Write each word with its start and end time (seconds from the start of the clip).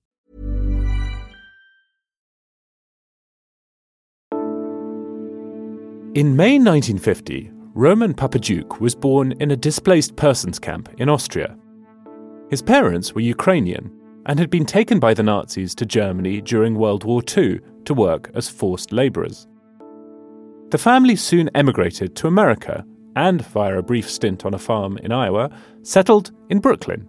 In 6.14 6.36
May 6.36 6.60
1950, 6.60 7.50
Roman 7.74 8.14
Popadiuk 8.14 8.78
was 8.78 8.94
born 8.94 9.32
in 9.40 9.50
a 9.50 9.56
displaced 9.56 10.14
persons 10.14 10.60
camp 10.60 10.88
in 10.98 11.08
Austria. 11.08 11.56
His 12.50 12.62
parents 12.62 13.16
were 13.16 13.22
Ukrainian 13.22 13.90
and 14.26 14.38
had 14.38 14.50
been 14.50 14.64
taken 14.64 15.00
by 15.00 15.12
the 15.12 15.24
Nazis 15.24 15.74
to 15.74 15.84
Germany 15.84 16.40
during 16.40 16.76
World 16.76 17.02
War 17.02 17.20
II 17.36 17.58
to 17.84 17.94
work 17.94 18.30
as 18.36 18.48
forced 18.48 18.92
labourers. 18.92 19.48
The 20.72 20.78
family 20.78 21.16
soon 21.16 21.50
emigrated 21.54 22.16
to 22.16 22.28
America 22.28 22.82
and, 23.14 23.44
via 23.44 23.76
a 23.76 23.82
brief 23.82 24.08
stint 24.08 24.46
on 24.46 24.54
a 24.54 24.58
farm 24.58 24.96
in 24.96 25.12
Iowa, 25.12 25.50
settled 25.82 26.30
in 26.48 26.60
Brooklyn. 26.60 27.06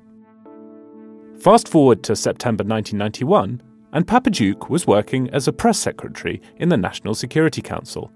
Fast 1.39 1.69
forward 1.69 2.03
to 2.03 2.13
September 2.17 2.65
1991, 2.65 3.61
and 3.93 4.05
Popadiuk 4.05 4.69
was 4.69 4.85
working 4.85 5.29
as 5.29 5.47
a 5.47 5.53
press 5.53 5.79
secretary 5.79 6.41
in 6.57 6.67
the 6.67 6.75
National 6.75 7.15
Security 7.15 7.61
Council. 7.61 8.11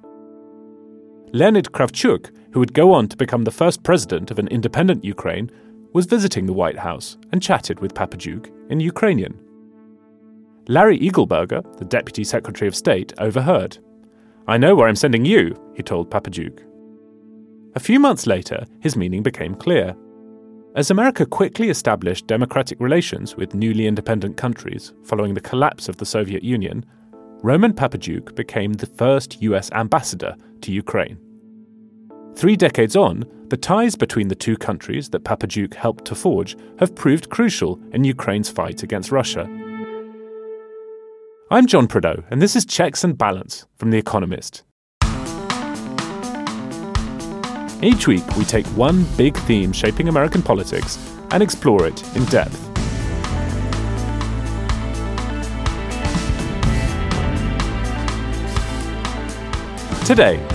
Leonid 1.32 1.72
Kravchuk, 1.72 2.30
who 2.52 2.60
would 2.60 2.74
go 2.74 2.92
on 2.92 3.08
to 3.08 3.16
become 3.16 3.46
the 3.46 3.50
first 3.50 3.84
president 3.84 4.32
of 4.32 4.40
an 4.40 4.50
independent 4.50 5.06
Ukraine, 5.06 5.50
was 5.94 6.08
visiting 6.08 6.46
the 6.46 6.52
White 6.52 6.80
House 6.80 7.18
and 7.32 7.42
chatted 7.42 7.80
with 7.80 7.94
Popadiuk 7.94 8.52
in 8.70 8.82
Ukrainian. 8.82 9.40
Larry 10.68 11.00
Eagleburger, 11.00 11.64
the 11.78 11.86
Deputy 11.86 12.26
Secretary 12.26 12.68
of 12.68 12.76
State, 12.76 13.14
overheard. 13.18 13.78
I 14.50 14.58
know 14.58 14.76
where 14.76 14.88
I'm 14.88 14.96
sending 14.96 15.26
you, 15.26 15.56
he 15.76 15.84
told 15.84 16.10
Popadiuk. 16.10 16.64
A 17.76 17.80
few 17.82 18.00
months 18.00 18.26
later, 18.26 18.66
his 18.80 18.96
meaning 18.96 19.22
became 19.22 19.54
clear. 19.56 19.94
As 20.76 20.90
America 20.90 21.26
quickly 21.26 21.70
established 21.70 22.28
democratic 22.28 22.80
relations 22.80 23.36
with 23.36 23.54
newly 23.54 23.88
independent 23.88 24.38
countries 24.38 24.94
following 25.04 25.34
the 25.34 25.42
collapse 25.42 25.90
of 25.90 25.98
the 25.98 26.06
Soviet 26.06 26.44
Union, 26.44 26.86
Roman 27.44 27.74
Popadiuk 27.74 28.36
became 28.36 28.72
the 28.74 28.86
first 28.86 29.42
US 29.42 29.70
ambassador 29.74 30.36
to 30.62 30.72
Ukraine. 30.72 31.18
Three 32.36 32.56
decades 32.56 32.96
on, 32.96 33.26
the 33.50 33.58
ties 33.58 33.96
between 33.96 34.30
the 34.30 34.36
two 34.36 34.56
countries 34.56 35.10
that 35.10 35.24
Popadiuk 35.26 35.74
helped 35.74 36.06
to 36.06 36.16
forge 36.16 36.56
have 36.80 36.96
proved 36.96 37.30
crucial 37.30 37.82
in 37.92 38.06
Ukraine's 38.06 38.50
fight 38.50 38.82
against 38.82 39.12
Russia. 39.12 39.50
I'm 41.50 41.66
John 41.66 41.88
Prideaux, 41.88 42.26
and 42.30 42.42
this 42.42 42.58
is 42.58 42.66
Checks 42.66 43.06
and 43.06 43.18
Balance 43.18 43.66
from 43.78 43.90
The 43.90 43.98
Economist. 43.98 44.64
Each 47.82 48.06
week, 48.06 48.36
we 48.36 48.44
take 48.44 48.66
one 48.76 49.06
big 49.16 49.38
theme 49.38 49.72
shaping 49.72 50.10
American 50.10 50.42
politics 50.42 51.00
and 51.32 51.42
explore 51.42 51.88
it 51.88 52.04
in 52.18 52.26
depth. 52.26 52.62
Today, 60.06 60.46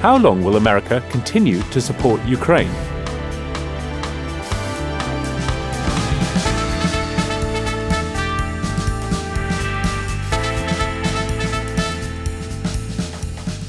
how 0.00 0.16
long 0.16 0.42
will 0.42 0.56
America 0.56 1.04
continue 1.10 1.60
to 1.60 1.82
support 1.82 2.24
Ukraine? 2.24 2.72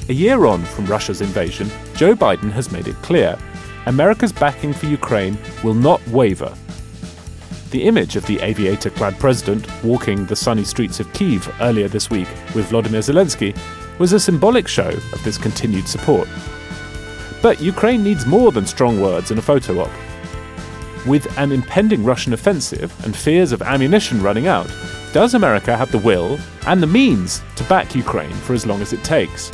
A 0.09 0.13
year 0.13 0.47
on 0.47 0.65
from 0.65 0.87
Russia's 0.87 1.21
invasion, 1.21 1.69
Joe 1.93 2.15
Biden 2.15 2.51
has 2.53 2.71
made 2.71 2.87
it 2.87 2.95
clear 3.03 3.37
America's 3.85 4.31
backing 4.31 4.73
for 4.73 4.87
Ukraine 4.87 5.37
will 5.63 5.75
not 5.75 6.05
waver. 6.07 6.51
The 7.69 7.83
image 7.83 8.15
of 8.15 8.25
the 8.25 8.39
aviator 8.39 8.89
clad 8.89 9.19
president 9.19 9.67
walking 9.83 10.25
the 10.25 10.35
sunny 10.35 10.63
streets 10.63 10.99
of 10.99 11.13
Kiev 11.13 11.53
earlier 11.61 11.87
this 11.87 12.09
week 12.09 12.27
with 12.55 12.69
Vladimir 12.69 13.01
Zelensky 13.01 13.55
was 13.99 14.11
a 14.11 14.19
symbolic 14.19 14.67
show 14.67 14.89
of 14.89 15.23
this 15.23 15.37
continued 15.37 15.87
support. 15.87 16.27
But 17.43 17.61
Ukraine 17.61 18.03
needs 18.03 18.25
more 18.25 18.51
than 18.51 18.65
strong 18.65 18.99
words 18.99 19.29
and 19.29 19.39
a 19.39 19.43
photo 19.43 19.79
op. 19.81 19.91
With 21.05 21.37
an 21.37 21.51
impending 21.51 22.03
Russian 22.03 22.33
offensive 22.33 22.91
and 23.05 23.15
fears 23.15 23.51
of 23.51 23.61
ammunition 23.61 24.23
running 24.23 24.47
out, 24.47 24.71
does 25.13 25.35
America 25.35 25.77
have 25.77 25.91
the 25.91 25.99
will 25.99 26.39
and 26.65 26.81
the 26.81 26.87
means 26.87 27.43
to 27.57 27.63
back 27.65 27.93
Ukraine 27.93 28.33
for 28.33 28.53
as 28.53 28.65
long 28.65 28.81
as 28.81 28.91
it 28.91 29.03
takes? 29.03 29.51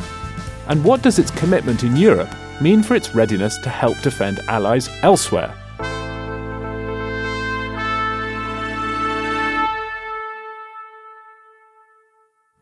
And 0.68 0.84
what 0.84 1.02
does 1.02 1.20
its 1.20 1.31
commitment 1.31 1.84
in 1.84 1.96
Europe 1.96 2.34
mean 2.62 2.81
for 2.81 2.96
its 2.96 3.14
readiness 3.14 3.58
to 3.59 3.70
help 3.70 4.00
defend 4.02 4.40
allies 4.48 4.90
elsewhere? 5.03 5.53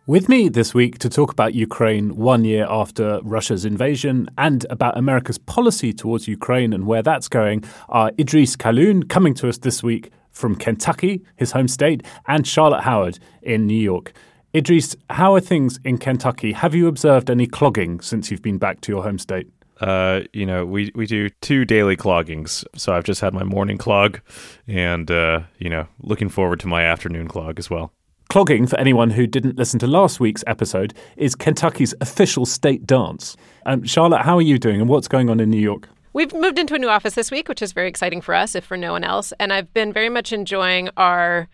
With 0.05 0.27
me 0.27 0.49
this 0.49 0.73
week 0.73 0.99
to 0.99 1.09
talk 1.09 1.31
about 1.31 1.53
Ukraine 1.53 2.17
one 2.17 2.43
year 2.43 2.67
after 2.69 3.21
Russia's 3.23 3.63
invasion 3.63 4.27
and 4.37 4.65
about 4.69 4.97
America's 4.97 5.37
policy 5.37 5.93
towards 5.93 6.27
Ukraine 6.27 6.73
and 6.73 6.85
where 6.85 7.01
that's 7.01 7.29
going 7.29 7.63
are 7.87 8.11
Idrees 8.17 8.57
Kahloon, 8.57 9.07
coming 9.07 9.33
to 9.35 9.47
us 9.47 9.59
this 9.59 9.81
week 9.81 10.11
from 10.29 10.57
Kentucky, 10.57 11.23
his 11.37 11.53
home 11.53 11.69
state, 11.69 12.03
and 12.27 12.45
Charlotte 12.45 12.81
Howard 12.81 13.17
in 13.41 13.65
New 13.65 13.79
York. 13.79 14.11
Idrees, 14.53 14.95
how 15.09 15.33
are 15.33 15.39
things 15.39 15.79
in 15.83 15.97
Kentucky? 15.97 16.51
Have 16.51 16.75
you 16.75 16.87
observed 16.87 17.31
any 17.31 17.47
clogging 17.47 17.99
since 18.01 18.29
you've 18.29 18.43
been 18.43 18.59
back 18.59 18.81
to 18.81 18.91
your 18.91 19.01
home 19.01 19.17
state? 19.17 19.47
Uh, 19.81 20.21
you 20.31 20.45
know, 20.45 20.63
we, 20.63 20.91
we 20.93 21.07
do 21.07 21.29
two 21.41 21.65
daily 21.65 21.97
cloggings. 21.97 22.63
So 22.75 22.93
I've 22.93 23.03
just 23.03 23.19
had 23.19 23.33
my 23.33 23.43
morning 23.43 23.79
clog 23.79 24.19
and, 24.67 25.09
uh, 25.09 25.41
you 25.57 25.71
know, 25.71 25.87
looking 26.01 26.29
forward 26.29 26.59
to 26.59 26.67
my 26.67 26.83
afternoon 26.83 27.27
clog 27.27 27.57
as 27.57 27.71
well. 27.71 27.91
Clogging, 28.29 28.67
for 28.67 28.79
anyone 28.79 29.09
who 29.09 29.25
didn't 29.25 29.57
listen 29.57 29.79
to 29.79 29.87
last 29.87 30.19
week's 30.19 30.43
episode, 30.45 30.93
is 31.17 31.33
Kentucky's 31.33 31.95
official 31.99 32.45
state 32.45 32.85
dance. 32.85 33.35
Um, 33.65 33.83
Charlotte, 33.83 34.21
how 34.21 34.37
are 34.37 34.41
you 34.43 34.59
doing 34.59 34.79
and 34.79 34.87
what's 34.87 35.07
going 35.07 35.31
on 35.31 35.39
in 35.39 35.49
New 35.49 35.59
York? 35.59 35.89
We've 36.13 36.31
moved 36.31 36.59
into 36.59 36.75
a 36.75 36.79
new 36.79 36.89
office 36.89 37.15
this 37.15 37.31
week, 37.31 37.49
which 37.49 37.63
is 37.63 37.73
very 37.73 37.87
exciting 37.89 38.21
for 38.21 38.35
us, 38.35 38.53
if 38.53 38.65
for 38.65 38.77
no 38.77 38.91
one 38.91 39.03
else. 39.03 39.33
And 39.39 39.51
I've 39.51 39.73
been 39.73 39.91
very 39.91 40.09
much 40.09 40.31
enjoying 40.31 40.89
our 40.95 41.47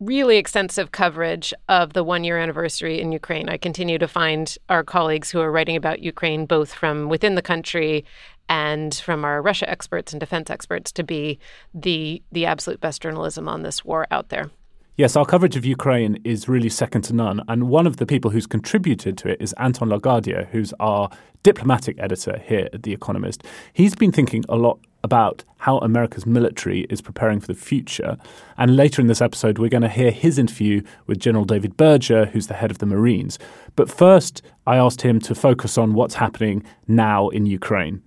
really 0.00 0.36
extensive 0.36 0.92
coverage 0.92 1.54
of 1.68 1.92
the 1.92 2.04
one 2.04 2.24
year 2.24 2.38
anniversary 2.38 3.00
in 3.00 3.12
Ukraine. 3.12 3.48
I 3.48 3.56
continue 3.56 3.98
to 3.98 4.08
find 4.08 4.56
our 4.68 4.84
colleagues 4.84 5.30
who 5.30 5.40
are 5.40 5.50
writing 5.50 5.76
about 5.76 6.00
Ukraine, 6.00 6.46
both 6.46 6.72
from 6.72 7.08
within 7.08 7.34
the 7.34 7.42
country 7.42 8.04
and 8.48 8.94
from 8.94 9.24
our 9.24 9.40
Russia 9.42 9.68
experts 9.68 10.12
and 10.12 10.20
defense 10.20 10.50
experts, 10.50 10.92
to 10.92 11.02
be 11.02 11.38
the 11.74 12.22
the 12.30 12.46
absolute 12.46 12.80
best 12.80 13.02
journalism 13.02 13.48
on 13.48 13.62
this 13.62 13.84
war 13.84 14.06
out 14.10 14.28
there. 14.28 14.50
Yes, 14.98 15.14
our 15.14 15.26
coverage 15.26 15.56
of 15.56 15.66
Ukraine 15.66 16.18
is 16.24 16.48
really 16.48 16.70
second 16.70 17.02
to 17.02 17.12
none. 17.12 17.42
And 17.48 17.68
one 17.68 17.86
of 17.86 17.98
the 17.98 18.06
people 18.06 18.30
who's 18.30 18.46
contributed 18.46 19.18
to 19.18 19.28
it 19.28 19.42
is 19.42 19.52
Anton 19.58 19.90
La 19.90 19.98
Guardia, 19.98 20.48
who's 20.52 20.72
our 20.80 21.10
diplomatic 21.42 21.98
editor 21.98 22.40
here 22.42 22.70
at 22.72 22.82
The 22.82 22.94
Economist. 22.94 23.44
He's 23.74 23.94
been 23.94 24.10
thinking 24.10 24.42
a 24.48 24.56
lot 24.56 24.78
about 25.04 25.44
how 25.58 25.76
America's 25.80 26.24
military 26.24 26.86
is 26.88 27.02
preparing 27.02 27.40
for 27.40 27.48
the 27.48 27.54
future. 27.54 28.16
And 28.56 28.74
later 28.74 29.02
in 29.02 29.06
this 29.06 29.20
episode, 29.20 29.58
we're 29.58 29.68
going 29.68 29.82
to 29.82 29.90
hear 29.90 30.10
his 30.10 30.38
interview 30.38 30.80
with 31.06 31.20
General 31.20 31.44
David 31.44 31.76
Berger, 31.76 32.24
who's 32.24 32.46
the 32.46 32.54
head 32.54 32.70
of 32.70 32.78
the 32.78 32.86
Marines. 32.86 33.38
But 33.76 33.90
first, 33.90 34.40
I 34.66 34.78
asked 34.78 35.02
him 35.02 35.20
to 35.20 35.34
focus 35.34 35.76
on 35.76 35.92
what's 35.92 36.14
happening 36.14 36.64
now 36.88 37.28
in 37.28 37.44
Ukraine. 37.44 38.02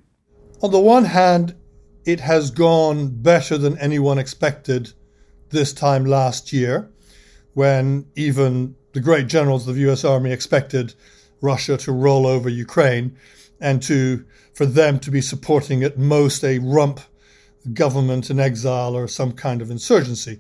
On 0.64 0.72
the 0.72 0.80
one 0.80 1.06
hand, 1.06 1.56
it 2.08 2.20
has 2.20 2.50
gone 2.50 3.10
better 3.10 3.60
than 3.60 3.78
anyone 3.78 4.18
expected 4.18 4.92
this 5.50 5.74
time 5.74 6.06
last 6.06 6.54
year, 6.54 6.90
when 7.54 8.06
even 8.16 8.76
the 8.94 9.00
great 9.00 9.28
generals 9.28 9.68
of 9.68 9.76
the 9.76 9.90
US 9.92 10.04
Army 10.04 10.32
expected 10.32 10.94
Russia 11.42 11.78
to 11.78 11.92
roll 11.92 12.28
over 12.28 12.50
Ukraine 12.50 13.16
and 13.60 13.82
to 13.84 14.26
for 14.54 14.66
them 14.66 15.00
to 15.00 15.12
be 15.12 15.22
supporting 15.22 15.84
at 15.84 15.98
most 15.98 16.44
a 16.44 16.60
rump 16.60 17.00
government 17.74 18.30
in 18.30 18.40
exile 18.40 18.96
or 18.96 19.08
some 19.08 19.32
kind 19.32 19.62
of 19.62 19.72
insurgency. 19.72 20.40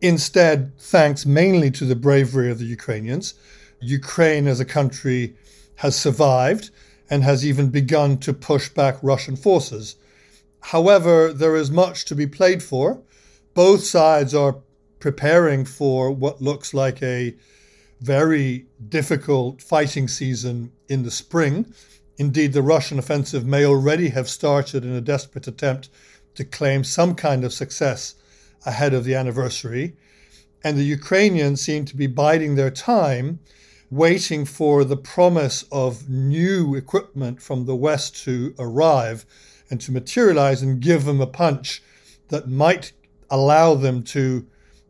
Instead, 0.00 0.72
thanks 0.78 1.26
mainly 1.26 1.70
to 1.72 1.84
the 1.84 1.96
bravery 1.96 2.50
of 2.50 2.58
the 2.58 2.64
Ukrainians, 2.64 3.34
Ukraine 3.80 4.46
as 4.46 4.60
a 4.60 4.64
country 4.64 5.34
has 5.76 5.96
survived 5.96 6.70
and 7.10 7.22
has 7.22 7.44
even 7.44 7.68
begun 7.68 8.18
to 8.18 8.32
push 8.32 8.68
back 8.68 8.96
Russian 9.02 9.36
forces. 9.36 9.96
However, 10.60 11.32
there 11.32 11.56
is 11.56 11.70
much 11.70 12.04
to 12.06 12.14
be 12.14 12.26
played 12.26 12.62
for. 12.62 13.00
Both 13.58 13.86
sides 13.86 14.36
are 14.36 14.62
preparing 15.00 15.64
for 15.64 16.12
what 16.12 16.40
looks 16.40 16.72
like 16.72 17.02
a 17.02 17.34
very 18.00 18.66
difficult 18.88 19.62
fighting 19.62 20.06
season 20.06 20.70
in 20.88 21.02
the 21.02 21.10
spring. 21.10 21.74
Indeed, 22.18 22.52
the 22.52 22.62
Russian 22.62 23.00
offensive 23.00 23.44
may 23.44 23.64
already 23.64 24.10
have 24.10 24.28
started 24.28 24.84
in 24.84 24.92
a 24.92 25.00
desperate 25.00 25.48
attempt 25.48 25.88
to 26.36 26.44
claim 26.44 26.84
some 26.84 27.16
kind 27.16 27.42
of 27.42 27.52
success 27.52 28.14
ahead 28.64 28.94
of 28.94 29.02
the 29.02 29.16
anniversary. 29.16 29.96
And 30.62 30.78
the 30.78 30.84
Ukrainians 30.84 31.60
seem 31.60 31.84
to 31.86 31.96
be 31.96 32.06
biding 32.06 32.54
their 32.54 32.70
time, 32.70 33.40
waiting 33.90 34.44
for 34.44 34.84
the 34.84 34.96
promise 34.96 35.64
of 35.72 36.08
new 36.08 36.76
equipment 36.76 37.42
from 37.42 37.66
the 37.66 37.74
West 37.74 38.22
to 38.22 38.54
arrive 38.56 39.26
and 39.68 39.80
to 39.80 39.90
materialize 39.90 40.62
and 40.62 40.80
give 40.80 41.04
them 41.06 41.20
a 41.20 41.26
punch 41.26 41.82
that 42.28 42.48
might 42.48 42.92
allow 43.30 43.74
them 43.74 44.02
to 44.02 44.46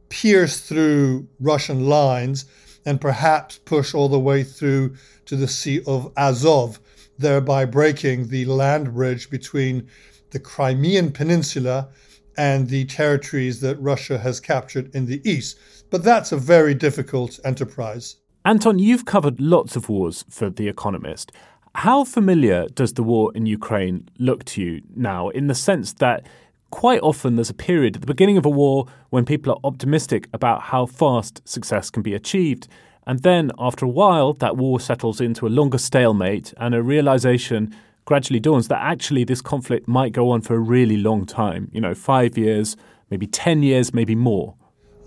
pierce 0.08 0.60
through 0.60 1.28
Russian 1.40 1.88
lines 1.88 2.46
and 2.86 3.00
perhaps 3.00 3.58
push 3.58 3.94
all 3.94 4.08
the 4.08 4.18
way 4.18 4.42
through 4.42 4.94
to 5.26 5.36
the 5.36 5.48
Sea 5.48 5.82
of 5.86 6.12
Azov, 6.16 6.80
thereby 7.18 7.64
breaking 7.64 8.28
the 8.28 8.44
land 8.46 8.94
bridge 8.94 9.28
between 9.28 9.86
the 10.30 10.38
Crimean 10.38 11.12
Peninsula 11.12 11.88
and 12.36 12.68
the 12.68 12.84
territories 12.86 13.60
that 13.60 13.80
Russia 13.80 14.16
has 14.18 14.40
captured 14.40 14.94
in 14.94 15.06
the 15.06 15.20
east. 15.28 15.58
But 15.90 16.04
that's 16.04 16.32
a 16.32 16.36
very 16.36 16.74
difficult 16.74 17.40
enterprise. 17.44 18.16
Anton, 18.44 18.78
you've 18.78 19.04
covered 19.04 19.40
lots 19.40 19.76
of 19.76 19.88
wars 19.88 20.24
for 20.30 20.48
The 20.48 20.68
Economist. 20.68 21.32
How 21.74 22.04
familiar 22.04 22.66
does 22.68 22.94
the 22.94 23.02
war 23.02 23.32
in 23.34 23.46
Ukraine 23.46 24.08
look 24.18 24.44
to 24.46 24.62
you 24.62 24.82
now, 24.94 25.28
in 25.28 25.48
the 25.48 25.54
sense 25.54 25.92
that 25.94 26.26
quite 26.70 27.00
often 27.00 27.36
there's 27.36 27.50
a 27.50 27.54
period 27.54 27.96
at 27.96 28.00
the 28.02 28.06
beginning 28.06 28.36
of 28.36 28.46
a 28.46 28.50
war 28.50 28.86
when 29.10 29.24
people 29.24 29.52
are 29.52 29.60
optimistic 29.64 30.28
about 30.32 30.62
how 30.62 30.86
fast 30.86 31.46
success 31.48 31.90
can 31.90 32.02
be 32.02 32.14
achieved. 32.14 32.68
And 33.06 33.20
then 33.22 33.50
after 33.58 33.86
a 33.86 33.88
while, 33.88 34.34
that 34.34 34.56
war 34.56 34.78
settles 34.78 35.20
into 35.20 35.46
a 35.46 35.48
longer 35.48 35.78
stalemate 35.78 36.52
and 36.58 36.74
a 36.74 36.82
realization 36.82 37.74
gradually 38.04 38.40
dawns 38.40 38.68
that 38.68 38.80
actually 38.80 39.24
this 39.24 39.40
conflict 39.40 39.86
might 39.86 40.12
go 40.12 40.30
on 40.30 40.40
for 40.40 40.54
a 40.54 40.58
really 40.58 40.96
long 40.96 41.26
time 41.26 41.70
you 41.72 41.80
know, 41.80 41.94
five 41.94 42.38
years, 42.38 42.76
maybe 43.10 43.26
10 43.26 43.62
years, 43.62 43.92
maybe 43.92 44.14
more. 44.14 44.54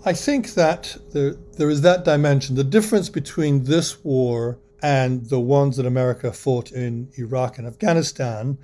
I 0.04 0.12
think 0.12 0.54
that 0.54 0.96
there, 1.12 1.34
there 1.56 1.70
is 1.70 1.82
that 1.82 2.04
dimension. 2.04 2.56
The 2.56 2.64
difference 2.64 3.08
between 3.08 3.64
this 3.64 4.02
war 4.04 4.58
and 4.82 5.24
the 5.26 5.38
ones 5.38 5.76
that 5.76 5.86
America 5.86 6.32
fought 6.32 6.72
in 6.72 7.08
Iraq 7.16 7.58
and 7.58 7.66
Afghanistan 7.68 8.58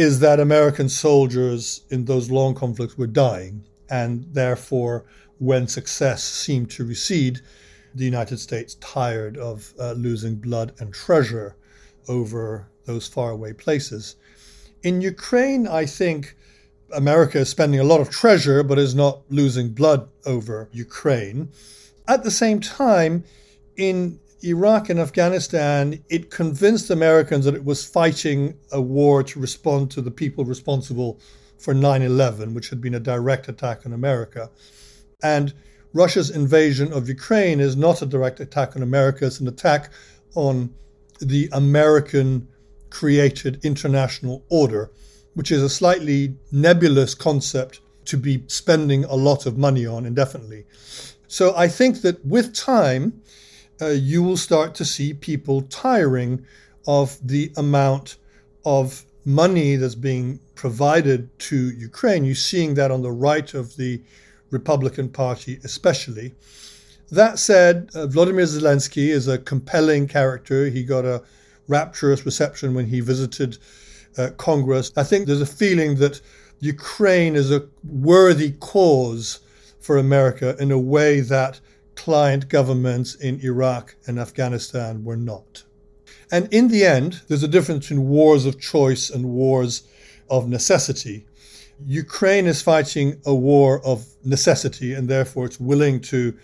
is 0.00 0.20
that 0.20 0.40
American 0.40 0.88
soldiers 0.88 1.82
in 1.90 2.06
those 2.06 2.30
long 2.30 2.54
conflicts 2.54 2.96
were 2.96 3.06
dying. 3.06 3.62
And 3.90 4.24
therefore, 4.32 5.04
when 5.36 5.68
success 5.68 6.24
seemed 6.24 6.70
to 6.70 6.86
recede, 6.86 7.42
the 7.94 8.06
United 8.06 8.38
States 8.38 8.76
tired 8.76 9.36
of 9.36 9.74
uh, 9.78 9.92
losing 9.92 10.36
blood 10.36 10.72
and 10.78 10.94
treasure 10.94 11.54
over 12.08 12.66
those 12.86 13.08
faraway 13.08 13.52
places. 13.52 14.16
In 14.82 15.02
Ukraine, 15.02 15.68
I 15.68 15.84
think 15.84 16.34
America 16.94 17.40
is 17.40 17.50
spending 17.50 17.80
a 17.80 17.84
lot 17.92 18.00
of 18.00 18.08
treasure 18.08 18.62
but 18.62 18.78
is 18.78 18.94
not 18.94 19.20
losing 19.28 19.68
blood 19.68 20.08
over 20.24 20.70
Ukraine. 20.72 21.50
At 22.08 22.24
the 22.24 22.30
same 22.30 22.58
time, 22.58 23.24
in 23.76 24.18
Iraq 24.42 24.88
and 24.88 24.98
Afghanistan, 24.98 26.02
it 26.08 26.30
convinced 26.30 26.90
Americans 26.90 27.44
that 27.44 27.54
it 27.54 27.64
was 27.64 27.84
fighting 27.84 28.54
a 28.72 28.80
war 28.80 29.22
to 29.22 29.38
respond 29.38 29.90
to 29.92 30.00
the 30.00 30.10
people 30.10 30.44
responsible 30.44 31.20
for 31.58 31.74
9 31.74 32.02
11, 32.02 32.54
which 32.54 32.70
had 32.70 32.80
been 32.80 32.94
a 32.94 33.00
direct 33.00 33.48
attack 33.48 33.84
on 33.84 33.92
America. 33.92 34.50
And 35.22 35.52
Russia's 35.92 36.30
invasion 36.30 36.92
of 36.92 37.08
Ukraine 37.08 37.60
is 37.60 37.76
not 37.76 38.00
a 38.00 38.06
direct 38.06 38.40
attack 38.40 38.76
on 38.76 38.82
America, 38.82 39.26
it's 39.26 39.40
an 39.40 39.48
attack 39.48 39.90
on 40.34 40.72
the 41.20 41.48
American 41.52 42.48
created 42.88 43.64
international 43.64 44.42
order 44.48 44.90
which 45.34 45.50
is 45.50 45.62
a 45.62 45.68
slightly 45.68 46.36
nebulous 46.52 47.14
concept 47.14 47.80
to 48.04 48.16
be 48.16 48.42
spending 48.46 49.04
a 49.04 49.14
lot 49.14 49.46
of 49.46 49.56
money 49.56 49.86
on 49.86 50.04
indefinitely. 50.04 50.64
So 51.28 51.54
I 51.56 51.68
think 51.68 52.02
that 52.02 52.24
with 52.24 52.54
time, 52.54 53.22
uh, 53.80 53.88
you 53.88 54.22
will 54.22 54.36
start 54.36 54.74
to 54.76 54.84
see 54.84 55.14
people 55.14 55.62
tiring 55.62 56.44
of 56.86 57.18
the 57.26 57.52
amount 57.56 58.16
of 58.64 59.04
money 59.24 59.76
that's 59.76 59.94
being 59.94 60.40
provided 60.54 61.38
to 61.38 61.70
Ukraine. 61.70 62.24
You're 62.24 62.34
seeing 62.34 62.74
that 62.74 62.90
on 62.90 63.02
the 63.02 63.12
right 63.12 63.52
of 63.54 63.76
the 63.76 64.02
Republican 64.50 65.08
Party, 65.08 65.60
especially. 65.64 66.34
That 67.10 67.38
said, 67.38 67.90
uh, 67.94 68.06
Vladimir 68.06 68.44
Zelensky 68.44 69.08
is 69.08 69.28
a 69.28 69.38
compelling 69.38 70.06
character. 70.06 70.66
He 70.66 70.84
got 70.84 71.04
a 71.04 71.22
rapturous 71.68 72.24
reception 72.24 72.74
when 72.74 72.86
he 72.86 73.00
visited 73.00 73.58
uh, 74.16 74.30
Congress. 74.36 74.92
I 74.96 75.02
think 75.02 75.26
there's 75.26 75.40
a 75.40 75.46
feeling 75.46 75.96
that 75.96 76.20
Ukraine 76.60 77.36
is 77.36 77.50
a 77.50 77.66
worthy 77.84 78.52
cause 78.52 79.40
for 79.80 79.96
America 79.96 80.56
in 80.58 80.70
a 80.70 80.78
way 80.78 81.20
that 81.20 81.60
client 82.04 82.48
governments 82.48 83.14
in 83.14 83.38
Iraq 83.42 83.94
and 84.06 84.18
Afghanistan 84.18 85.04
were 85.04 85.18
not. 85.18 85.64
And 86.32 86.48
in 86.50 86.68
the 86.68 86.82
end, 86.82 87.20
there's 87.28 87.42
a 87.42 87.54
difference 87.56 87.88
between 87.88 88.08
wars 88.08 88.46
of 88.46 88.58
choice 88.58 89.10
and 89.10 89.26
wars 89.26 89.82
of 90.30 90.48
necessity. 90.48 91.26
Ukraine 91.86 92.46
is 92.46 92.62
fighting 92.62 93.20
a 93.26 93.34
war 93.34 93.84
of 93.84 94.06
necessity, 94.24 94.94
and 94.94 95.10
therefore 95.10 95.44
it's 95.44 95.60
willing 95.60 96.00
to 96.12 96.34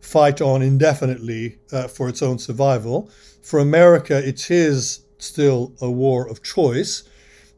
fight 0.00 0.40
on 0.40 0.62
indefinitely 0.62 1.58
uh, 1.70 1.86
for 1.86 2.08
its 2.08 2.20
own 2.20 2.40
survival. 2.40 3.08
For 3.40 3.60
America, 3.60 4.16
it 4.18 4.50
is 4.50 5.04
still 5.18 5.74
a 5.80 5.90
war 5.90 6.28
of 6.28 6.42
choice, 6.42 7.04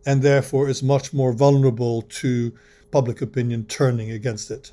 and 0.05 0.21
therefore 0.21 0.69
is 0.69 0.83
much 0.83 1.15
more 1.15 1.33
vulnerable 1.33 2.03
to 2.21 2.53
public 2.91 3.23
opinion 3.23 3.65
turning 3.65 4.11
against 4.11 4.51
it. 4.51 4.73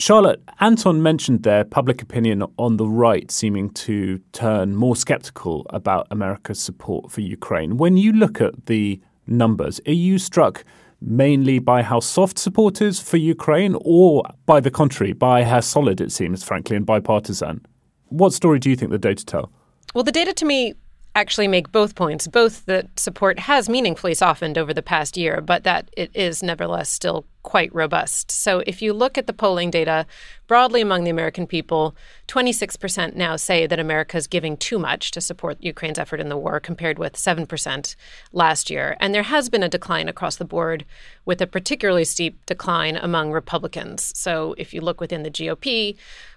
Charlotte, 0.00 0.40
Anton 0.60 1.02
mentioned 1.02 1.42
there 1.42 1.62
public 1.62 2.00
opinion 2.00 2.42
on 2.56 2.78
the 2.78 2.88
right 2.88 3.30
seeming 3.30 3.68
to 3.74 4.18
turn 4.32 4.74
more 4.74 4.96
skeptical 4.96 5.66
about 5.68 6.06
America's 6.10 6.58
support 6.58 7.12
for 7.12 7.20
Ukraine. 7.20 7.76
When 7.76 7.98
you 7.98 8.14
look 8.14 8.40
at 8.40 8.64
the 8.64 8.98
numbers, 9.26 9.78
are 9.86 9.92
you 9.92 10.18
struck 10.18 10.64
mainly 11.02 11.58
by 11.58 11.82
how 11.82 12.00
soft 12.00 12.38
support 12.38 12.80
is 12.80 12.98
for 12.98 13.18
Ukraine, 13.18 13.76
or 13.82 14.24
by 14.46 14.58
the 14.58 14.70
contrary, 14.70 15.12
by 15.12 15.44
how 15.44 15.60
solid 15.60 16.00
it 16.00 16.12
seems, 16.12 16.42
frankly, 16.42 16.76
and 16.76 16.86
bipartisan? 16.86 17.66
What 18.06 18.32
story 18.32 18.58
do 18.58 18.70
you 18.70 18.76
think 18.76 18.92
the 18.92 18.98
data 18.98 19.26
tell? 19.26 19.52
Well, 19.94 20.04
the 20.04 20.12
data 20.12 20.32
to 20.32 20.46
me 20.46 20.72
actually 21.14 21.48
make 21.48 21.72
both 21.72 21.94
points 21.94 22.26
both 22.26 22.64
that 22.66 22.98
support 22.98 23.40
has 23.40 23.68
meaningfully 23.68 24.14
softened 24.14 24.56
over 24.56 24.72
the 24.72 24.82
past 24.82 25.16
year, 25.16 25.40
but 25.40 25.64
that 25.64 25.90
it 25.96 26.10
is 26.14 26.42
nevertheless 26.42 26.88
still 26.88 27.26
quite 27.42 27.74
robust. 27.74 28.30
So 28.30 28.62
if 28.66 28.82
you 28.82 28.92
look 28.92 29.18
at 29.18 29.26
the 29.26 29.32
polling 29.32 29.70
data 29.70 30.06
broadly 30.46 30.80
among 30.80 31.04
the 31.04 31.10
American 31.10 31.46
people, 31.46 31.96
26% 32.28 33.16
now 33.16 33.36
say 33.36 33.66
that 33.66 33.80
America 33.80 34.16
is 34.16 34.26
giving 34.26 34.56
too 34.56 34.78
much 34.78 35.10
to 35.12 35.20
support 35.20 35.56
Ukraine's 35.60 35.98
effort 35.98 36.20
in 36.20 36.28
the 36.28 36.36
war, 36.36 36.60
compared 36.60 36.98
with 36.98 37.14
7% 37.14 37.96
last 38.32 38.70
year. 38.70 38.96
And 39.00 39.14
there 39.14 39.24
has 39.24 39.48
been 39.48 39.62
a 39.62 39.68
decline 39.68 40.08
across 40.08 40.36
the 40.36 40.44
board, 40.44 40.84
with 41.24 41.40
a 41.40 41.46
particularly 41.46 42.04
steep 42.04 42.44
decline 42.46 42.96
among 42.96 43.32
Republicans. 43.32 44.12
So 44.16 44.54
if 44.58 44.74
you 44.74 44.80
look 44.80 45.00
within 45.00 45.22
the 45.22 45.30
GOP, 45.30 45.96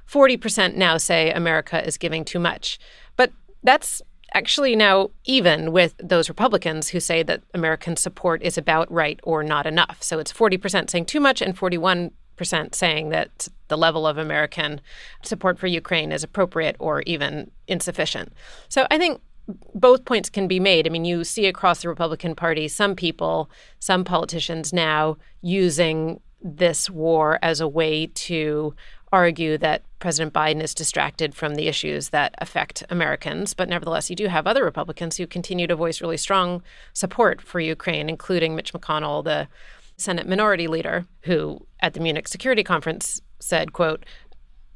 40% 0.10 0.76
now 0.76 0.98
say 0.98 1.32
America 1.32 1.86
is 1.86 1.98
giving 1.98 2.24
too 2.26 2.40
much. 2.40 2.80
But 3.16 3.32
that's 3.62 4.02
actually 4.34 4.76
now 4.76 5.12
even 5.26 5.72
with 5.72 5.96
those 5.98 6.30
Republicans 6.30 6.90
who 6.90 7.00
say 7.00 7.24
that 7.24 7.44
American 7.54 7.96
support 7.96 8.42
is 8.42 8.58
about 8.58 8.92
right 8.92 9.20
or 9.24 9.44
not 9.44 9.66
enough. 9.66 10.02
So 10.02 10.20
it's 10.20 10.34
40% 10.34 10.90
saying 10.90 11.06
too 11.06 11.20
much 11.20 11.42
and 11.42 11.58
41% 11.58 12.12
saying 12.74 13.10
that 13.10 13.48
the 13.68 13.78
level 13.78 14.08
of 14.08 14.18
American 14.18 14.82
support 15.24 15.60
for 15.60 15.68
Ukraine 15.68 16.12
is 16.12 16.24
appropriate 16.24 16.76
or 16.80 17.02
even 17.04 17.52
insufficient. 17.68 18.34
So 18.70 18.88
I 18.90 18.98
think 18.98 19.22
both 19.76 20.06
points 20.06 20.30
can 20.30 20.48
be 20.48 20.60
made. 20.60 20.88
I 20.88 20.90
mean, 20.90 21.06
you 21.06 21.24
see 21.24 21.46
across 21.48 21.82
the 21.82 21.90
Republican 21.90 22.34
Party 22.36 22.68
some 22.68 22.96
people, 22.96 23.50
some 23.80 24.04
politicians 24.04 24.72
now 24.72 25.18
using 25.42 26.20
this 26.42 26.90
war 26.90 27.40
as 27.42 27.60
a 27.60 27.68
way 27.68 28.08
to 28.08 28.76
argue 29.14 29.60
that 29.60 29.84
President 30.00 30.34
Biden 30.34 30.62
is 30.62 30.74
distracted 30.74 31.36
from 31.36 31.54
the 31.54 31.68
issues 31.68 32.10
that 32.10 32.34
affect 32.40 32.84
Americans. 32.90 33.54
But 33.54 33.70
nevertheless, 33.70 34.10
you 34.10 34.16
do 34.16 34.28
have 34.28 34.48
other 34.48 34.66
Republicans 34.66 35.18
who 35.18 35.28
continue 35.28 35.68
to 35.68 35.76
voice 35.76 36.02
really 36.02 36.18
strong 36.18 36.64
support 36.94 37.40
for 37.40 37.60
Ukraine, 37.60 38.10
including 38.10 38.56
Mitch 38.56 38.74
McConnell, 38.74 39.24
the 39.24 39.48
Senate 39.98 40.28
Minority 40.28 40.68
Leader, 40.68 41.06
who 41.22 41.66
at 41.80 41.94
the 41.94 42.00
Munich 42.00 42.28
Security 42.28 42.64
Conference 42.64 43.22
said, 43.40 43.72
quote, 43.72 44.04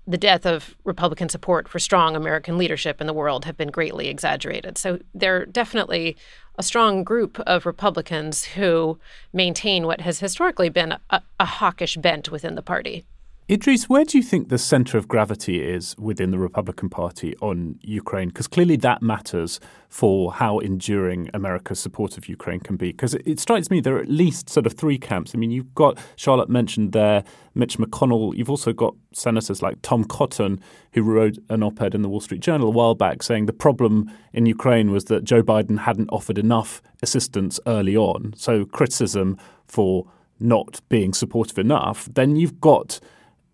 the 0.06 0.20
death 0.20 0.46
of 0.46 0.77
Republican 0.86 1.29
support 1.29 1.67
for 1.67 1.79
strong 1.79 2.15
American 2.15 2.58
leadership 2.58 3.01
in 3.01 3.08
the 3.08 3.13
world 3.13 3.44
have 3.44 3.58
been 3.58 3.72
greatly 3.72 4.08
exaggerated. 4.08 4.77
So 4.77 5.00
they're 5.15 5.48
definitely 5.48 6.15
a 6.60 6.63
strong 6.63 7.03
group 7.03 7.39
of 7.39 7.65
Republicans 7.65 8.46
who 8.46 9.00
maintain 9.34 9.86
what 9.88 10.01
has 10.01 10.20
historically 10.20 10.70
been 10.70 10.94
a, 11.10 11.22
a 11.39 11.46
hawkish 11.46 11.98
bent 11.98 12.32
within 12.32 12.56
the 12.56 12.62
party. 12.62 13.03
Idrees, 13.50 13.88
where 13.88 14.04
do 14.04 14.18
you 14.18 14.24
think 14.25 14.50
the 14.50 14.58
centre 14.58 14.98
of 14.98 15.08
gravity 15.08 15.63
is 15.63 15.96
within 15.98 16.32
the 16.32 16.38
Republican 16.38 16.89
Party 16.89 17.34
on 17.42 17.80
Ukraine? 17.82 18.27
Because 18.27 18.46
clearly 18.46 18.75
that 18.75 19.01
matters 19.01 19.62
for 19.88 20.34
how 20.34 20.60
enduring 20.60 21.30
America's 21.34 21.80
support 21.80 22.18
of 22.18 22.27
Ukraine 22.27 22.60
can 22.60 22.75
be. 22.75 22.92
Because 22.92 23.13
it, 23.13 23.39
strikes 23.39 23.72
me 23.72 23.80
there 23.80 23.96
are 23.96 24.01
at 24.01 24.10
least 24.10 24.50
sort 24.50 24.66
of 24.66 24.74
three 24.74 24.98
camps. 24.98 25.34
I 25.34 25.38
mean, 25.38 25.50
you've 25.50 25.74
got 25.75 25.98
Charlotte 26.18 26.50
mentioned 26.50 26.92
there, 26.92 27.24
Mitch 27.56 27.77
McConnell. 27.77 28.36
You've 28.36 28.50
also 28.50 28.74
got 28.74 28.96
senators 29.13 29.62
like 29.62 29.82
Tom 29.82 30.04
Cotton, 30.04 30.60
who 30.92 31.04
wrote 31.04 31.38
an 31.48 31.63
op 31.63 31.82
ed 31.82 31.96
in 31.96 32.01
the 32.01 32.10
Wall 32.10 32.20
Street 32.20 32.42
Journal 32.42 32.68
a 32.68 32.72
while 32.72 32.96
back 32.96 33.24
saying 33.24 33.46
the 33.46 33.54
problem 33.54 34.12
in 34.34 34.46
Ukraine 34.46 34.92
was 34.92 35.06
that 35.06 35.24
Joe 35.24 35.42
Biden 35.42 35.80
hadn't 35.80 36.10
offered 36.10 36.38
enough 36.38 36.82
assistance 37.01 37.62
early 37.66 37.96
on. 37.96 38.34
So 38.36 38.66
criticism 38.66 39.38
for 39.66 40.06
not 40.38 40.82
being 40.89 41.13
supportive 41.13 41.58
enough. 41.58 42.10
Then 42.13 42.36
you've 42.36 42.60
got 42.60 43.00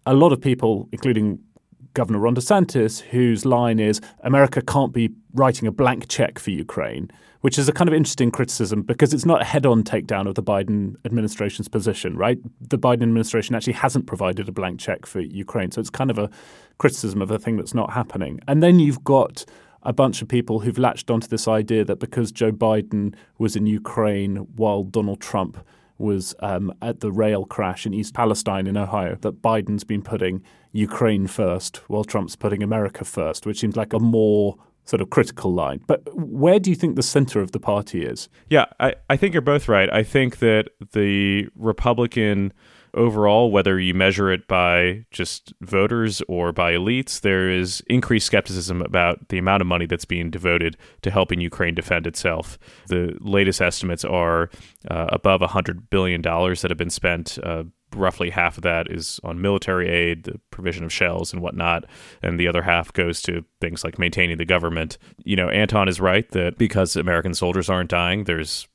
a 0.06 0.14
lot 0.14 0.34
of 0.34 0.42
people, 0.42 0.88
including 0.92 1.40
Governor 1.94 2.20
Ron 2.20 2.36
DeSantis, 2.36 3.00
whose 3.02 3.46
line 3.46 3.80
is 3.80 4.02
America 4.22 4.62
can't 4.62 4.94
be 4.94 5.12
writing 5.34 5.68
a 5.68 5.72
blank 5.72 6.08
check 6.08 6.40
for 6.40 6.50
Ukraine, 6.50 7.10
which 7.42 7.60
is 7.60 7.70
a 7.70 7.72
kind 7.72 7.88
of 7.88 7.94
interesting 7.94 8.32
criticism 8.32 8.82
because 8.82 9.14
it's 9.14 9.26
not 9.26 9.42
a 9.42 9.46
head 9.46 9.66
on 9.66 9.84
takedown 9.84 10.28
of 10.28 10.36
the 10.36 10.42
Biden 10.42 10.96
administration's 11.06 11.68
position, 11.68 12.18
right? 12.18 12.40
The 12.62 12.80
Biden 12.80 13.04
administration 13.04 13.56
actually 13.56 13.74
hasn't 13.74 14.08
provided 14.08 14.50
a 14.50 14.52
blank 14.52 14.80
check 14.80 15.06
for 15.06 15.22
Ukraine. 15.22 15.72
So 15.72 15.82
it's 15.82 15.92
kind 15.92 16.10
of 16.10 16.18
a 16.18 16.30
criticism 16.80 17.22
of 17.22 17.30
a 17.30 17.38
thing 17.38 17.58
that's 17.58 17.76
not 17.76 17.94
happening. 17.94 18.40
And 18.48 18.64
then 18.64 18.80
you've 18.80 19.04
got 19.04 19.46
a 19.84 19.94
bunch 19.94 20.22
of 20.22 20.28
people 20.28 20.62
who've 20.62 20.78
latched 20.78 21.12
onto 21.12 21.28
this 21.28 21.48
idea 21.48 21.86
that 21.86 22.00
because 22.00 22.32
Joe 22.32 22.52
Biden 22.52 23.14
was 23.38 23.56
in 23.56 23.68
Ukraine 23.68 24.38
while 24.56 24.84
Donald 24.84 25.20
Trump 25.20 25.64
was 26.04 26.36
um, 26.40 26.74
at 26.82 27.00
the 27.00 27.12
rail 27.12 27.46
crash 27.46 27.86
in 27.86 27.94
East 27.94 28.14
Palestine 28.14 28.68
in 28.68 28.78
Ohio 28.78 29.16
that 29.22 29.42
Biden's 29.42 29.84
been 29.84 30.04
putting 30.04 30.44
Ukraine 30.72 31.26
first 31.28 31.78
while 31.88 32.04
Trump's 32.04 32.36
putting 32.36 32.62
America 32.62 33.06
first, 33.06 33.46
which 33.46 33.60
seems 33.60 33.76
like 33.76 33.94
a 33.94 34.00
more 34.00 34.56
sort 34.86 35.02
of 35.02 35.10
critical 35.10 35.54
line. 35.54 35.80
But 35.88 36.02
where 36.14 36.60
do 36.60 36.70
you 36.70 36.76
think 36.76 36.96
the 36.96 37.04
center 37.04 37.42
of 37.42 37.54
the 37.54 37.60
party 37.60 38.06
is? 38.06 38.28
Yeah, 38.50 38.66
I, 38.80 38.96
I 39.10 39.16
think 39.16 39.34
you're 39.34 39.42
both 39.42 39.68
right. 39.68 39.92
I 39.92 40.04
think 40.04 40.40
that 40.40 40.70
the 40.92 41.48
Republican 41.56 42.54
overall, 42.94 43.52
whether 43.52 43.80
you 43.80 43.94
measure 43.94 44.32
it 44.32 44.48
by 44.48 45.06
just 45.12 45.54
voters 45.62 46.22
or 46.28 46.52
by 46.52 46.74
elites, 46.74 47.22
there 47.22 47.50
is 47.50 47.82
increased 47.88 48.28
skepticism 48.28 48.82
about 48.82 49.30
the 49.30 49.38
amount 49.38 49.62
of 49.62 49.68
money 49.68 49.86
that's 49.86 50.06
being 50.06 50.30
devoted 50.30 50.78
to 51.02 51.12
helping 51.12 51.40
Ukraine 51.42 51.76
defend 51.76 52.08
itself. 52.08 52.58
The 52.88 53.18
latest 53.20 53.62
estimates 53.62 54.06
are 54.06 54.50
uh, 54.90 55.08
above 55.10 55.42
$100 55.42 55.90
billion 55.90 56.22
that 56.22 56.68
have 56.70 56.78
been 56.78 56.90
spent. 56.90 57.38
Uh, 57.42 57.64
roughly 57.96 58.30
half 58.32 58.58
of 58.58 58.64
that 58.64 58.92
is 58.92 59.20
on 59.24 59.42
military 59.42 59.90
aid, 59.90 60.24
the 60.24 60.40
provision 60.50 60.84
of 60.84 60.92
shells 60.92 61.34
and 61.34 61.42
whatnot, 61.42 61.86
and 62.22 62.40
the 62.40 62.48
other 62.48 62.64
half 62.64 62.92
goes 62.94 63.22
to 63.22 63.46
things 63.62 63.84
like 63.84 64.00
maintaining 64.00 64.38
the 64.38 64.46
government. 64.46 64.98
You 65.24 65.36
know, 65.36 65.50
Anton 65.50 65.88
is 65.88 66.02
right 66.02 66.30
that 66.32 66.58
because 66.58 66.96
American 66.96 67.34
soldiers 67.34 67.70
aren't 67.70 67.90
dying, 67.90 68.24
there's 68.24 68.68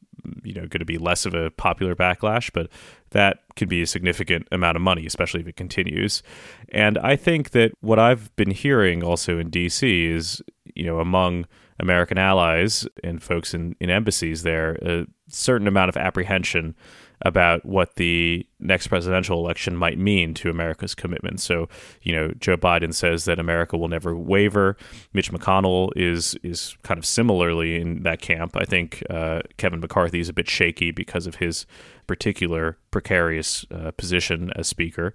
you 0.42 0.54
know 0.54 0.62
going 0.62 0.80
to 0.80 0.84
be 0.84 0.98
less 0.98 1.26
of 1.26 1.34
a 1.34 1.50
popular 1.52 1.94
backlash, 1.94 2.50
but 2.52 2.68
that 3.10 3.40
could 3.56 3.68
be 3.68 3.82
a 3.82 3.86
significant 3.86 4.46
amount 4.52 4.76
of 4.76 4.82
money, 4.82 5.06
especially 5.06 5.40
if 5.40 5.48
it 5.48 5.56
continues. 5.56 6.22
And 6.70 6.98
I 6.98 7.16
think 7.16 7.50
that 7.50 7.72
what 7.80 7.98
I've 7.98 8.34
been 8.36 8.50
hearing 8.50 9.02
also 9.02 9.38
in 9.38 9.50
DC 9.50 10.10
is, 10.10 10.42
you 10.74 10.84
know, 10.84 11.00
among 11.00 11.46
American 11.80 12.18
allies 12.18 12.86
and 13.02 13.22
folks 13.22 13.54
in, 13.54 13.76
in 13.80 13.90
embassies 13.90 14.42
there, 14.42 14.72
a 14.82 15.06
certain 15.28 15.66
amount 15.66 15.88
of 15.88 15.96
apprehension 15.96 16.74
about 17.22 17.64
what 17.64 17.96
the 17.96 18.46
next 18.60 18.86
presidential 18.86 19.38
election 19.44 19.76
might 19.76 19.98
mean 19.98 20.34
to 20.34 20.50
America's 20.50 20.94
commitment. 20.94 21.40
So, 21.40 21.68
you 22.02 22.14
know, 22.14 22.32
Joe 22.38 22.56
Biden 22.56 22.94
says 22.94 23.24
that 23.24 23.40
America 23.40 23.76
will 23.76 23.88
never 23.88 24.16
waver. 24.16 24.76
Mitch 25.12 25.32
McConnell 25.32 25.90
is 25.96 26.36
is 26.42 26.76
kind 26.82 26.98
of 26.98 27.04
similarly 27.04 27.76
in 27.76 28.02
that 28.04 28.20
camp. 28.20 28.56
I 28.56 28.64
think 28.64 29.02
uh, 29.10 29.40
Kevin 29.56 29.80
McCarthy 29.80 30.20
is 30.20 30.28
a 30.28 30.32
bit 30.32 30.48
shaky 30.48 30.90
because 30.92 31.26
of 31.26 31.36
his 31.36 31.66
particular 32.06 32.78
precarious 32.90 33.66
uh, 33.70 33.90
position 33.92 34.52
as 34.56 34.68
speaker. 34.68 35.14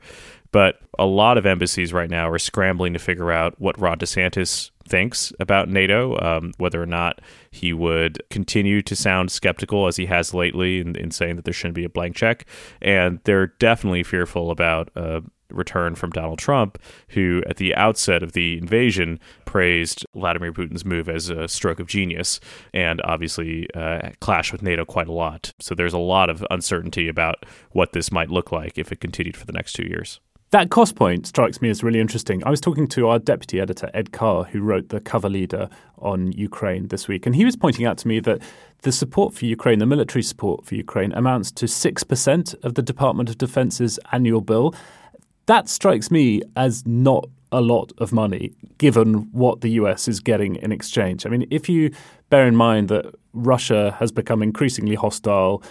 But 0.53 0.79
a 0.99 1.05
lot 1.05 1.39
of 1.39 1.47
embassies 1.47 1.91
right 1.91 2.09
now 2.09 2.29
are 2.29 2.37
scrambling 2.37 2.93
to 2.93 2.99
figure 2.99 3.31
out 3.31 3.59
what 3.59 3.77
Ron 3.79 3.97
DeSantis 3.97 4.69
thinks 4.87 5.33
about 5.39 5.67
NATO, 5.67 6.15
um, 6.21 6.53
whether 6.59 6.81
or 6.81 6.85
not 6.85 7.21
he 7.49 7.73
would 7.73 8.21
continue 8.29 8.83
to 8.83 8.95
sound 8.95 9.31
skeptical 9.31 9.87
as 9.87 9.95
he 9.97 10.05
has 10.05 10.31
lately 10.31 10.79
in, 10.79 10.95
in 10.95 11.09
saying 11.09 11.37
that 11.37 11.45
there 11.45 11.53
shouldn't 11.53 11.73
be 11.73 11.83
a 11.83 11.89
blank 11.89 12.15
check. 12.15 12.45
And 12.83 13.19
they're 13.23 13.47
definitely 13.47 14.03
fearful 14.03 14.51
about 14.51 14.91
a 14.95 15.23
return 15.49 15.95
from 15.95 16.11
Donald 16.11 16.37
Trump, 16.37 16.77
who 17.09 17.41
at 17.47 17.57
the 17.57 17.73
outset 17.73 18.21
of 18.21 18.33
the 18.33 18.59
invasion 18.59 19.19
praised 19.45 20.05
Vladimir 20.13 20.53
Putin's 20.53 20.85
move 20.85 21.09
as 21.09 21.29
a 21.29 21.47
stroke 21.47 21.79
of 21.79 21.87
genius 21.87 22.39
and 22.75 23.01
obviously 23.03 23.67
uh, 23.73 24.11
clashed 24.19 24.51
with 24.51 24.61
NATO 24.61 24.85
quite 24.85 25.07
a 25.07 25.13
lot. 25.13 25.51
So 25.59 25.73
there's 25.73 25.93
a 25.93 25.97
lot 25.97 26.29
of 26.29 26.45
uncertainty 26.51 27.07
about 27.07 27.43
what 27.71 27.93
this 27.93 28.11
might 28.11 28.29
look 28.29 28.51
like 28.51 28.77
if 28.77 28.91
it 28.91 28.99
continued 28.99 29.35
for 29.35 29.47
the 29.47 29.53
next 29.53 29.73
two 29.73 29.87
years. 29.87 30.19
That 30.53 30.69
cost 30.69 30.95
point 30.95 31.25
strikes 31.25 31.63
me 31.63 31.71
as 31.71 31.81
really 31.81 31.99
interesting. 31.99 32.43
I 32.45 32.51
was 32.51 32.61
talking 32.61 32.87
to 32.89 33.07
our 33.07 33.17
deputy 33.17 33.59
editor, 33.59 33.89
Ed 33.95 34.11
Carr, 34.11 34.43
who 34.43 34.61
wrote 34.61 34.89
the 34.89 34.99
cover 34.99 35.27
leader 35.27 35.67
on 35.97 36.31
Ukraine 36.33 36.89
this 36.89 37.07
week, 37.07 37.25
and 37.25 37.35
he 37.35 37.43
was 37.43 37.55
pointing 37.55 37.87
out 37.87 37.97
to 37.97 38.07
me 38.07 38.19
that 38.19 38.39
the 38.83 38.91
support 38.91 39.33
for 39.33 39.45
Ukraine, 39.45 39.79
the 39.79 39.87
military 39.87 40.21
support 40.21 40.63
for 40.63 40.75
Ukraine, 40.75 41.11
amounts 41.13 41.49
to 41.53 41.65
6% 41.65 42.63
of 42.63 42.75
the 42.75 42.83
Department 42.83 43.31
of 43.31 43.39
Defense's 43.39 43.99
annual 44.11 44.41
bill. 44.41 44.75
That 45.47 45.69
strikes 45.69 46.11
me 46.11 46.43
as 46.55 46.85
not 46.85 47.27
a 47.51 47.59
lot 47.59 47.91
of 47.97 48.13
money 48.13 48.53
given 48.77 49.31
what 49.31 49.61
the 49.61 49.71
US 49.81 50.07
is 50.07 50.19
getting 50.19 50.57
in 50.57 50.71
exchange. 50.71 51.25
I 51.25 51.29
mean, 51.29 51.47
if 51.49 51.67
you 51.67 51.89
bear 52.29 52.45
in 52.45 52.55
mind 52.55 52.89
that 52.89 53.11
Russia 53.33 53.95
has 53.97 54.11
become 54.11 54.43
increasingly 54.43 54.93
hostile, 54.93 55.63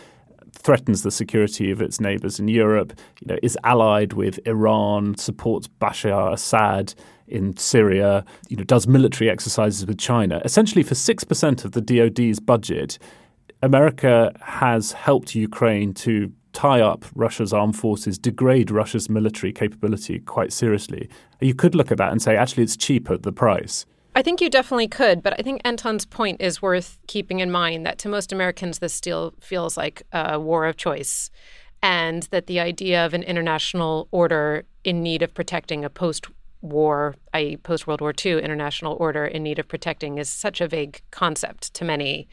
threatens 0.52 1.02
the 1.02 1.10
security 1.10 1.70
of 1.70 1.80
its 1.82 2.00
neighbors 2.00 2.38
in 2.38 2.48
Europe, 2.48 2.92
you 3.20 3.26
know, 3.28 3.38
is 3.42 3.58
allied 3.64 4.12
with 4.12 4.38
Iran, 4.46 5.16
supports 5.16 5.68
Bashar 5.68 6.32
Assad 6.32 6.94
in 7.26 7.56
Syria, 7.56 8.24
you 8.48 8.56
know, 8.56 8.64
does 8.64 8.86
military 8.86 9.30
exercises 9.30 9.86
with 9.86 9.98
China. 9.98 10.40
Essentially, 10.44 10.82
for 10.82 10.94
6% 10.94 11.64
of 11.64 11.72
the 11.72 11.80
DoD's 11.80 12.40
budget, 12.40 12.98
America 13.62 14.32
has 14.42 14.92
helped 14.92 15.34
Ukraine 15.34 15.94
to 15.94 16.32
tie 16.52 16.80
up 16.80 17.06
Russia's 17.14 17.52
armed 17.52 17.76
forces, 17.76 18.18
degrade 18.18 18.70
Russia's 18.70 19.08
military 19.08 19.52
capability 19.52 20.18
quite 20.20 20.52
seriously. 20.52 21.08
You 21.40 21.54
could 21.54 21.74
look 21.74 21.90
at 21.90 21.98
that 21.98 22.12
and 22.12 22.20
say, 22.20 22.36
actually, 22.36 22.64
it's 22.64 22.76
cheap 22.76 23.10
at 23.10 23.22
the 23.22 23.32
price. 23.32 23.86
I 24.14 24.20
think 24.22 24.40
you 24.40 24.50
definitely 24.50 24.88
could, 24.88 25.22
but 25.22 25.34
I 25.38 25.42
think 25.42 25.62
Anton's 25.64 26.04
point 26.04 26.40
is 26.40 26.60
worth 26.60 26.98
keeping 27.06 27.40
in 27.40 27.50
mind 27.50 27.86
that 27.86 27.98
to 27.98 28.08
most 28.08 28.30
Americans, 28.30 28.78
this 28.78 28.92
still 28.92 29.32
feels 29.40 29.76
like 29.76 30.02
a 30.12 30.38
war 30.38 30.66
of 30.66 30.76
choice, 30.76 31.30
and 31.82 32.24
that 32.24 32.46
the 32.46 32.60
idea 32.60 33.04
of 33.06 33.14
an 33.14 33.22
international 33.22 34.08
order 34.10 34.64
in 34.84 35.02
need 35.02 35.22
of 35.22 35.32
protecting 35.32 35.82
a 35.84 35.90
post 35.90 36.26
war, 36.60 37.14
i.e., 37.32 37.56
post 37.56 37.86
World 37.86 38.02
War 38.02 38.12
II 38.24 38.42
international 38.42 38.96
order 39.00 39.24
in 39.24 39.42
need 39.42 39.58
of 39.58 39.66
protecting, 39.66 40.18
is 40.18 40.28
such 40.28 40.60
a 40.60 40.68
vague 40.68 41.00
concept 41.10 41.72
to 41.74 41.84
many. 41.84 42.28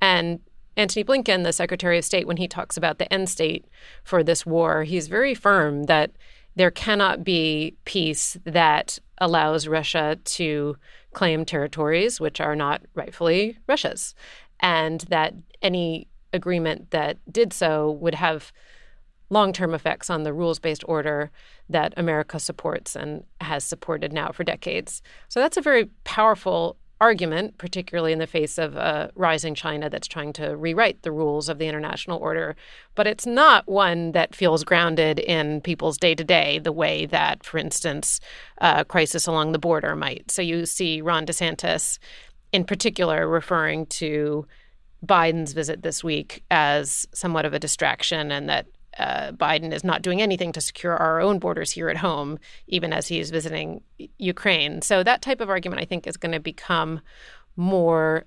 And 0.00 0.38
Antony 0.76 1.04
Blinken, 1.04 1.42
the 1.42 1.52
Secretary 1.52 1.98
of 1.98 2.04
State, 2.04 2.26
when 2.26 2.36
he 2.36 2.48
talks 2.48 2.76
about 2.76 2.98
the 2.98 3.12
end 3.12 3.28
state 3.28 3.64
for 4.04 4.22
this 4.22 4.46
war, 4.46 4.84
he's 4.84 5.08
very 5.08 5.34
firm 5.34 5.84
that 5.84 6.12
there 6.56 6.70
cannot 6.70 7.24
be 7.24 7.76
peace 7.84 8.36
that 8.44 8.98
allows 9.18 9.68
Russia 9.68 10.18
to 10.24 10.76
claim 11.14 11.44
territories 11.44 12.20
which 12.20 12.40
are 12.40 12.56
not 12.56 12.82
rightfully 12.94 13.58
Russia's, 13.66 14.14
and 14.60 15.00
that 15.02 15.34
any 15.62 16.08
agreement 16.32 16.90
that 16.90 17.18
did 17.32 17.52
so 17.52 17.92
would 17.92 18.14
have 18.14 18.52
long 19.30 19.52
term 19.52 19.74
effects 19.74 20.10
on 20.10 20.22
the 20.22 20.32
rules 20.32 20.58
based 20.58 20.84
order 20.86 21.30
that 21.68 21.94
America 21.96 22.38
supports 22.38 22.94
and 22.94 23.24
has 23.40 23.64
supported 23.64 24.12
now 24.12 24.30
for 24.30 24.44
decades. 24.44 25.02
So 25.28 25.40
that's 25.40 25.56
a 25.56 25.62
very 25.62 25.86
powerful 26.04 26.76
argument, 27.04 27.58
particularly 27.58 28.12
in 28.14 28.18
the 28.18 28.26
face 28.26 28.56
of 28.56 28.76
a 28.76 29.10
rising 29.14 29.54
China 29.54 29.90
that's 29.90 30.08
trying 30.08 30.32
to 30.32 30.56
rewrite 30.56 31.02
the 31.02 31.12
rules 31.12 31.50
of 31.50 31.58
the 31.58 31.66
international 31.66 32.18
order. 32.18 32.56
But 32.94 33.06
it's 33.06 33.26
not 33.26 33.68
one 33.68 34.12
that 34.12 34.34
feels 34.34 34.64
grounded 34.64 35.18
in 35.18 35.60
people's 35.60 35.98
day 35.98 36.14
to 36.14 36.24
day 36.24 36.58
the 36.60 36.72
way 36.72 37.04
that, 37.04 37.44
for 37.44 37.58
instance, 37.58 38.20
a 38.56 38.86
crisis 38.86 39.26
along 39.26 39.52
the 39.52 39.58
border 39.58 39.94
might. 39.94 40.30
So 40.30 40.40
you 40.40 40.64
see 40.64 41.02
Ron 41.02 41.26
DeSantis, 41.26 41.98
in 42.52 42.64
particular, 42.64 43.28
referring 43.28 43.84
to 44.00 44.46
Biden's 45.04 45.52
visit 45.52 45.82
this 45.82 46.02
week 46.02 46.42
as 46.50 47.06
somewhat 47.12 47.44
of 47.44 47.52
a 47.52 47.58
distraction 47.58 48.32
and 48.32 48.48
that 48.48 48.66
uh, 48.98 49.32
Biden 49.32 49.72
is 49.72 49.84
not 49.84 50.02
doing 50.02 50.22
anything 50.22 50.52
to 50.52 50.60
secure 50.60 50.96
our 50.96 51.20
own 51.20 51.38
borders 51.38 51.72
here 51.72 51.88
at 51.88 51.96
home, 51.96 52.38
even 52.68 52.92
as 52.92 53.08
he 53.08 53.18
is 53.18 53.30
visiting 53.30 53.82
Ukraine. 54.18 54.82
So 54.82 55.02
that 55.02 55.22
type 55.22 55.40
of 55.40 55.50
argument, 55.50 55.82
I 55.82 55.84
think, 55.84 56.06
is 56.06 56.16
going 56.16 56.32
to 56.32 56.40
become 56.40 57.00
more 57.56 58.24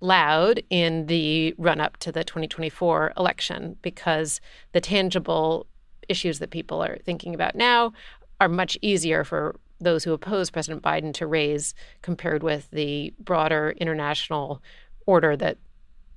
loud 0.00 0.62
in 0.70 1.06
the 1.06 1.54
run 1.58 1.80
up 1.80 1.96
to 1.98 2.10
the 2.10 2.24
2024 2.24 3.12
election 3.16 3.76
because 3.82 4.40
the 4.72 4.80
tangible 4.80 5.66
issues 6.08 6.38
that 6.38 6.50
people 6.50 6.82
are 6.82 6.98
thinking 7.04 7.34
about 7.34 7.54
now 7.54 7.92
are 8.40 8.48
much 8.48 8.78
easier 8.80 9.24
for 9.24 9.56
those 9.80 10.04
who 10.04 10.12
oppose 10.12 10.50
President 10.50 10.82
Biden 10.82 11.12
to 11.14 11.26
raise 11.26 11.74
compared 12.02 12.42
with 12.42 12.70
the 12.70 13.12
broader 13.18 13.74
international 13.78 14.62
order 15.06 15.36
that 15.36 15.58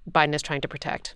Biden 0.10 0.34
is 0.34 0.42
trying 0.42 0.62
to 0.62 0.68
protect. 0.68 1.16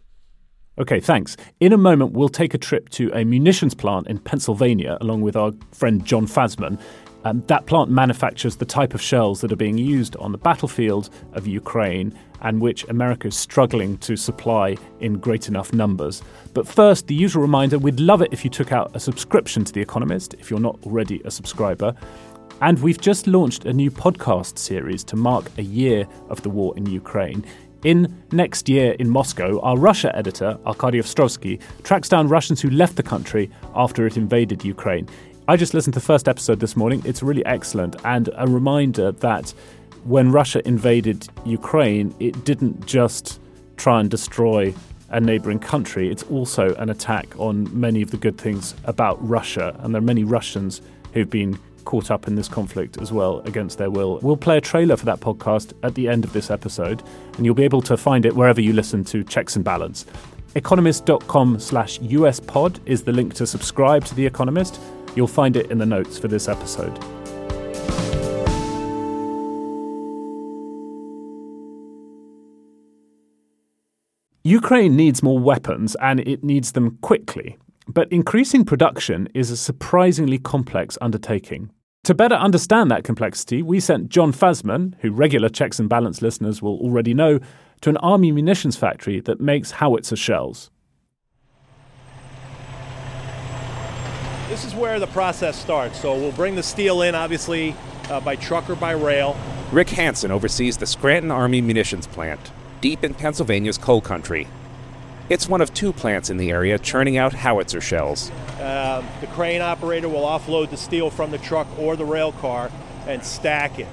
Okay, 0.80 1.00
thanks. 1.00 1.36
In 1.60 1.74
a 1.74 1.78
moment, 1.78 2.12
we'll 2.12 2.30
take 2.30 2.54
a 2.54 2.58
trip 2.58 2.90
to 2.90 3.12
a 3.14 3.24
munitions 3.24 3.74
plant 3.74 4.08
in 4.08 4.20
Pennsylvania 4.20 4.98
along 5.02 5.22
with 5.22 5.36
our 5.36 5.52
friend 5.72 6.06
John 6.06 6.28
Fasman. 6.28 6.80
Um, 7.24 7.44
that 7.48 7.66
plant 7.66 7.90
manufactures 7.90 8.58
the 8.58 8.66
type 8.66 8.94
of 8.94 9.02
shells 9.02 9.42
that 9.42 9.52
are 9.52 9.58
being 9.58 9.80
used 9.80 10.16
on 10.18 10.32
the 10.32 10.38
battlefield 10.38 11.10
of 11.34 11.48
Ukraine 11.48 12.18
and 12.42 12.62
which 12.62 12.84
America 12.90 13.28
is 13.28 13.36
struggling 13.36 13.98
to 13.98 14.16
supply 14.16 14.78
in 15.00 15.18
great 15.18 15.48
enough 15.48 15.74
numbers. 15.74 16.22
But 16.54 16.68
first, 16.68 17.08
the 17.08 17.16
usual 17.16 17.42
reminder 17.42 17.80
we'd 17.80 18.00
love 18.00 18.22
it 18.22 18.32
if 18.32 18.44
you 18.44 18.52
took 18.52 18.72
out 18.72 18.96
a 18.96 19.00
subscription 19.00 19.66
to 19.66 19.74
The 19.74 19.82
Economist 19.82 20.36
if 20.36 20.52
you're 20.52 20.60
not 20.60 20.78
already 20.86 21.22
a 21.26 21.32
subscriber. 21.32 21.96
And 22.62 22.80
we've 22.82 23.02
just 23.02 23.28
launched 23.28 23.66
a 23.66 23.74
new 23.74 23.92
podcast 23.92 24.58
series 24.58 25.04
to 25.06 25.16
mark 25.16 25.46
a 25.58 25.64
year 25.64 26.08
of 26.30 26.42
the 26.44 26.50
war 26.50 26.76
in 26.78 26.86
Ukraine. 26.86 27.46
In 27.84 28.24
Next 28.32 28.68
Year 28.68 28.94
in 28.94 29.10
Moscow, 29.10 29.60
our 29.62 29.78
Russia 29.78 30.16
editor, 30.16 30.58
Arkady 30.66 31.00
Ostrovsky, 31.00 31.62
tracks 31.84 32.10
down 32.10 32.28
Russians 32.28 32.60
who 32.60 32.70
left 32.70 32.96
the 32.96 33.04
country 33.04 33.52
after 33.76 34.08
it 34.08 34.18
invaded 34.18 34.66
Ukraine. 34.66 35.08
I 35.48 35.58
just 35.58 35.74
listened 35.74 35.94
to 35.94 36.00
the 36.00 36.06
first 36.06 36.28
episode 36.28 36.60
this 36.60 36.76
morning. 36.76 37.02
It's 37.06 37.22
really 37.22 37.46
excellent 37.46 37.96
and 38.04 38.30
a 38.36 38.48
reminder 38.48 39.12
that 39.12 39.54
when 40.04 40.32
Russia 40.32 40.68
invaded 40.68 41.28
Ukraine, 41.46 42.16
it 42.20 42.44
didn't 42.44 42.86
just 42.86 43.40
try 43.78 44.00
and 44.00 44.10
destroy 44.10 44.74
a 45.10 45.22
neighboring 45.22 45.60
country, 45.60 46.12
it's 46.12 46.24
also 46.24 46.74
an 46.76 46.90
attack 46.90 47.28
on 47.40 47.68
many 47.80 48.02
of 48.02 48.12
the 48.12 48.18
good 48.18 48.38
things 48.38 48.76
about 48.84 49.18
Russia. 49.26 49.76
And 49.80 49.94
there 49.94 50.00
are 50.00 50.06
many 50.06 50.24
Russians 50.24 50.82
who've 51.14 51.30
been 51.30 51.58
caught 51.88 52.12
up 52.12 52.28
in 52.28 52.36
this 52.36 52.50
conflict 52.50 52.98
as 53.02 53.14
well 53.14 53.40
against 53.46 53.78
their 53.78 53.90
will. 53.90 54.20
We'll 54.22 54.36
play 54.36 54.58
a 54.58 54.62
trailer 54.62 54.98
for 54.98 55.06
that 55.06 55.22
podcast 55.22 55.72
at 55.84 55.96
the 55.96 56.10
end 56.10 56.26
of 56.26 56.34
this 56.34 56.52
episode, 56.52 57.02
and 57.38 57.46
you'll 57.46 57.56
be 57.56 57.64
able 57.64 57.82
to 57.84 57.96
find 57.96 58.26
it 58.26 58.36
wherever 58.36 58.60
you 58.60 58.74
listen 58.74 59.06
to 59.06 59.24
Checks 59.24 59.56
and 59.56 59.64
Balance. 59.64 60.06
Economist.com 60.56 61.60
slash 61.62 62.02
US 62.02 62.42
pod 62.42 62.82
is 62.86 63.04
the 63.04 63.14
link 63.14 63.34
to 63.36 63.48
subscribe 63.48 64.04
to 64.04 64.16
The 64.16 64.26
Economist. 64.26 64.82
You'll 65.16 65.28
find 65.28 65.56
it 65.56 65.72
in 65.72 65.78
the 65.78 65.86
notes 65.86 66.20
for 66.20 66.28
this 66.28 66.50
episode. 66.50 67.00
Ukraine 74.44 74.98
needs 74.98 75.24
more 75.24 75.40
weapons 75.40 75.96
and 76.02 76.20
it 76.20 76.44
needs 76.44 76.74
them 76.74 76.98
quickly. 77.02 77.58
But 77.88 78.12
increasing 78.12 78.66
production 78.66 79.30
is 79.34 79.52
a 79.52 79.58
surprisingly 79.58 80.38
complex 80.38 80.98
undertaking. 81.00 81.72
To 82.08 82.14
better 82.14 82.36
understand 82.36 82.90
that 82.90 83.04
complexity, 83.04 83.62
we 83.62 83.82
sent 83.82 84.08
John 84.08 84.32
Fasman, 84.32 84.94
who 85.02 85.12
regular 85.12 85.50
checks 85.50 85.78
and 85.78 85.90
balance 85.90 86.22
listeners 86.22 86.62
will 86.62 86.80
already 86.80 87.14
know, 87.14 87.42
to 87.82 87.90
an 87.90 87.98
army 87.98 88.32
munitions 88.32 88.78
factory 88.78 89.20
that 89.20 89.42
makes 89.42 89.72
howitzer 89.72 90.16
shells. 90.16 90.72
This 94.48 94.64
is 94.64 94.74
where 94.74 95.02
the 95.02 95.08
process 95.08 95.60
starts. 95.60 96.00
So 96.00 96.16
we'll 96.16 96.32
bring 96.32 96.56
the 96.56 96.64
steel 96.64 97.02
in, 97.02 97.14
obviously, 97.14 97.76
uh, 98.10 98.22
by 98.22 98.38
truck 98.38 98.70
or 98.70 98.78
by 98.78 98.92
rail. 98.92 99.38
Rick 99.74 99.90
Hansen 99.90 100.32
oversees 100.32 100.78
the 100.78 100.86
Scranton 100.86 101.30
Army 101.30 101.60
Munitions 101.60 102.08
Plant, 102.08 102.54
deep 102.80 103.04
in 103.04 103.16
Pennsylvania's 103.16 103.78
coal 103.78 104.00
country. 104.00 104.48
It's 105.30 105.50
one 105.50 105.60
of 105.60 105.74
two 105.74 105.92
plants 105.92 106.30
in 106.30 106.38
the 106.38 106.52
area 106.52 106.80
churning 106.80 107.18
out 107.18 107.34
howitzer 107.34 107.82
shells. 107.82 108.32
Uh, 108.62 109.04
the 109.20 109.28
crane 109.28 109.62
operator 109.62 110.08
will 110.08 110.22
offload 110.22 110.70
the 110.70 110.78
steel 110.78 111.10
from 111.10 111.32
the 111.32 111.38
truck 111.38 111.68
or 111.78 111.98
the 111.98 112.06
rail 112.06 112.32
car 112.32 112.72
and 113.08 113.22
stack 113.22 113.78
it. 113.78 113.88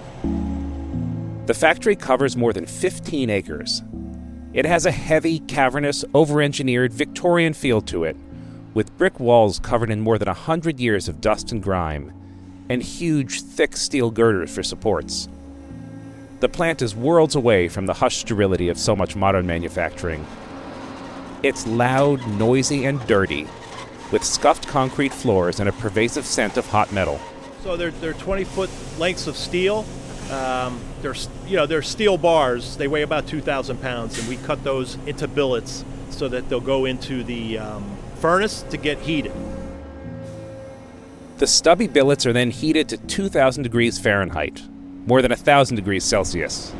The 1.46 1.54
factory 1.54 1.96
covers 1.96 2.36
more 2.36 2.52
than 2.52 2.66
15 2.66 3.30
acres. 3.30 3.82
It 4.52 4.64
has 4.64 4.86
a 4.86 4.92
heavy, 4.92 5.40
cavernous, 5.40 6.04
over 6.14 6.40
engineered 6.40 6.92
Victorian 6.92 7.52
feel 7.52 7.80
to 7.82 8.04
it, 8.04 8.16
with 8.72 8.96
brick 8.96 9.18
walls 9.18 9.58
covered 9.58 9.90
in 9.90 10.00
more 10.00 10.18
than 10.18 10.28
a 10.28 10.34
hundred 10.34 10.78
years 10.78 11.08
of 11.08 11.20
dust 11.20 11.50
and 11.50 11.60
grime, 11.60 12.12
and 12.68 12.80
huge, 12.80 13.42
thick 13.42 13.76
steel 13.76 14.12
girders 14.12 14.54
for 14.54 14.62
supports. 14.62 15.28
The 16.38 16.48
plant 16.48 16.80
is 16.80 16.94
worlds 16.94 17.34
away 17.34 17.68
from 17.68 17.86
the 17.86 17.94
hushed 17.94 18.20
sterility 18.20 18.68
of 18.68 18.78
so 18.78 18.94
much 18.94 19.16
modern 19.16 19.46
manufacturing. 19.46 20.24
It's 21.44 21.66
loud, 21.66 22.26
noisy, 22.26 22.86
and 22.86 23.06
dirty, 23.06 23.46
with 24.10 24.24
scuffed 24.24 24.66
concrete 24.66 25.12
floors 25.12 25.60
and 25.60 25.68
a 25.68 25.72
pervasive 25.72 26.24
scent 26.24 26.56
of 26.56 26.66
hot 26.66 26.90
metal. 26.90 27.20
So 27.62 27.76
they're, 27.76 27.90
they're 27.90 28.14
20 28.14 28.44
foot 28.44 28.70
lengths 28.98 29.26
of 29.26 29.36
steel. 29.36 29.84
Um, 30.30 30.80
they're, 31.02 31.14
you 31.46 31.56
know, 31.56 31.66
they're 31.66 31.82
steel 31.82 32.16
bars. 32.16 32.78
They 32.78 32.88
weigh 32.88 33.02
about 33.02 33.26
2,000 33.26 33.78
pounds, 33.82 34.18
and 34.18 34.26
we 34.26 34.38
cut 34.38 34.64
those 34.64 34.94
into 35.04 35.28
billets 35.28 35.84
so 36.08 36.28
that 36.28 36.48
they'll 36.48 36.62
go 36.62 36.86
into 36.86 37.22
the 37.22 37.58
um, 37.58 37.94
furnace 38.20 38.62
to 38.70 38.78
get 38.78 38.98
heated. 39.00 39.32
The 41.36 41.46
stubby 41.46 41.88
billets 41.88 42.24
are 42.24 42.32
then 42.32 42.52
heated 42.52 42.88
to 42.88 42.96
2,000 42.96 43.62
degrees 43.62 43.98
Fahrenheit, 43.98 44.62
more 45.06 45.20
than 45.20 45.28
1,000 45.28 45.76
degrees 45.76 46.04
Celsius. 46.04 46.74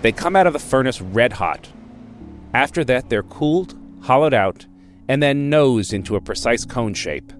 They 0.00 0.10
come 0.10 0.34
out 0.34 0.48
of 0.48 0.54
the 0.54 0.58
furnace 0.58 1.00
red 1.00 1.34
hot, 1.34 1.68
after 2.54 2.84
that, 2.84 3.08
they're 3.08 3.22
cooled, 3.22 3.78
hollowed 4.02 4.34
out, 4.34 4.66
and 5.08 5.22
then 5.22 5.50
nosed 5.50 5.92
into 5.92 6.16
a 6.16 6.20
precise 6.20 6.64
cone 6.64 6.94
shape. 6.94 7.32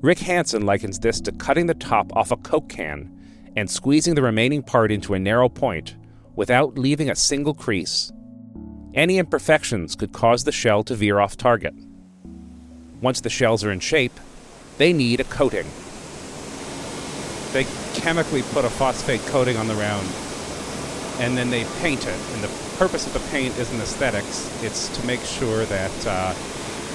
Rick 0.00 0.20
Hansen 0.20 0.64
likens 0.64 0.98
this 0.98 1.20
to 1.22 1.32
cutting 1.32 1.66
the 1.66 1.74
top 1.74 2.14
off 2.16 2.30
a 2.30 2.36
Coke 2.36 2.68
can 2.68 3.16
and 3.56 3.70
squeezing 3.70 4.14
the 4.14 4.22
remaining 4.22 4.62
part 4.62 4.90
into 4.90 5.14
a 5.14 5.18
narrow 5.18 5.48
point 5.48 5.96
without 6.36 6.78
leaving 6.78 7.10
a 7.10 7.16
single 7.16 7.54
crease. 7.54 8.12
Any 8.94 9.18
imperfections 9.18 9.94
could 9.94 10.12
cause 10.12 10.44
the 10.44 10.52
shell 10.52 10.82
to 10.84 10.94
veer 10.94 11.20
off 11.20 11.36
target. 11.36 11.74
Once 13.00 13.20
the 13.20 13.30
shells 13.30 13.62
are 13.64 13.70
in 13.70 13.80
shape, 13.80 14.18
they 14.78 14.92
need 14.92 15.20
a 15.20 15.24
coating. 15.24 15.66
They 17.52 17.66
chemically 17.94 18.42
put 18.42 18.64
a 18.64 18.70
phosphate 18.70 19.20
coating 19.26 19.56
on 19.56 19.68
the 19.68 19.74
round, 19.74 20.06
and 21.20 21.36
then 21.36 21.50
they 21.50 21.64
paint 21.80 22.06
it. 22.06 22.18
And 22.32 22.42
the 22.42 22.48
purpose 22.76 23.06
of 23.06 23.12
the 23.12 23.20
paint 23.30 23.56
isn't 23.58 23.80
aesthetics, 23.80 24.50
it's 24.64 24.88
to 24.98 25.06
make 25.06 25.20
sure 25.20 25.64
that 25.66 26.06
uh, 26.06 26.30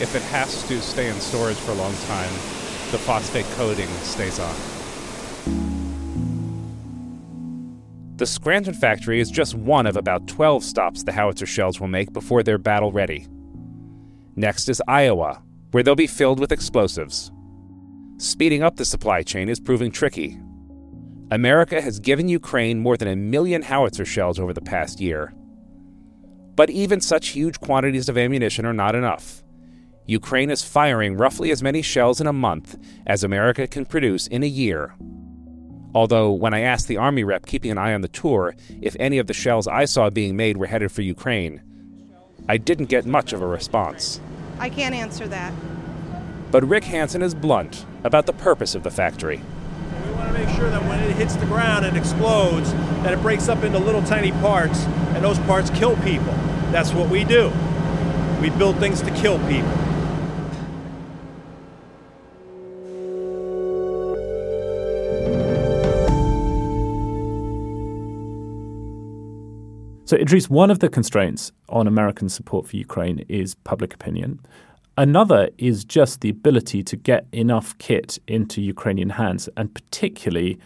if 0.01 0.15
it 0.15 0.21
has 0.23 0.67
to 0.67 0.81
stay 0.81 1.07
in 1.09 1.15
storage 1.21 1.57
for 1.57 1.71
a 1.71 1.75
long 1.75 1.93
time, 2.07 2.31
the 2.91 2.97
phosphate 2.97 3.45
coating 3.55 3.87
stays 4.01 4.39
on. 4.39 4.55
The 8.17 8.25
Scranton 8.25 8.73
factory 8.73 9.19
is 9.19 9.29
just 9.29 9.55
one 9.55 9.85
of 9.85 9.97
about 9.97 10.27
12 10.27 10.63
stops 10.63 11.03
the 11.03 11.11
howitzer 11.11 11.45
shells 11.45 11.79
will 11.79 11.87
make 11.87 12.13
before 12.13 12.43
they're 12.43 12.57
battle 12.57 12.91
ready. 12.91 13.27
Next 14.35 14.69
is 14.69 14.81
Iowa, 14.87 15.41
where 15.71 15.83
they'll 15.83 15.95
be 15.95 16.07
filled 16.07 16.39
with 16.39 16.51
explosives. 16.51 17.31
Speeding 18.17 18.63
up 18.63 18.77
the 18.77 18.85
supply 18.85 19.21
chain 19.21 19.49
is 19.49 19.59
proving 19.59 19.91
tricky. 19.91 20.39
America 21.31 21.81
has 21.81 21.99
given 21.99 22.27
Ukraine 22.29 22.79
more 22.79 22.97
than 22.97 23.07
a 23.07 23.15
million 23.15 23.63
howitzer 23.63 24.05
shells 24.05 24.39
over 24.39 24.53
the 24.53 24.61
past 24.61 25.01
year, 25.01 25.33
but 26.55 26.69
even 26.69 27.01
such 27.01 27.29
huge 27.29 27.59
quantities 27.59 28.07
of 28.07 28.17
ammunition 28.17 28.65
are 28.65 28.73
not 28.73 28.93
enough. 28.93 29.43
Ukraine 30.05 30.51
is 30.51 30.61
firing 30.61 31.17
roughly 31.17 31.49
as 31.49 31.63
many 31.63 31.81
shells 31.81 32.21
in 32.21 32.27
a 32.27 32.33
month 32.33 32.77
as 33.07 33.23
America 33.23 33.65
can 33.65 33.85
produce 33.85 34.27
in 34.27 34.43
a 34.43 34.47
year. 34.47 34.93
Although, 35.95 36.31
when 36.31 36.53
I 36.53 36.59
asked 36.59 36.87
the 36.87 36.97
Army 36.97 37.23
rep 37.23 37.47
keeping 37.47 37.71
an 37.71 37.79
eye 37.79 37.93
on 37.93 38.01
the 38.01 38.07
tour 38.07 38.53
if 38.81 38.95
any 38.99 39.17
of 39.17 39.25
the 39.25 39.33
shells 39.33 39.67
I 39.67 39.85
saw 39.85 40.11
being 40.11 40.35
made 40.35 40.57
were 40.57 40.67
headed 40.67 40.91
for 40.91 41.01
Ukraine, 41.01 41.61
I 42.47 42.57
didn't 42.57 42.85
get 42.85 43.07
much 43.07 43.33
of 43.33 43.41
a 43.41 43.47
response. 43.47 44.21
I 44.59 44.69
can't 44.69 44.93
answer 44.93 45.27
that. 45.29 45.53
But 46.51 46.67
Rick 46.67 46.83
Hansen 46.83 47.23
is 47.23 47.33
blunt 47.33 47.85
about 48.03 48.27
the 48.27 48.33
purpose 48.33 48.75
of 48.75 48.83
the 48.83 48.91
factory. 48.91 49.41
Want 50.15 50.27
to 50.27 50.33
make 50.33 50.49
sure 50.55 50.69
that 50.69 50.83
when 50.85 50.99
it 50.99 51.15
hits 51.15 51.35
the 51.35 51.45
ground 51.45 51.85
and 51.85 51.97
explodes, 51.97 52.71
that 53.03 53.13
it 53.13 53.21
breaks 53.21 53.49
up 53.49 53.63
into 53.63 53.77
little 53.79 54.03
tiny 54.03 54.31
parts, 54.31 54.85
and 55.13 55.23
those 55.23 55.39
parts 55.39 55.69
kill 55.71 55.95
people. 55.97 56.33
That's 56.71 56.93
what 56.93 57.09
we 57.09 57.23
do. 57.23 57.51
We 58.41 58.49
build 58.49 58.77
things 58.77 59.01
to 59.01 59.11
kill 59.11 59.39
people. 59.47 59.71
So, 70.07 70.17
Idrees, 70.17 70.51
one 70.51 70.69
of 70.69 70.79
the 70.79 70.87
constraints 70.87 71.51
on 71.67 71.87
American 71.87 72.29
support 72.29 72.67
for 72.67 72.77
Ukraine 72.77 73.25
is 73.27 73.55
public 73.55 73.91
opinion. 73.91 74.39
Another 74.97 75.49
is 75.57 75.83
just 75.83 76.21
the 76.21 76.29
ability 76.29 76.81
to 76.83 76.95
get 76.95 77.27
enough 77.33 77.77
kit 77.79 78.17
into 78.27 78.61
Ukrainian 78.61 79.09
hands 79.09 79.49
and 79.57 79.73
particularly 79.73 80.57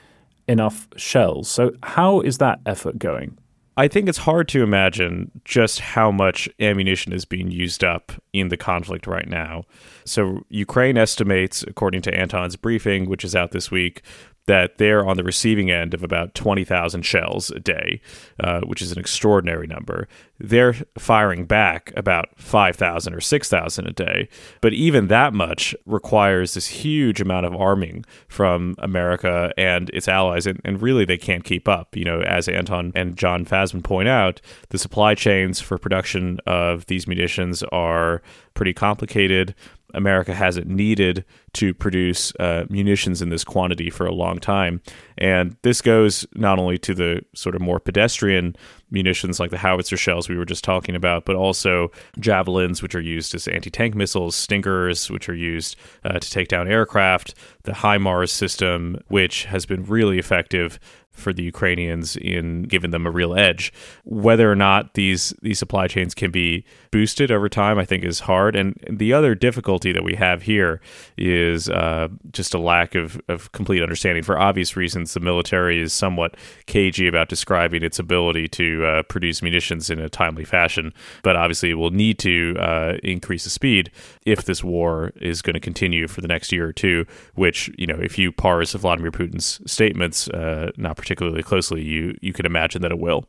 enough 0.47 0.87
shells. 0.95 1.49
So, 1.49 1.71
how 1.81 2.21
is 2.21 2.37
that 2.37 2.59
effort 2.65 2.99
going? 2.99 3.37
I 3.75 3.87
think 3.87 4.09
it's 4.09 4.17
hard 4.19 4.49
to 4.49 4.61
imagine 4.61 5.31
just 5.45 5.79
how 5.79 6.11
much 6.11 6.49
ammunition 6.59 7.13
is 7.13 7.23
being 7.23 7.49
used 7.49 7.83
up 7.83 8.11
in 8.33 8.49
the 8.49 8.57
conflict 8.57 9.07
right 9.07 9.27
now. 9.27 9.63
So, 10.05 10.43
Ukraine 10.49 10.97
estimates, 10.97 11.63
according 11.63 12.01
to 12.03 12.13
Anton's 12.13 12.55
briefing, 12.55 13.09
which 13.09 13.23
is 13.23 13.35
out 13.35 13.51
this 13.51 13.71
week, 13.71 14.03
that 14.45 14.77
they're 14.79 15.07
on 15.07 15.15
the 15.15 15.23
receiving 15.23 15.69
end 15.69 15.93
of 15.93 16.03
about 16.03 16.33
20,000 16.33 17.03
shells 17.03 17.51
a 17.51 17.59
day, 17.59 18.01
uh, 18.39 18.61
which 18.61 18.81
is 18.81 18.91
an 18.91 18.97
extraordinary 18.97 19.67
number. 19.67 20.07
They're 20.39 20.73
firing 20.97 21.45
back 21.45 21.93
about 21.95 22.29
5,000 22.37 23.13
or 23.13 23.21
6,000 23.21 23.87
a 23.87 23.91
day. 23.91 24.27
But 24.61 24.73
even 24.73 25.07
that 25.07 25.33
much 25.33 25.75
requires 25.85 26.55
this 26.55 26.67
huge 26.67 27.21
amount 27.21 27.45
of 27.45 27.55
arming 27.55 28.05
from 28.27 28.75
America 28.79 29.51
and 29.57 29.89
its 29.91 30.07
allies. 30.07 30.47
And, 30.47 30.59
and 30.63 30.81
really, 30.81 31.05
they 31.05 31.17
can't 31.17 31.43
keep 31.43 31.67
up. 31.67 31.95
You 31.95 32.05
know, 32.05 32.21
as 32.21 32.47
Anton 32.47 32.91
and 32.95 33.15
John 33.15 33.45
Fasman 33.45 33.83
point 33.83 34.07
out, 34.07 34.41
the 34.69 34.79
supply 34.79 35.13
chains 35.13 35.59
for 35.59 35.77
production 35.77 36.39
of 36.47 36.85
these 36.87 37.07
munitions 37.07 37.61
are 37.71 38.21
pretty 38.53 38.73
complicated. 38.73 39.53
America 39.93 40.33
hasn't 40.33 40.67
needed 40.67 41.25
to 41.53 41.73
produce 41.73 42.33
uh, 42.39 42.65
munitions 42.69 43.21
in 43.21 43.29
this 43.29 43.43
quantity 43.43 43.89
for 43.89 44.05
a 44.05 44.13
long 44.13 44.39
time. 44.39 44.81
And 45.17 45.55
this 45.63 45.81
goes 45.81 46.25
not 46.35 46.59
only 46.59 46.77
to 46.79 46.93
the 46.93 47.21
sort 47.33 47.55
of 47.55 47.61
more 47.61 47.79
pedestrian 47.79 48.55
munitions 48.91 49.39
like 49.39 49.51
the 49.51 49.57
howitzer 49.57 49.97
shells 49.97 50.29
we 50.29 50.37
were 50.37 50.45
just 50.45 50.63
talking 50.63 50.95
about, 50.95 51.25
but 51.25 51.35
also 51.35 51.91
javelins, 52.19 52.81
which 52.81 52.95
are 52.95 53.01
used 53.01 53.35
as 53.35 53.47
anti 53.47 53.69
tank 53.69 53.95
missiles, 53.95 54.35
stingers, 54.35 55.09
which 55.09 55.29
are 55.29 55.35
used 55.35 55.75
uh, 56.03 56.19
to 56.19 56.31
take 56.31 56.47
down 56.47 56.67
aircraft, 56.67 57.33
the 57.63 57.73
HIMARS 57.73 58.29
system, 58.29 58.99
which 59.07 59.45
has 59.45 59.65
been 59.65 59.83
really 59.83 60.19
effective 60.19 60.79
for 61.11 61.33
the 61.33 61.43
Ukrainians 61.43 62.15
in 62.15 62.63
giving 62.63 62.91
them 62.91 63.05
a 63.05 63.11
real 63.11 63.37
edge. 63.37 63.73
Whether 64.05 64.51
or 64.51 64.55
not 64.55 64.93
these 64.93 65.33
these 65.41 65.59
supply 65.59 65.87
chains 65.87 66.15
can 66.15 66.31
be 66.31 66.65
boosted 66.91 67.31
over 67.31 67.49
time, 67.49 67.77
I 67.77 67.85
think 67.85 68.03
is 68.03 68.21
hard. 68.21 68.55
And 68.55 68.77
the 68.89 69.13
other 69.13 69.35
difficulty 69.35 69.91
that 69.91 70.03
we 70.03 70.15
have 70.15 70.43
here 70.43 70.81
is 71.17 71.69
uh, 71.69 72.09
just 72.31 72.53
a 72.53 72.59
lack 72.59 72.95
of, 72.95 73.21
of 73.27 73.51
complete 73.51 73.81
understanding. 73.81 74.23
For 74.23 74.39
obvious 74.39 74.75
reasons, 74.75 75.13
the 75.13 75.19
military 75.19 75.81
is 75.81 75.93
somewhat 75.93 76.35
cagey 76.65 77.07
about 77.07 77.29
describing 77.29 77.83
its 77.83 77.99
ability 77.99 78.47
to 78.49 78.85
uh, 78.85 79.03
produce 79.03 79.41
munitions 79.41 79.89
in 79.89 79.99
a 79.99 80.09
timely 80.09 80.45
fashion, 80.45 80.93
but 81.23 81.35
obviously 81.35 81.69
it 81.69 81.75
will 81.75 81.91
need 81.91 82.19
to 82.19 82.55
uh, 82.59 82.97
increase 83.03 83.43
the 83.43 83.49
speed 83.49 83.91
if 84.25 84.45
this 84.45 84.63
war 84.63 85.11
is 85.21 85.41
going 85.41 85.53
to 85.53 85.59
continue 85.59 86.07
for 86.07 86.21
the 86.21 86.27
next 86.27 86.51
year 86.51 86.67
or 86.67 86.73
two. 86.73 87.05
Which 87.35 87.69
you 87.77 87.87
know, 87.87 87.99
if 87.99 88.17
you 88.17 88.31
parse 88.31 88.73
Vladimir 88.73 89.11
Putin's 89.11 89.61
statements, 89.69 90.27
uh, 90.29 90.71
not 90.77 90.97
particularly 90.97 91.43
closely, 91.43 91.81
you 91.81 92.17
you 92.21 92.33
could 92.33 92.45
imagine 92.45 92.81
that 92.81 92.91
it 92.91 92.99
will. 92.99 93.25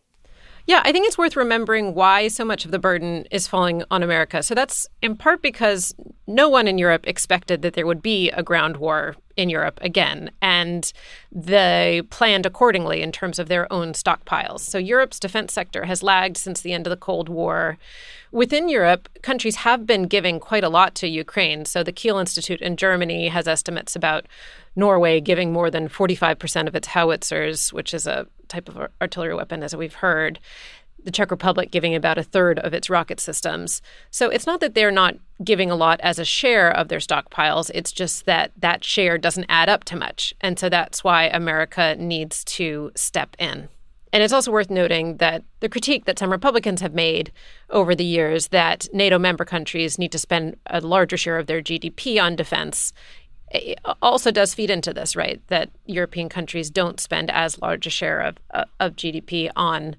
Yeah, 0.67 0.83
I 0.85 0.93
think 0.93 1.07
it's 1.07 1.19
worth 1.19 1.37
remembering 1.37 1.95
why 1.95 2.29
so 2.29 2.45
much 2.45 2.65
of 2.65 2.71
the 2.71 2.79
burden 2.79 3.27
is 3.31 3.47
falling 3.47 3.83
on 3.91 4.03
America. 4.03 4.43
So 4.43 4.55
that's 4.55 4.87
in 5.03 5.17
part 5.17 5.43
because 5.43 5.95
no 6.27 6.49
one 6.49 6.69
in 6.69 6.79
Europe 6.79 7.05
expected 7.07 7.63
that 7.63 7.75
there 7.75 7.87
would 7.87 8.03
be 8.03 8.31
a 8.31 8.43
ground 8.43 8.77
war 8.77 9.17
in 9.37 9.49
Europe 9.49 9.79
again, 9.83 10.31
and 10.43 10.93
they 11.33 12.03
planned 12.11 12.47
accordingly 12.47 13.03
in 13.03 13.13
terms 13.13 13.39
of 13.39 13.49
their 13.49 13.73
own 13.73 13.93
stockpiles. 13.93 14.61
So 14.61 14.79
Europe's 14.79 15.21
defense 15.21 15.53
sector 15.53 15.85
has 15.85 16.03
lagged 16.03 16.37
since 16.37 16.61
the 16.61 16.73
end 16.73 16.87
of 16.87 16.91
the 16.91 16.97
Cold 16.97 17.29
War. 17.29 17.79
Within 18.33 18.69
Europe, 18.69 19.09
countries 19.23 19.57
have 19.57 19.87
been 19.87 20.05
giving 20.05 20.39
quite 20.39 20.65
a 20.65 20.69
lot 20.69 20.95
to 20.97 21.09
Ukraine. 21.09 21.65
So 21.65 21.83
the 21.83 21.93
Kiel 21.93 22.19
Institute 22.19 22.61
in 22.61 22.77
Germany 22.77 23.29
has 23.29 23.49
estimates 23.49 23.97
about 23.97 24.27
Norway 24.77 25.21
giving 25.21 25.53
more 25.53 25.71
than 25.71 25.89
45% 25.89 26.69
of 26.69 26.75
its 26.75 26.89
howitzers, 26.89 27.73
which 27.73 27.93
is 27.93 28.07
a 28.07 28.27
type 28.49 28.69
of 28.69 28.89
artillery 29.01 29.35
weapon, 29.35 29.63
as 29.63 29.75
we've 29.75 29.95
heard. 29.95 30.39
The 31.05 31.11
Czech 31.11 31.31
Republic 31.31 31.71
giving 31.71 31.95
about 31.95 32.19
a 32.19 32.23
third 32.23 32.59
of 32.59 32.75
its 32.75 32.91
rocket 32.91 33.21
systems. 33.21 33.81
So 34.11 34.29
it's 34.29 34.47
not 34.47 34.61
that 34.61 34.75
they're 34.75 34.91
not 34.91 35.17
giving 35.43 35.71
a 35.71 35.77
lot 35.77 36.01
as 36.03 36.19
a 36.19 36.25
share 36.25 36.71
of 36.71 36.89
their 36.89 36.99
stockpiles. 36.99 37.71
It's 37.75 37.93
just 37.93 38.27
that 38.27 38.53
that 38.57 38.85
share 38.85 39.19
doesn't 39.19 39.47
add 39.49 39.69
up 39.69 39.85
to 39.85 39.97
much. 39.97 40.35
And 40.41 40.59
so 40.59 40.69
that's 40.69 41.03
why 41.03 41.25
America 41.25 41.97
needs 41.99 42.45
to 42.45 42.93
step 42.95 43.35
in. 43.39 43.69
And 44.13 44.23
it's 44.23 44.33
also 44.33 44.51
worth 44.51 44.71
noting 44.71 45.19
that 45.19 45.45
the 45.61 45.69
critique 45.69 46.05
that 46.05 46.19
some 46.19 46.31
Republicans 46.31 46.81
have 46.81 46.95
made 46.95 47.33
over 47.69 47.95
the 47.95 48.05
years 48.05 48.49
that 48.49 48.89
NATO 48.93 49.19
member 49.19 49.45
countries 49.45 49.99
need 49.99 50.13
to 50.13 50.19
spend 50.19 50.57
a 50.67 50.81
larger 50.81 51.17
share 51.17 51.39
of 51.39 51.47
their 51.47 51.63
GDP 51.63 52.21
on 52.21 52.35
defense 52.35 52.93
eh, 53.53 53.75
also 54.03 54.33
does 54.33 54.53
feed 54.53 54.71
into 54.71 54.93
this, 54.93 55.15
right? 55.15 55.41
That 55.47 55.71
European 55.87 56.29
countries 56.29 56.71
don't 56.71 56.99
spend 56.99 57.31
as 57.31 57.61
large 57.61 57.87
a 57.87 57.91
share 57.91 58.21
of, 58.21 58.37
of 58.81 58.97
GDP 58.97 59.51
on 59.55 59.95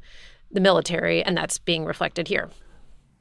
the 0.53 0.59
military, 0.59 1.23
and 1.23 1.37
that's 1.37 1.57
being 1.57 1.85
reflected 1.85 2.27
here. 2.27 2.49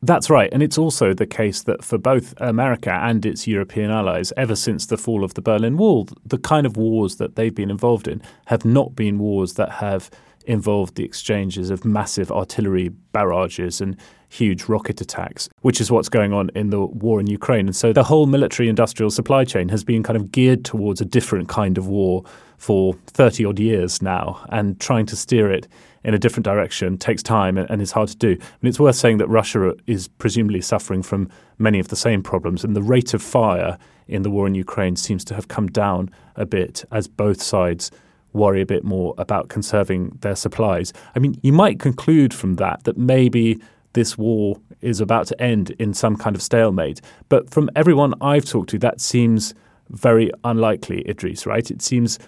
That's 0.02 0.30
right. 0.30 0.48
And 0.50 0.62
it's 0.62 0.78
also 0.78 1.12
the 1.12 1.26
case 1.26 1.62
that 1.64 1.84
for 1.84 1.98
both 1.98 2.32
America 2.38 2.90
and 2.90 3.24
its 3.26 3.46
European 3.46 3.90
allies, 3.90 4.32
ever 4.36 4.56
since 4.56 4.86
the 4.86 4.96
fall 4.96 5.24
of 5.24 5.34
the 5.34 5.42
Berlin 5.42 5.76
Wall, 5.76 6.08
the 6.24 6.38
kind 6.38 6.64
of 6.64 6.76
wars 6.76 7.16
that 7.16 7.36
they've 7.36 7.54
been 7.54 7.70
involved 7.70 8.08
in 8.08 8.22
have 8.46 8.64
not 8.64 8.96
been 8.96 9.18
wars 9.18 9.54
that 9.54 9.70
have 9.72 10.10
involved 10.46 10.94
the 10.94 11.04
exchanges 11.04 11.68
of 11.68 11.84
massive 11.84 12.32
artillery 12.32 12.88
barrages 12.88 13.82
and 13.82 13.94
huge 14.30 14.64
rocket 14.64 15.00
attacks, 15.00 15.50
which 15.60 15.82
is 15.82 15.90
what's 15.90 16.08
going 16.08 16.32
on 16.32 16.50
in 16.54 16.70
the 16.70 16.80
war 16.80 17.20
in 17.20 17.26
Ukraine. 17.26 17.66
And 17.66 17.76
so 17.76 17.92
the 17.92 18.04
whole 18.04 18.26
military 18.26 18.70
industrial 18.70 19.10
supply 19.10 19.44
chain 19.44 19.68
has 19.68 19.84
been 19.84 20.02
kind 20.02 20.16
of 20.16 20.32
geared 20.32 20.64
towards 20.64 21.00
a 21.02 21.04
different 21.04 21.48
kind 21.48 21.76
of 21.76 21.88
war 21.88 22.24
for 22.56 22.94
30 23.08 23.44
odd 23.44 23.58
years 23.58 24.00
now, 24.00 24.44
and 24.50 24.80
trying 24.80 25.06
to 25.06 25.16
steer 25.16 25.50
it 25.50 25.68
in 26.04 26.14
a 26.14 26.18
different 26.18 26.44
direction 26.44 26.96
takes 26.96 27.22
time 27.22 27.58
and 27.58 27.82
is 27.82 27.92
hard 27.92 28.08
to 28.08 28.16
do. 28.16 28.32
And 28.32 28.68
it's 28.68 28.80
worth 28.80 28.96
saying 28.96 29.18
that 29.18 29.28
Russia 29.28 29.74
is 29.86 30.08
presumably 30.08 30.60
suffering 30.60 31.02
from 31.02 31.28
many 31.58 31.78
of 31.78 31.88
the 31.88 31.96
same 31.96 32.22
problems, 32.22 32.64
and 32.64 32.74
the 32.74 32.82
rate 32.82 33.14
of 33.14 33.22
fire 33.22 33.78
in 34.08 34.22
the 34.22 34.30
war 34.30 34.46
in 34.46 34.54
Ukraine 34.54 34.96
seems 34.96 35.24
to 35.26 35.34
have 35.34 35.48
come 35.48 35.68
down 35.68 36.10
a 36.36 36.46
bit 36.46 36.84
as 36.90 37.06
both 37.06 37.42
sides 37.42 37.90
worry 38.32 38.60
a 38.60 38.66
bit 38.66 38.84
more 38.84 39.14
about 39.18 39.48
conserving 39.48 40.16
their 40.20 40.36
supplies. 40.36 40.92
I 41.14 41.18
mean, 41.18 41.38
you 41.42 41.52
might 41.52 41.80
conclude 41.80 42.32
from 42.32 42.56
that 42.56 42.84
that 42.84 42.96
maybe 42.96 43.60
this 43.92 44.16
war 44.16 44.56
is 44.80 45.00
about 45.00 45.26
to 45.26 45.42
end 45.42 45.70
in 45.72 45.92
some 45.92 46.16
kind 46.16 46.36
of 46.36 46.42
stalemate. 46.42 47.00
But 47.28 47.50
from 47.50 47.68
everyone 47.74 48.14
I've 48.20 48.44
talked 48.44 48.70
to, 48.70 48.78
that 48.78 49.00
seems 49.00 49.52
very 49.90 50.30
unlikely, 50.44 51.04
Idrees, 51.08 51.44
right? 51.44 51.68
It 51.70 51.82
seems 51.82 52.18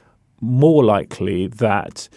more 0.40 0.84
likely 0.84 1.46
that 1.46 2.08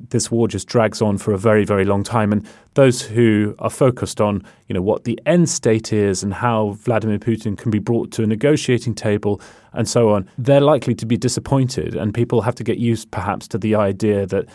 this 0.00 0.30
war 0.30 0.48
just 0.48 0.68
drags 0.68 1.00
on 1.00 1.18
for 1.18 1.32
a 1.32 1.38
very, 1.38 1.64
very 1.64 1.84
long 1.84 2.02
time. 2.02 2.32
And 2.32 2.46
those 2.74 3.02
who 3.02 3.54
are 3.58 3.70
focused 3.70 4.20
on, 4.20 4.42
you 4.68 4.74
know, 4.74 4.82
what 4.82 5.04
the 5.04 5.18
end 5.26 5.48
state 5.48 5.92
is 5.92 6.22
and 6.22 6.34
how 6.34 6.70
Vladimir 6.80 7.18
Putin 7.18 7.56
can 7.56 7.70
be 7.70 7.78
brought 7.78 8.10
to 8.12 8.22
a 8.22 8.26
negotiating 8.26 8.94
table 8.94 9.40
and 9.72 9.88
so 9.88 10.10
on, 10.10 10.28
they're 10.38 10.60
likely 10.60 10.94
to 10.96 11.06
be 11.06 11.16
disappointed. 11.16 11.94
And 11.94 12.12
people 12.12 12.42
have 12.42 12.54
to 12.56 12.64
get 12.64 12.78
used 12.78 13.10
perhaps 13.10 13.48
to 13.48 13.58
the 13.58 13.74
idea 13.74 14.26
that 14.26 14.46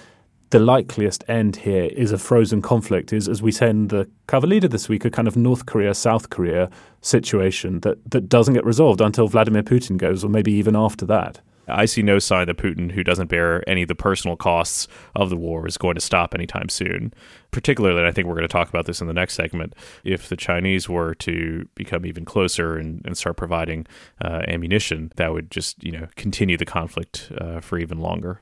the 0.52 0.60
likeliest 0.60 1.24
end 1.28 1.56
here 1.58 1.90
is 1.92 2.12
a 2.12 2.18
frozen 2.18 2.62
conflict, 2.62 3.14
is, 3.14 3.28
as 3.28 3.42
we 3.42 3.52
said 3.52 3.70
in 3.70 3.88
the 3.90 4.10
cover 4.26 4.48
leader 4.48 4.68
this 4.68 4.90
week, 4.90 5.06
a 5.06 5.10
kind 5.10 5.28
of 5.28 5.38
North 5.38 5.68
Korea, 5.68 5.94
South 5.94 6.32
Korea 6.32 6.72
situation 7.02 7.82
that, 7.82 7.98
that 8.10 8.30
doesn't 8.30 8.56
get 8.56 8.66
resolved 8.66 9.00
until 9.00 9.28
Vladimir 9.28 9.62
Putin 9.62 9.98
goes, 9.98 10.24
or 10.24 10.30
maybe 10.30 10.52
even 10.52 10.76
after 10.76 11.06
that. 11.06 11.40
I 11.70 11.86
see 11.86 12.02
no 12.02 12.20
sign 12.20 12.48
that 12.48 12.58
Putin, 12.58 12.92
who 12.92 13.04
doesn't 13.04 13.28
bear 13.28 13.68
any 13.70 13.84
of 13.84 13.88
the 13.88 13.96
personal 13.96 14.36
costs 14.36 14.88
of 15.16 15.30
the 15.30 15.38
war, 15.38 15.68
is 15.68 15.78
going 15.78 15.96
to 15.96 16.02
stop 16.02 16.34
anytime 16.34 16.70
soon. 16.70 17.14
Particularly, 17.52 18.08
I 18.08 18.12
think 18.12 18.28
we're 18.28 18.36
going 18.36 18.48
to 18.48 18.48
talk 18.48 18.70
about 18.70 18.86
this 18.86 19.02
in 19.02 19.08
the 19.08 19.14
next 19.14 19.34
segment. 19.34 19.74
If 20.04 20.30
the 20.30 20.36
Chinese 20.36 20.88
were 20.88 21.16
to 21.16 21.68
become 21.76 22.06
even 22.06 22.26
closer 22.26 22.78
and, 22.78 23.02
and 23.06 23.18
start 23.18 23.38
providing 23.38 23.88
uh, 24.24 24.44
ammunition, 24.48 25.12
that 25.16 25.32
would 25.32 25.50
just 25.52 25.84
you 25.84 25.92
know 25.92 26.08
continue 26.16 26.58
the 26.58 26.66
conflict 26.66 27.32
uh, 27.40 27.60
for 27.60 27.78
even 27.78 28.00
longer 28.00 28.40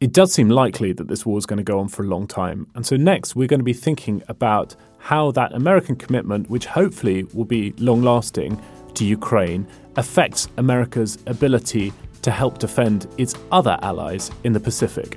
it 0.00 0.12
does 0.12 0.34
seem 0.34 0.50
likely 0.50 0.92
that 0.92 1.08
this 1.08 1.24
war 1.24 1.38
is 1.38 1.46
going 1.46 1.56
to 1.56 1.62
go 1.62 1.78
on 1.78 1.88
for 1.88 2.02
a 2.02 2.06
long 2.06 2.26
time. 2.26 2.66
And 2.74 2.84
so, 2.84 2.94
next, 2.94 3.34
we're 3.34 3.48
going 3.48 3.60
to 3.60 3.64
be 3.64 3.72
thinking 3.72 4.22
about 4.28 4.76
how 4.98 5.30
that 5.30 5.54
American 5.54 5.96
commitment, 5.96 6.50
which 6.50 6.66
hopefully 6.66 7.24
will 7.32 7.46
be 7.46 7.72
long 7.78 8.02
lasting 8.02 8.60
to 8.94 9.04
Ukraine, 9.06 9.66
affects 9.96 10.48
America's 10.58 11.16
ability 11.26 11.92
to 12.24 12.30
help 12.30 12.58
defend 12.58 13.06
its 13.18 13.34
other 13.52 13.78
allies 13.82 14.30
in 14.42 14.52
the 14.52 14.60
Pacific. 14.60 15.16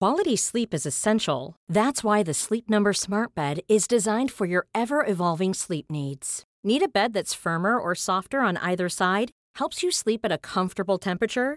Quality 0.00 0.36
sleep 0.36 0.74
is 0.74 0.84
essential. 0.84 1.56
That's 1.66 2.04
why 2.04 2.22
the 2.22 2.34
Sleep 2.34 2.68
Number 2.68 2.92
Smart 2.92 3.34
Bed 3.34 3.60
is 3.68 3.88
designed 3.88 4.30
for 4.30 4.44
your 4.44 4.66
ever 4.74 5.02
evolving 5.06 5.54
sleep 5.54 5.86
needs. 5.90 6.44
Need 6.62 6.82
a 6.82 6.88
bed 6.88 7.14
that's 7.14 7.32
firmer 7.32 7.78
or 7.78 7.94
softer 7.94 8.40
on 8.40 8.58
either 8.58 8.90
side? 8.90 9.30
Helps 9.54 9.82
you 9.82 9.90
sleep 9.90 10.20
at 10.24 10.32
a 10.32 10.36
comfortable 10.36 10.98
temperature? 10.98 11.56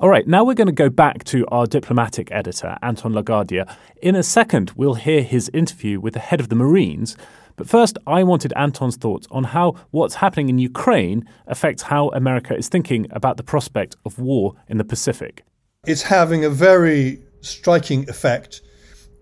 All 0.00 0.08
right, 0.08 0.26
now 0.26 0.42
we're 0.42 0.54
going 0.54 0.66
to 0.66 0.72
go 0.72 0.90
back 0.90 1.22
to 1.26 1.46
our 1.52 1.68
diplomatic 1.68 2.32
editor, 2.32 2.76
Anton 2.82 3.12
La 3.12 3.22
Guardia. 3.22 3.76
In 4.02 4.16
a 4.16 4.24
second, 4.24 4.72
we'll 4.74 4.94
hear 4.94 5.22
his 5.22 5.48
interview 5.54 6.00
with 6.00 6.14
the 6.14 6.20
head 6.20 6.40
of 6.40 6.48
the 6.48 6.56
Marines. 6.56 7.16
But 7.54 7.68
first, 7.68 7.96
I 8.04 8.24
wanted 8.24 8.52
Anton's 8.56 8.96
thoughts 8.96 9.28
on 9.30 9.44
how 9.44 9.76
what's 9.92 10.16
happening 10.16 10.48
in 10.48 10.58
Ukraine 10.58 11.24
affects 11.46 11.84
how 11.84 12.08
America 12.08 12.56
is 12.56 12.68
thinking 12.68 13.06
about 13.12 13.36
the 13.36 13.44
prospect 13.44 13.94
of 14.04 14.18
war 14.18 14.54
in 14.66 14.78
the 14.78 14.84
Pacific. 14.84 15.44
It's 15.86 16.02
having 16.02 16.44
a 16.44 16.50
very 16.50 17.22
striking 17.40 18.08
effect 18.10 18.62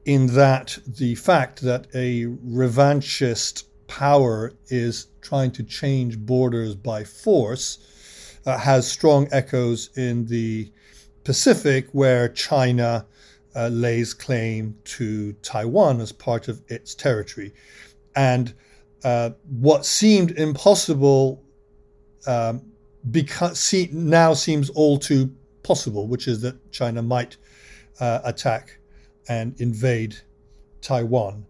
in 0.07 0.29
that 0.29 0.79
the 0.87 1.17
fact 1.17 1.61
that 1.61 1.87
a 1.95 2.25
revanchist 2.25 3.65
power 3.89 4.55
is 4.69 5.09
trying 5.21 5.51
to 5.51 5.63
change 5.65 6.19
borders 6.19 6.75
by 6.75 7.05
force 7.05 7.92
uh, 8.47 8.59
has 8.59 8.91
strong 8.91 9.29
echoes 9.33 9.91
in 9.97 10.27
the 10.27 10.71
Pacific, 11.25 11.89
where 11.93 12.29
China 12.29 13.07
uh, 13.55 13.69
lays 13.69 14.13
claim 14.15 14.77
to 14.85 15.33
Taiwan 15.35 16.01
as 16.01 16.13
part 16.13 16.49
of 16.49 16.61
its 16.69 16.95
territory. 16.95 17.53
And 18.17 18.53
uh, 19.05 19.31
what 19.49 19.87
seemed 19.87 20.33
impossible 20.33 21.43
um, 22.27 22.63
because 23.11 23.59
see, 23.59 23.89
now 23.93 24.35
seems 24.35 24.71
all 24.71 24.99
too 24.99 25.35
possible, 25.63 26.07
which 26.07 26.29
is 26.29 26.41
that 26.43 26.73
China 26.73 27.03
might 27.03 27.37
uh, 28.01 28.21
attack 28.25 28.79
and 29.29 29.61
invade 29.61 30.17
Taiwan. 30.81 31.45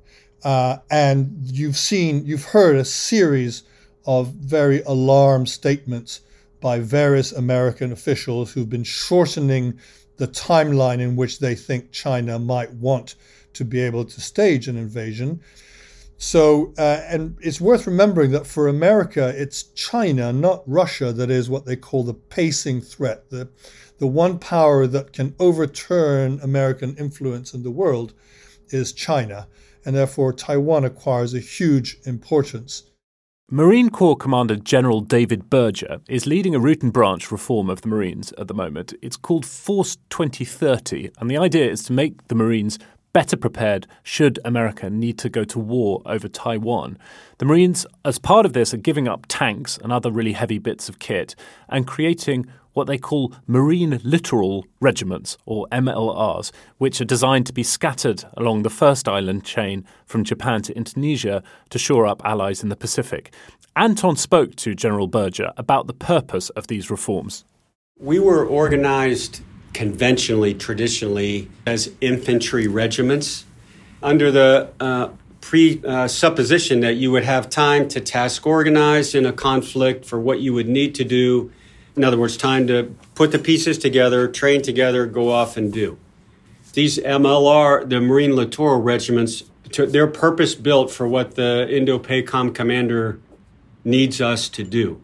Uh, 0.45 0.79
and 0.91 1.31
you've 1.45 1.77
seen, 1.77 2.25
you've 2.25 2.45
heard 2.45 2.77
a 2.77 2.85
series 2.85 3.63
of 4.07 4.29
very 4.29 4.83
alarm 4.83 5.47
statements 5.47 6.21
by 6.62 6.79
various 6.79 7.33
American 7.33 7.92
officials 7.92 8.53
who've 8.53 8.70
been 8.70 8.85
shortening 8.85 9.79
the 10.16 10.29
timeline 10.29 11.01
in 11.01 11.16
which 11.16 11.40
they 11.40 11.55
think 11.55 11.90
China 11.90 12.38
might 12.38 12.72
want 12.75 13.16
to 13.53 13.64
be 13.64 13.81
able 13.81 14.05
to 14.05 14.20
stage 14.20 14.68
an 14.68 14.79
invasion. 14.79 15.40
So, 16.16 16.72
uh, 16.79 17.03
and 17.09 17.37
it's 17.40 17.61
worth 17.61 17.87
remembering 17.87 18.31
that 18.31 18.46
for 18.46 18.68
America, 18.68 19.35
it's 19.37 19.64
China, 19.75 20.33
not 20.33 20.62
Russia, 20.66 21.12
that 21.12 21.31
is 21.31 21.51
what 21.51 21.66
they 21.66 21.75
call 21.75 22.05
the 22.05 22.14
pacing 22.14 22.81
threat, 22.81 23.29
the, 23.31 23.48
the 23.98 24.07
one 24.07 24.38
power 24.38 24.87
that 24.87 25.12
can 25.12 25.35
overturn 25.40 26.38
American 26.40 26.94
influence 26.96 27.55
in 27.55 27.64
the 27.64 27.72
world 27.72 28.14
is 28.68 28.92
China. 28.92 29.48
And 29.85 29.96
therefore, 29.96 30.33
Taiwan 30.33 30.85
acquires 30.85 31.35
a 31.35 31.40
huge 31.40 31.98
importance. 32.05 32.85
Marine 33.55 33.91
Corps 33.91 34.17
Commander 34.17 34.57
General 34.57 35.03
David 35.03 35.51
Berger 35.51 36.01
is 36.09 36.27
leading 36.27 36.55
a 36.55 36.59
root 36.59 36.83
and 36.83 36.91
branch 36.91 37.31
reform 37.31 37.69
of 37.69 37.83
the 37.83 37.88
Marines 37.88 38.33
at 38.38 38.49
the 38.49 38.55
moment. 38.55 38.95
It's 39.03 39.19
called 39.19 39.45
Force 39.45 39.99
2030, 40.09 41.11
and 41.19 41.31
the 41.31 41.37
idea 41.37 41.71
is 41.71 41.85
to 41.85 41.93
make 41.93 42.29
the 42.29 42.35
Marines 42.35 42.79
better 43.12 43.37
prepared 43.37 43.87
should 44.03 44.38
America 44.43 44.88
need 44.88 45.19
to 45.19 45.29
go 45.29 45.45
to 45.45 45.59
war 45.59 46.01
over 46.07 46.29
Taiwan. 46.29 46.97
The 47.37 47.45
Marines, 47.45 47.85
as 48.07 48.19
part 48.19 48.47
of 48.47 48.55
this, 48.55 48.73
are 48.73 48.79
giving 48.79 49.07
up 49.07 49.27
tanks 49.29 49.77
and 49.83 49.93
other 49.93 50.11
really 50.11 50.33
heavy 50.33 50.59
bits 50.59 50.88
of 50.88 50.99
kit 50.99 51.35
and 51.69 51.87
creating 51.87 52.47
what 52.73 52.87
they 52.87 52.99
call 52.99 53.35
Marine 53.47 54.01
Littoral 54.03 54.67
Regiments, 54.81 55.37
or 55.47 55.67
MLRs, 55.73 56.51
which 56.79 57.01
are 57.01 57.05
designed 57.05 57.47
to 57.47 57.53
be 57.53 57.63
scattered 57.63 58.25
along 58.35 58.63
the 58.63 58.71
first 58.71 59.09
island 59.09 59.45
chain 59.45 59.85
from 60.07 60.25
Japan 60.25 60.63
to 60.63 60.77
Indonesia 60.77 61.43
to 61.71 61.79
shore 61.79 62.07
up 62.07 62.23
allies 62.25 62.63
in 62.63 62.69
the 62.69 62.77
Pacific. 62.77 63.33
Anton 63.77 64.17
spoke 64.17 64.57
to 64.57 64.75
General 64.75 65.07
Berger 65.07 65.53
about 65.57 65.87
the 65.87 65.95
purpose 65.95 66.51
of 66.51 66.67
these 66.67 66.91
reforms. 66.91 67.45
We 67.99 68.19
were 68.19 68.45
organized 68.45 69.41
conventionally, 69.73 70.55
traditionally, 70.55 71.49
as 71.67 71.91
infantry 72.01 72.67
regiments 72.67 73.45
under 74.03 74.31
the 74.31 74.71
uh, 74.81 75.09
presupposition 75.41 76.79
uh, 76.79 76.89
that 76.89 76.95
you 76.95 77.11
would 77.11 77.25
have 77.25 77.49
time 77.49 77.89
to 77.89 78.01
task 78.01 78.47
organize 78.47 79.15
in 79.15 79.27
a 79.27 79.33
conflict 79.33 80.05
for 80.05 80.19
what 80.19 80.41
you 80.41 80.53
would 80.53 80.69
need 80.69 80.95
to 80.95 81.05
do 81.05 81.51
in 81.97 82.05
other 82.05 82.19
words, 82.19 82.37
time 82.37 82.67
to 82.69 82.95
put 83.15 83.33
the 83.33 83.39
pieces 83.39 83.79
together, 83.79 84.29
train 84.29 84.63
together, 84.63 85.07
go 85.07 85.31
off 85.31 85.57
and 85.57 85.73
do. 85.73 85.99
These 86.73 86.99
MLR, 86.99 87.89
the 87.89 88.01
Marine 88.01 88.35
Littoral 88.35 88.81
Regiments, 88.81 89.45
they're 89.77 90.07
purpose 90.07 90.55
built 90.55 90.91
for 90.91 91.07
what 91.07 91.35
the 91.35 91.69
Indo 91.69 91.99
PACOM 91.99 92.55
commander 92.55 93.21
needs 93.85 94.21
us 94.21 94.49
to 94.51 94.65
do. 94.65 95.01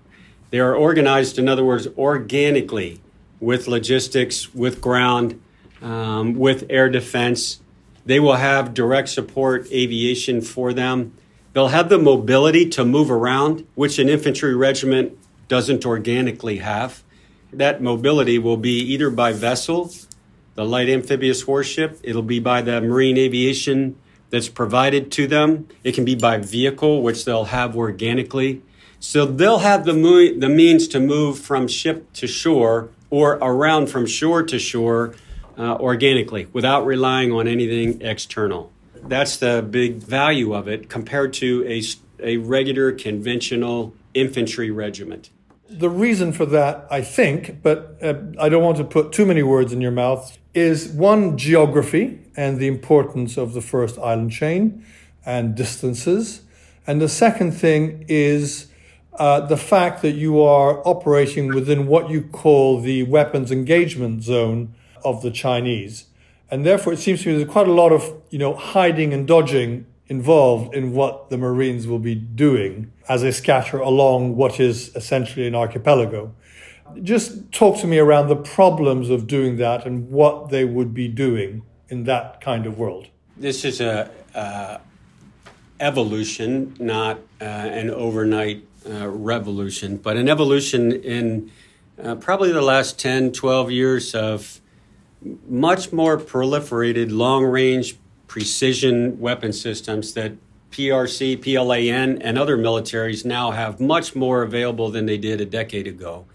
They 0.51 0.61
are 0.61 0.75
organized, 0.75 1.39
in 1.39 1.49
other 1.49 1.65
words, 1.65 1.87
organically 1.99 3.01
with 3.41 3.69
logistics, 3.69 4.55
with 4.55 4.81
ground, 4.81 5.41
um, 5.83 6.35
with 6.35 6.65
air 6.71 6.89
defense. 6.89 7.61
They 8.07 8.19
will 8.19 8.37
have 8.37 8.73
direct 8.73 9.11
support 9.11 9.71
aviation 9.71 10.41
for 10.41 10.73
them. 10.73 11.13
They'll 11.53 11.69
have 11.69 11.89
the 11.89 11.99
mobility 11.99 12.69
to 12.71 12.85
move 12.85 13.11
around, 13.11 13.67
which 13.75 13.99
an 13.99 14.09
infantry 14.09 14.55
regiment 14.55 15.19
doesn't 15.49 15.85
organically 15.85 16.59
have. 16.59 17.03
That 17.53 17.83
mobility 17.83 18.39
will 18.39 18.59
be 18.59 18.79
either 18.79 19.11
by 19.11 19.33
vessel, 19.33 19.91
the 20.55 20.65
light 20.65 20.89
amphibious 20.89 21.47
warship, 21.47 21.99
it'll 22.03 22.23
be 22.23 22.41
by 22.41 22.63
the 22.63 22.81
marine 22.81 23.17
aviation 23.17 23.97
that's 24.31 24.49
provided 24.49 25.11
to 25.13 25.27
them. 25.27 25.69
It 25.83 25.95
can 25.95 26.05
be 26.05 26.15
by 26.15 26.39
vehicle, 26.39 27.03
which 27.03 27.25
they'll 27.25 27.47
have 27.47 27.77
organically. 27.77 28.63
So 29.01 29.25
they'll 29.25 29.61
have 29.61 29.85
the, 29.85 29.95
mo- 29.95 30.39
the 30.39 30.49
means 30.49 30.89
to 30.89 31.01
move 31.01 31.39
from 31.39 31.69
ship 31.69 32.13
to 32.15 32.27
shore 32.27 32.91
or 33.11 33.35
around 33.35 33.87
from 33.89 34.07
shore 34.07 34.43
to 34.43 34.59
shore 34.59 35.15
uh, 35.57 35.77
organically 35.77 36.49
without 36.53 36.85
relying 36.85 37.33
on 37.33 37.49
anything 37.49 38.03
external. 38.03 38.71
That's 38.97 39.37
the 39.37 39.67
big 39.69 39.97
value 39.97 40.55
of 40.55 40.69
it 40.69 40.91
compared 40.91 41.33
to 41.35 41.65
a, 41.67 41.83
a 42.21 42.37
regular 42.39 42.93
conventional 42.93 43.95
infantry 44.13 44.71
regiment 44.71 45.31
the 45.69 45.91
reason 45.91 46.33
for 46.33 46.47
that, 46.47 46.87
I 46.91 47.03
think, 47.03 47.63
but 47.63 47.97
uh, 48.03 48.15
I 48.41 48.49
don't 48.49 48.63
want 48.63 48.79
to 48.79 48.85
put 48.85 49.13
too 49.13 49.27
many 49.27 49.43
words 49.43 49.73
in 49.73 49.81
your 49.81 49.91
mouth, 49.91 50.39
is 50.55 50.89
one, 50.89 51.37
geography 51.37 52.21
and 52.37 52.59
the 52.59 52.67
importance 52.67 53.37
of 53.37 53.53
the 53.53 53.61
first 53.61 53.99
island 53.99 54.33
chain 54.33 54.85
and 55.27 55.55
distances. 55.55 56.43
And 56.87 57.01
the 57.01 57.09
second 57.09 57.53
thing 57.53 58.07
is 58.09 58.69
uh, 59.15 59.41
the 59.41 59.57
fact 59.57 60.01
that 60.03 60.13
you 60.13 60.41
are 60.43 60.81
operating 60.89 61.49
within 61.49 61.87
what 61.87 62.09
you 62.09 62.23
call 62.23 62.81
the 62.81 63.03
weapons 63.03 63.53
engagement 63.53 64.23
zone 64.23 64.75
of 65.05 65.23
the 65.23 65.31
Chinese. 65.31 66.07
And 66.51 66.65
therefore, 66.65 66.95
it 66.95 66.99
seems 66.99 67.23
to 67.23 67.29
me 67.29 67.37
there's 67.37 67.51
quite 67.51 67.69
a 67.69 67.73
lot 67.73 67.93
of, 67.93 68.11
you 68.31 68.39
know, 68.39 68.55
hiding 68.55 69.13
and 69.13 69.29
dodging 69.29 69.85
involved 70.09 70.75
in 70.75 70.93
what 70.93 71.29
the 71.29 71.37
Marines 71.37 71.87
will 71.87 71.99
be 71.99 72.15
doing 72.15 72.91
as 73.09 73.23
they 73.23 73.31
scatter 73.31 73.79
along 73.79 74.37
what 74.37 74.59
is 74.59 74.95
essentially 74.97 75.47
an 75.47 75.55
archipelago. 75.55 76.35
Just 77.03 77.53
talk 77.53 77.79
to 77.81 77.87
me 77.87 77.99
around 77.99 78.29
the 78.29 78.37
problems 78.37 79.11
of 79.11 79.27
doing 79.27 79.57
that 79.57 79.85
and 79.85 80.11
what 80.11 80.49
they 80.49 80.65
would 80.65 80.95
be 80.95 81.09
doing 81.09 81.63
in 81.91 82.05
that 82.05 82.41
kind 82.41 82.67
of 82.67 82.79
world. 82.79 83.09
This 83.37 83.65
is 83.65 83.81
a 83.81 84.11
uh, 84.35 84.79
evolution, 85.81 86.75
not 86.79 87.19
uh, 87.41 87.45
an 87.45 87.91
overnight 87.91 88.67
uh, 88.89 89.09
revolution, 89.09 89.99
but 89.99 90.17
an 90.17 90.29
evolution 90.29 90.93
in 90.93 91.51
uh, 92.03 92.15
probably 92.15 92.53
the 92.53 92.63
last 92.63 92.99
10, 92.99 93.33
12 93.33 93.71
years 93.71 94.15
of 94.15 94.61
much 95.49 95.93
more 95.93 96.17
proliferated 96.17 97.11
long 97.11 97.45
range 97.45 97.97
precision 98.29 99.19
weapon 99.19 99.53
systems 99.53 100.13
that 100.15 100.33
PRC, 100.71 101.41
PLAN, 101.43 102.23
and 102.23 102.39
other 102.39 102.57
militaries 102.57 103.25
now 103.25 103.51
have 103.51 103.81
much 103.81 104.15
more 104.15 104.43
available 104.43 104.91
than 104.91 105.07
they 105.07 105.19
did 105.19 105.41
a 105.41 105.47
decade 105.47 105.87
ago, 105.87 106.27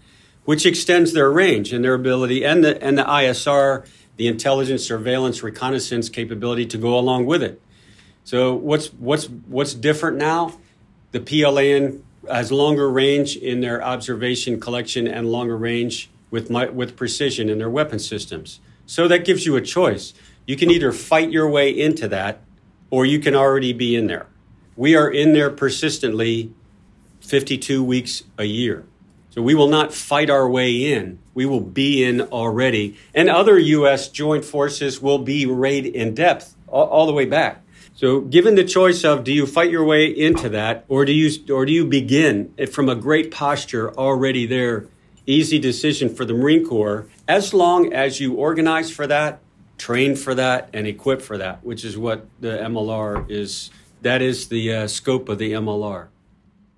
which 0.44 0.66
extends 0.66 1.12
their 1.12 1.30
range 1.30 1.72
and 1.72 1.84
their 1.84 1.94
ability 1.94 2.44
and 2.44 2.62
the, 2.64 2.82
and 2.82 2.98
the 2.98 3.04
ISR, 3.04 3.86
the 4.16 4.26
intelligence, 4.26 4.84
surveillance, 4.84 5.42
reconnaissance 5.42 6.08
capability 6.08 6.66
to 6.66 6.76
go 6.76 6.98
along 6.98 7.26
with 7.26 7.42
it. 7.42 7.62
So 8.24 8.54
what's 8.54 8.88
what's 8.94 9.26
what's 9.26 9.74
different 9.74 10.16
now? 10.16 10.58
The 11.12 11.20
PLAN 11.20 12.02
has 12.28 12.50
longer 12.50 12.90
range 12.90 13.36
in 13.36 13.60
their 13.60 13.82
observation 13.82 14.58
collection 14.58 15.06
and 15.06 15.30
longer 15.30 15.56
range 15.56 16.10
with, 16.30 16.50
my, 16.50 16.68
with 16.68 16.96
precision 16.96 17.48
in 17.48 17.58
their 17.58 17.70
weapon 17.70 17.98
systems. 17.98 18.60
So 18.86 19.08
that 19.08 19.24
gives 19.24 19.46
you 19.46 19.56
a 19.56 19.60
choice. 19.60 20.14
You 20.46 20.56
can 20.56 20.70
either 20.70 20.92
fight 20.92 21.30
your 21.30 21.48
way 21.48 21.70
into 21.70 22.08
that 22.08 22.40
or 22.90 23.06
you 23.06 23.18
can 23.18 23.34
already 23.34 23.72
be 23.72 23.96
in 23.96 24.06
there. 24.06 24.26
We 24.76 24.94
are 24.94 25.10
in 25.10 25.32
there 25.32 25.50
persistently 25.50 26.52
52 27.20 27.82
weeks 27.82 28.24
a 28.38 28.44
year. 28.44 28.84
So 29.30 29.42
we 29.42 29.54
will 29.54 29.68
not 29.68 29.92
fight 29.92 30.30
our 30.30 30.48
way 30.48 30.92
in. 30.92 31.18
We 31.34 31.46
will 31.46 31.60
be 31.60 32.04
in 32.04 32.20
already. 32.20 32.96
And 33.14 33.28
other 33.28 33.58
U.S. 33.58 34.08
joint 34.08 34.44
forces 34.44 35.02
will 35.02 35.18
be 35.18 35.46
raid 35.46 35.86
in 35.86 36.14
depth 36.14 36.54
all, 36.68 36.86
all, 36.86 37.06
the 37.06 37.12
way 37.12 37.24
back. 37.24 37.62
So 37.94 38.20
given 38.20 38.54
the 38.54 38.64
choice 38.64 39.02
of 39.04 39.24
do 39.24 39.32
you 39.32 39.46
fight 39.46 39.70
your 39.70 39.84
way 39.84 40.06
into 40.06 40.48
that 40.50 40.84
or 40.88 41.04
do 41.04 41.12
you, 41.12 41.30
or 41.52 41.66
do 41.66 41.72
you 41.72 41.84
begin 41.84 42.54
from 42.70 42.88
a 42.88 42.94
great 42.94 43.32
posture 43.32 43.92
already 43.94 44.46
there? 44.46 44.86
Easy 45.26 45.58
decision 45.58 46.14
for 46.14 46.24
the 46.24 46.34
Marine 46.34 46.64
Corps 46.64 47.08
as 47.26 47.54
long 47.54 47.92
as 47.92 48.20
you 48.20 48.34
organize 48.34 48.90
for 48.90 49.06
that, 49.06 49.40
train 49.84 50.16
for 50.16 50.34
that, 50.34 50.70
and 50.72 50.86
equipped 50.86 51.20
for 51.20 51.36
that, 51.36 51.62
which 51.62 51.84
is 51.84 51.98
what 51.98 52.26
the 52.40 52.56
MLR 52.56 53.30
is. 53.30 53.70
That 54.00 54.22
is 54.22 54.48
the 54.48 54.72
uh, 54.72 54.86
scope 54.86 55.28
of 55.28 55.36
the 55.36 55.52
MLR. 55.52 56.08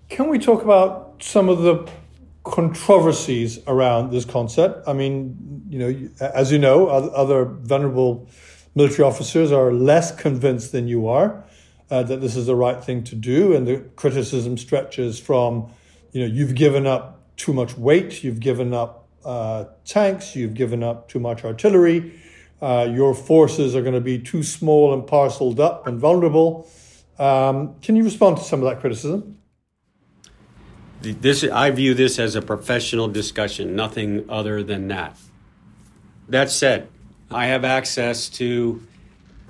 Can 0.09 0.27
we 0.27 0.37
talk 0.37 0.61
about 0.61 1.15
some 1.21 1.47
of 1.47 1.59
the 1.61 1.89
controversies 2.43 3.59
around 3.65 4.11
this 4.11 4.25
concept? 4.25 4.85
I 4.89 4.91
mean, 4.91 5.63
you 5.69 5.79
know, 5.79 6.09
as 6.19 6.51
you 6.51 6.59
know, 6.59 6.87
other 6.89 7.45
venerable 7.45 8.27
military 8.75 9.07
officers 9.07 9.53
are 9.53 9.71
less 9.71 10.13
convinced 10.13 10.73
than 10.73 10.89
you 10.89 11.07
are 11.07 11.45
uh, 11.89 12.03
that 12.03 12.19
this 12.19 12.35
is 12.35 12.45
the 12.45 12.57
right 12.57 12.83
thing 12.83 13.05
to 13.05 13.15
do, 13.15 13.55
and 13.55 13.65
the 13.65 13.77
criticism 13.95 14.57
stretches 14.57 15.17
from, 15.17 15.71
you 16.11 16.19
know, 16.19 16.27
you've 16.27 16.55
given 16.55 16.85
up 16.85 17.21
too 17.37 17.53
much 17.53 17.77
weight, 17.77 18.21
you've 18.21 18.41
given 18.41 18.73
up 18.73 19.07
uh, 19.23 19.63
tanks, 19.85 20.35
you've 20.35 20.55
given 20.55 20.83
up 20.83 21.07
too 21.07 21.19
much 21.19 21.45
artillery, 21.45 22.11
uh, 22.61 22.87
your 22.89 23.13
forces 23.13 23.75
are 23.75 23.81
going 23.81 23.93
to 23.93 24.01
be 24.01 24.19
too 24.19 24.43
small 24.43 24.93
and 24.93 25.05
parceled 25.05 25.59
up 25.59 25.85
and 25.87 25.99
vulnerable. 25.99 26.69
Um, 27.19 27.75
can 27.81 27.95
you 27.95 28.03
respond 28.03 28.37
to 28.37 28.43
some 28.43 28.61
of 28.61 28.69
that 28.69 28.79
criticism? 28.79 29.37
This, 31.01 31.43
I 31.43 31.69
view 31.71 31.93
this 31.93 32.17
as 32.17 32.35
a 32.35 32.41
professional 32.41 33.07
discussion, 33.07 33.75
nothing 33.75 34.25
other 34.29 34.63
than 34.63 34.87
that. 34.87 35.17
That 36.27 36.49
said, 36.49 36.89
I 37.29 37.47
have 37.47 37.63
access 37.63 38.29
to 38.29 38.81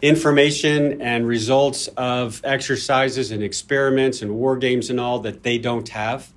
information 0.01 1.01
and 1.01 1.25
results 1.25 1.87
of 1.97 2.41
exercises 2.43 3.31
and 3.31 3.41
experiments 3.41 4.21
and 4.21 4.35
war 4.35 4.57
games 4.57 4.89
and 4.89 4.99
all 4.99 5.19
that 5.19 5.43
they 5.43 5.57
don't 5.57 5.87
have. 5.89 6.31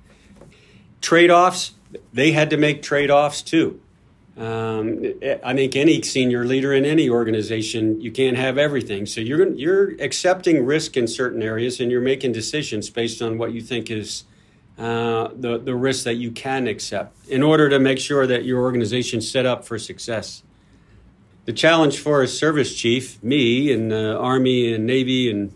Trade 1.01 1.29
offs, 1.29 1.73
they 2.13 2.31
had 2.31 2.49
to 2.49 2.57
make 2.57 2.81
trade 2.81 3.11
offs 3.11 3.41
too. 3.41 3.81
Um, 4.37 5.03
I 5.43 5.53
think 5.53 5.75
any 5.75 6.01
senior 6.01 6.45
leader 6.45 6.73
in 6.73 6.85
any 6.85 7.09
organization, 7.09 7.99
you 7.99 8.11
can't 8.11 8.37
have 8.37 8.57
everything. 8.57 9.05
So 9.05 9.19
you're 9.19 9.49
you're 9.53 9.89
accepting 10.01 10.65
risk 10.65 10.95
in 10.95 11.07
certain 11.07 11.43
areas, 11.43 11.79
and 11.79 11.91
you're 11.91 12.01
making 12.01 12.31
decisions 12.31 12.89
based 12.89 13.21
on 13.21 13.37
what 13.37 13.51
you 13.51 13.61
think 13.61 13.91
is 13.91 14.23
uh, 14.77 15.29
the, 15.35 15.59
the 15.59 15.75
risk 15.75 16.05
that 16.05 16.15
you 16.15 16.31
can 16.31 16.67
accept 16.67 17.27
in 17.27 17.43
order 17.43 17.69
to 17.69 17.77
make 17.77 17.99
sure 17.99 18.25
that 18.25 18.45
your 18.45 18.61
organization 18.61 19.19
is 19.19 19.29
set 19.29 19.45
up 19.45 19.65
for 19.65 19.77
success. 19.77 20.43
The 21.45 21.53
challenge 21.53 21.99
for 21.99 22.21
a 22.21 22.27
service 22.27 22.75
chief, 22.75 23.21
me 23.21 23.71
and 23.71 23.91
the 23.91 24.17
Army 24.17 24.73
and 24.73 24.85
Navy 24.85 25.29
and 25.29 25.53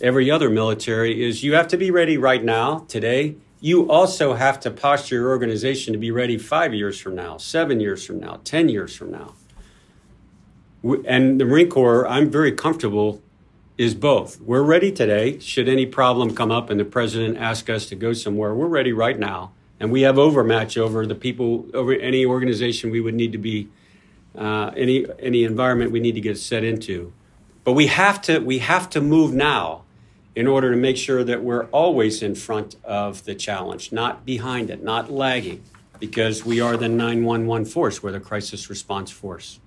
every 0.00 0.30
other 0.30 0.48
military, 0.48 1.22
is 1.22 1.44
you 1.44 1.54
have 1.54 1.68
to 1.68 1.76
be 1.76 1.90
ready 1.90 2.16
right 2.16 2.42
now, 2.42 2.80
today. 2.88 3.36
You 3.60 3.90
also 3.90 4.34
have 4.34 4.60
to 4.60 4.70
posture 4.70 5.16
your 5.16 5.28
organization 5.28 5.92
to 5.94 5.98
be 5.98 6.10
ready 6.10 6.36
five 6.36 6.74
years 6.74 7.00
from 7.00 7.14
now, 7.14 7.38
seven 7.38 7.80
years 7.80 8.04
from 8.04 8.20
now, 8.20 8.40
10 8.44 8.68
years 8.68 8.94
from 8.94 9.10
now. 9.10 9.34
And 11.06 11.40
the 11.40 11.44
Marine 11.44 11.70
Corps, 11.70 12.06
I'm 12.06 12.30
very 12.30 12.52
comfortable 12.52 13.22
is 13.78 13.94
both. 13.94 14.40
We're 14.40 14.62
ready 14.62 14.90
today. 14.90 15.38
Should 15.38 15.68
any 15.68 15.86
problem 15.86 16.34
come 16.34 16.50
up 16.50 16.70
and 16.70 16.80
the 16.80 16.84
president 16.84 17.36
ask 17.38 17.68
us 17.68 17.86
to 17.86 17.94
go 17.94 18.12
somewhere, 18.12 18.54
we're 18.54 18.66
ready 18.66 18.92
right 18.92 19.18
now. 19.18 19.52
And 19.78 19.90
we 19.90 20.02
have 20.02 20.18
overmatch 20.18 20.78
over 20.78 21.06
the 21.06 21.14
people, 21.14 21.66
over 21.74 21.92
any 21.92 22.24
organization 22.24 22.90
we 22.90 23.00
would 23.00 23.14
need 23.14 23.32
to 23.32 23.38
be, 23.38 23.68
uh, 24.36 24.70
any 24.76 25.04
any 25.18 25.44
environment 25.44 25.90
we 25.90 26.00
need 26.00 26.14
to 26.14 26.20
get 26.20 26.38
set 26.38 26.64
into. 26.64 27.12
But 27.64 27.72
we 27.72 27.88
have 27.88 28.22
to 28.22 28.38
we 28.38 28.58
have 28.58 28.88
to 28.90 29.02
move 29.02 29.34
now 29.34 29.82
in 30.36 30.46
order 30.46 30.70
to 30.70 30.76
make 30.76 30.98
sure 30.98 31.24
that 31.24 31.42
we're 31.42 31.64
always 31.66 32.22
in 32.22 32.34
front 32.34 32.76
of 32.84 33.24
the 33.24 33.34
challenge, 33.34 33.90
not 33.90 34.26
behind 34.26 34.68
it, 34.68 34.84
not 34.84 35.10
lagging, 35.10 35.62
because 35.98 36.44
we 36.44 36.60
are 36.60 36.76
the 36.76 36.90
911 36.90 37.64
force, 37.64 38.02
we're 38.02 38.12
the 38.12 38.20
crisis 38.20 38.68
response 38.68 39.10
force. 39.10 39.58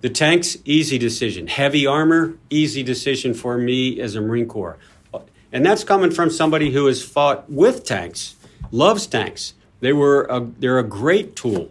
The 0.00 0.08
tanks, 0.08 0.56
easy 0.64 0.98
decision. 0.98 1.48
Heavy 1.48 1.84
armor, 1.84 2.34
easy 2.48 2.84
decision 2.84 3.34
for 3.34 3.58
me 3.58 4.00
as 4.00 4.14
a 4.14 4.20
Marine 4.20 4.46
Corps. 4.46 4.78
And 5.52 5.66
that's 5.66 5.84
coming 5.84 6.12
from 6.12 6.30
somebody 6.30 6.70
who 6.70 6.86
has 6.86 7.04
fought 7.04 7.50
with 7.50 7.84
tanks, 7.84 8.36
loves 8.70 9.06
tanks. 9.06 9.54
They 9.80 9.92
were 9.92 10.24
a, 10.30 10.40
they're 10.40 10.78
a 10.78 10.84
great 10.84 11.36
tool. 11.36 11.70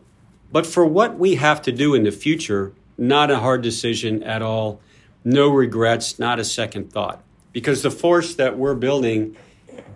But 0.51 0.65
for 0.65 0.85
what 0.85 1.17
we 1.17 1.35
have 1.35 1.61
to 1.63 1.71
do 1.71 1.95
in 1.95 2.03
the 2.03 2.11
future, 2.11 2.73
not 2.97 3.31
a 3.31 3.39
hard 3.39 3.61
decision 3.61 4.21
at 4.23 4.41
all. 4.41 4.81
No 5.23 5.49
regrets, 5.49 6.19
not 6.19 6.39
a 6.39 6.43
second 6.43 6.91
thought. 6.91 7.23
Because 7.51 7.81
the 7.81 7.91
force 7.91 8.35
that 8.35 8.57
we're 8.57 8.75
building 8.75 9.35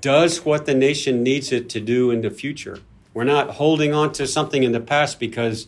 does 0.01 0.45
what 0.45 0.65
the 0.65 0.75
nation 0.75 1.23
needs 1.23 1.51
it 1.51 1.69
to 1.69 1.79
do 1.79 2.11
in 2.11 2.21
the 2.21 2.29
future. 2.29 2.79
We're 3.13 3.23
not 3.23 3.51
holding 3.51 3.93
on 3.93 4.11
to 4.13 4.27
something 4.27 4.63
in 4.63 4.71
the 4.71 4.81
past 4.81 5.19
because 5.19 5.67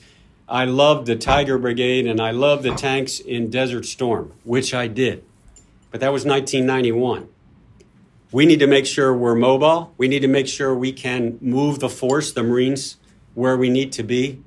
I 0.49 0.65
loved 0.65 1.07
the 1.07 1.15
Tiger 1.15 1.57
Brigade 1.57 2.05
and 2.05 2.21
I 2.21 2.31
loved 2.31 2.63
the 2.63 2.75
tanks 2.75 3.19
in 3.19 3.49
Desert 3.49 3.85
Storm, 3.85 4.33
which 4.43 4.73
I 4.73 4.87
did. 4.87 5.23
But 5.91 6.01
that 6.01 6.11
was 6.11 6.25
1991. 6.25 7.29
We 8.31 8.45
need 8.45 8.59
to 8.59 8.67
make 8.67 8.85
sure 8.85 9.13
we're 9.13 9.35
mobile. 9.35 9.93
We 9.97 10.07
need 10.07 10.19
to 10.19 10.27
make 10.27 10.47
sure 10.47 10.75
we 10.75 10.91
can 10.91 11.37
move 11.41 11.79
the 11.79 11.89
force, 11.89 12.31
the 12.31 12.43
Marines, 12.43 12.97
where 13.33 13.55
we 13.55 13.69
need 13.69 13.93
to 13.93 14.03
be. 14.03 14.43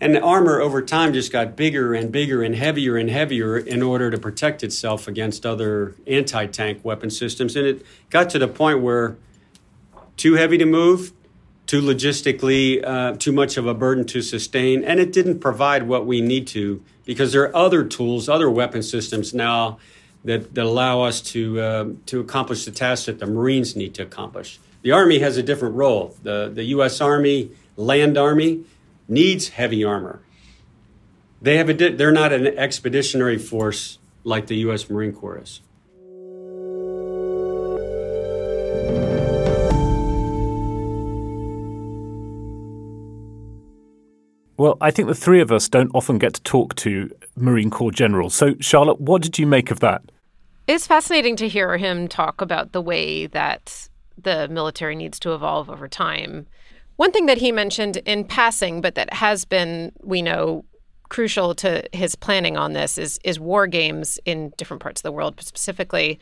And 0.00 0.14
the 0.14 0.20
armor 0.20 0.60
over 0.60 0.82
time 0.82 1.12
just 1.12 1.30
got 1.30 1.56
bigger 1.56 1.94
and 1.94 2.10
bigger 2.10 2.42
and 2.42 2.54
heavier 2.54 2.96
and 2.96 3.08
heavier 3.08 3.56
in 3.56 3.82
order 3.82 4.10
to 4.10 4.18
protect 4.18 4.62
itself 4.62 5.06
against 5.08 5.46
other 5.46 5.94
anti 6.06 6.46
tank 6.46 6.84
weapon 6.84 7.10
systems. 7.10 7.56
And 7.56 7.66
it 7.66 7.86
got 8.10 8.28
to 8.30 8.38
the 8.38 8.48
point 8.48 8.82
where 8.82 9.16
too 10.16 10.34
heavy 10.34 10.58
to 10.58 10.66
move, 10.66 11.12
too 11.66 11.80
logistically 11.80 12.84
uh, 12.86 13.16
too 13.16 13.32
much 13.32 13.56
of 13.56 13.66
a 13.66 13.74
burden 13.74 14.04
to 14.06 14.22
sustain, 14.22 14.84
and 14.84 15.00
it 15.00 15.12
didn't 15.12 15.38
provide 15.38 15.84
what 15.84 16.06
we 16.06 16.20
need 16.20 16.46
to 16.48 16.82
because 17.04 17.32
there 17.32 17.42
are 17.42 17.56
other 17.56 17.84
tools, 17.84 18.28
other 18.28 18.50
weapon 18.50 18.82
systems 18.82 19.32
now 19.32 19.78
that, 20.24 20.54
that 20.54 20.64
allow 20.64 21.02
us 21.02 21.20
to 21.20 21.60
uh, 21.60 21.88
to 22.06 22.20
accomplish 22.20 22.64
the 22.64 22.70
tasks 22.70 23.06
that 23.06 23.18
the 23.18 23.26
Marines 23.26 23.76
need 23.76 23.94
to 23.94 24.02
accomplish. 24.02 24.58
The 24.82 24.90
Army 24.90 25.18
has 25.20 25.36
a 25.36 25.42
different 25.42 25.74
role. 25.74 26.16
The 26.22 26.50
the 26.52 26.64
U.S. 26.64 27.00
Army, 27.00 27.50
Land 27.76 28.18
Army, 28.18 28.64
needs 29.08 29.48
heavy 29.50 29.84
armor. 29.84 30.22
They 31.42 31.56
have 31.58 31.68
a, 31.68 31.74
they're 31.74 32.12
not 32.12 32.32
an 32.32 32.46
expeditionary 32.46 33.38
force 33.38 33.98
like 34.24 34.46
the 34.46 34.56
U.S. 34.56 34.88
Marine 34.88 35.12
Corps 35.12 35.38
is. 35.38 35.60
Well, 44.56 44.78
I 44.80 44.90
think 44.90 45.08
the 45.08 45.14
three 45.14 45.40
of 45.40 45.50
us 45.50 45.68
don't 45.68 45.90
often 45.94 46.18
get 46.18 46.34
to 46.34 46.42
talk 46.42 46.76
to 46.76 47.10
Marine 47.36 47.70
Corps 47.70 47.90
generals. 47.90 48.34
So, 48.34 48.54
Charlotte, 48.60 49.00
what 49.00 49.20
did 49.20 49.38
you 49.38 49.46
make 49.46 49.70
of 49.70 49.80
that? 49.80 50.02
It's 50.66 50.86
fascinating 50.86 51.36
to 51.36 51.48
hear 51.48 51.76
him 51.76 52.08
talk 52.08 52.40
about 52.40 52.72
the 52.72 52.80
way 52.80 53.26
that 53.26 53.88
the 54.16 54.48
military 54.48 54.94
needs 54.94 55.18
to 55.20 55.34
evolve 55.34 55.68
over 55.68 55.88
time. 55.88 56.46
One 56.96 57.12
thing 57.12 57.26
that 57.26 57.38
he 57.38 57.52
mentioned 57.52 57.98
in 57.98 58.24
passing, 58.24 58.80
but 58.80 58.94
that 58.94 59.12
has 59.14 59.44
been, 59.44 59.92
we 60.02 60.22
know, 60.22 60.64
crucial 61.10 61.54
to 61.54 61.84
his 61.92 62.16
planning 62.16 62.56
on 62.56 62.72
this 62.72 62.98
is 62.98 63.20
is 63.24 63.38
war 63.38 63.66
games 63.66 64.18
in 64.24 64.52
different 64.56 64.82
parts 64.82 65.00
of 65.00 65.02
the 65.04 65.12
world, 65.12 65.40
specifically 65.40 66.18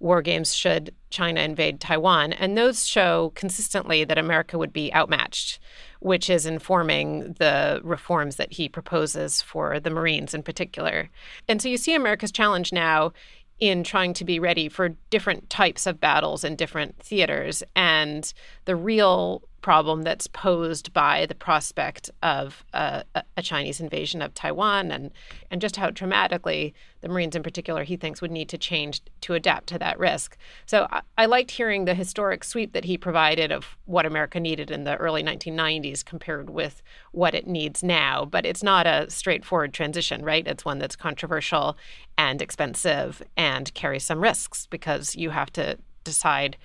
war 0.00 0.22
games 0.22 0.54
should 0.54 0.92
China 1.10 1.40
invade 1.40 1.80
Taiwan. 1.80 2.32
And 2.32 2.56
those 2.56 2.86
show 2.86 3.32
consistently 3.34 4.04
that 4.04 4.18
America 4.18 4.58
would 4.58 4.72
be 4.72 4.92
outmatched 4.94 5.60
which 6.02 6.28
is 6.28 6.46
informing 6.46 7.34
the 7.38 7.80
reforms 7.84 8.34
that 8.34 8.52
he 8.52 8.68
proposes 8.68 9.40
for 9.40 9.78
the 9.78 9.90
Marines 9.90 10.34
in 10.34 10.42
particular. 10.42 11.08
And 11.48 11.62
so 11.62 11.68
you 11.68 11.76
see 11.76 11.94
America's 11.94 12.32
challenge 12.32 12.72
now 12.72 13.12
in 13.60 13.84
trying 13.84 14.12
to 14.14 14.24
be 14.24 14.40
ready 14.40 14.68
for 14.68 14.88
different 15.10 15.48
types 15.48 15.86
of 15.86 16.00
battles 16.00 16.42
in 16.42 16.56
different 16.56 16.98
theaters. 16.98 17.62
And 17.76 18.32
the 18.64 18.74
real 18.74 19.42
problem 19.62 20.02
that's 20.02 20.26
posed 20.26 20.92
by 20.92 21.24
the 21.26 21.34
prospect 21.34 22.10
of 22.22 22.64
a, 22.74 23.04
a, 23.36 23.42
Chinese 23.42 23.80
invasion 23.80 24.20
of 24.20 24.34
Taiwan 24.34 24.90
and, 24.90 25.10
and 25.50 25.60
just 25.60 25.76
how 25.76 25.88
dramatically 25.90 26.74
the 27.00 27.08
Marines 27.08 27.34
in 27.34 27.42
particular 27.42 27.84
he 27.84 27.96
thinks 27.96 28.20
would 28.20 28.30
need 28.30 28.48
to 28.48 28.58
change 28.58 29.00
to 29.20 29.34
adapt 29.34 29.68
to 29.68 29.78
that 29.78 29.98
risk. 29.98 30.36
So 30.66 30.86
I, 30.90 31.00
I 31.16 31.26
liked 31.26 31.52
hearing 31.52 31.84
the 31.84 31.94
historic 31.94 32.44
sweep 32.44 32.72
that 32.72 32.84
he 32.84 32.98
provided 32.98 33.52
of 33.52 33.76
what 33.86 34.04
America 34.04 34.40
needed 34.40 34.70
in 34.70 34.84
the 34.84 34.96
early 34.96 35.22
1990s 35.22 36.04
compared 36.04 36.50
with 36.50 36.82
what 37.12 37.34
it 37.34 37.46
needs 37.46 37.82
now. 37.82 38.24
But 38.24 38.44
it's 38.44 38.62
not 38.62 38.86
a 38.86 39.08
straightforward 39.10 39.72
transition, 39.72 40.24
right? 40.24 40.46
It's 40.46 40.64
one 40.64 40.78
that's 40.78 40.96
controversial 40.96 41.76
and 42.18 42.42
expensive 42.42 43.22
and 43.36 43.72
carries 43.74 44.04
some 44.04 44.20
risks 44.20 44.66
because 44.66 45.16
you 45.16 45.30
have 45.30 45.52
to 45.52 45.78
decide 46.04 46.56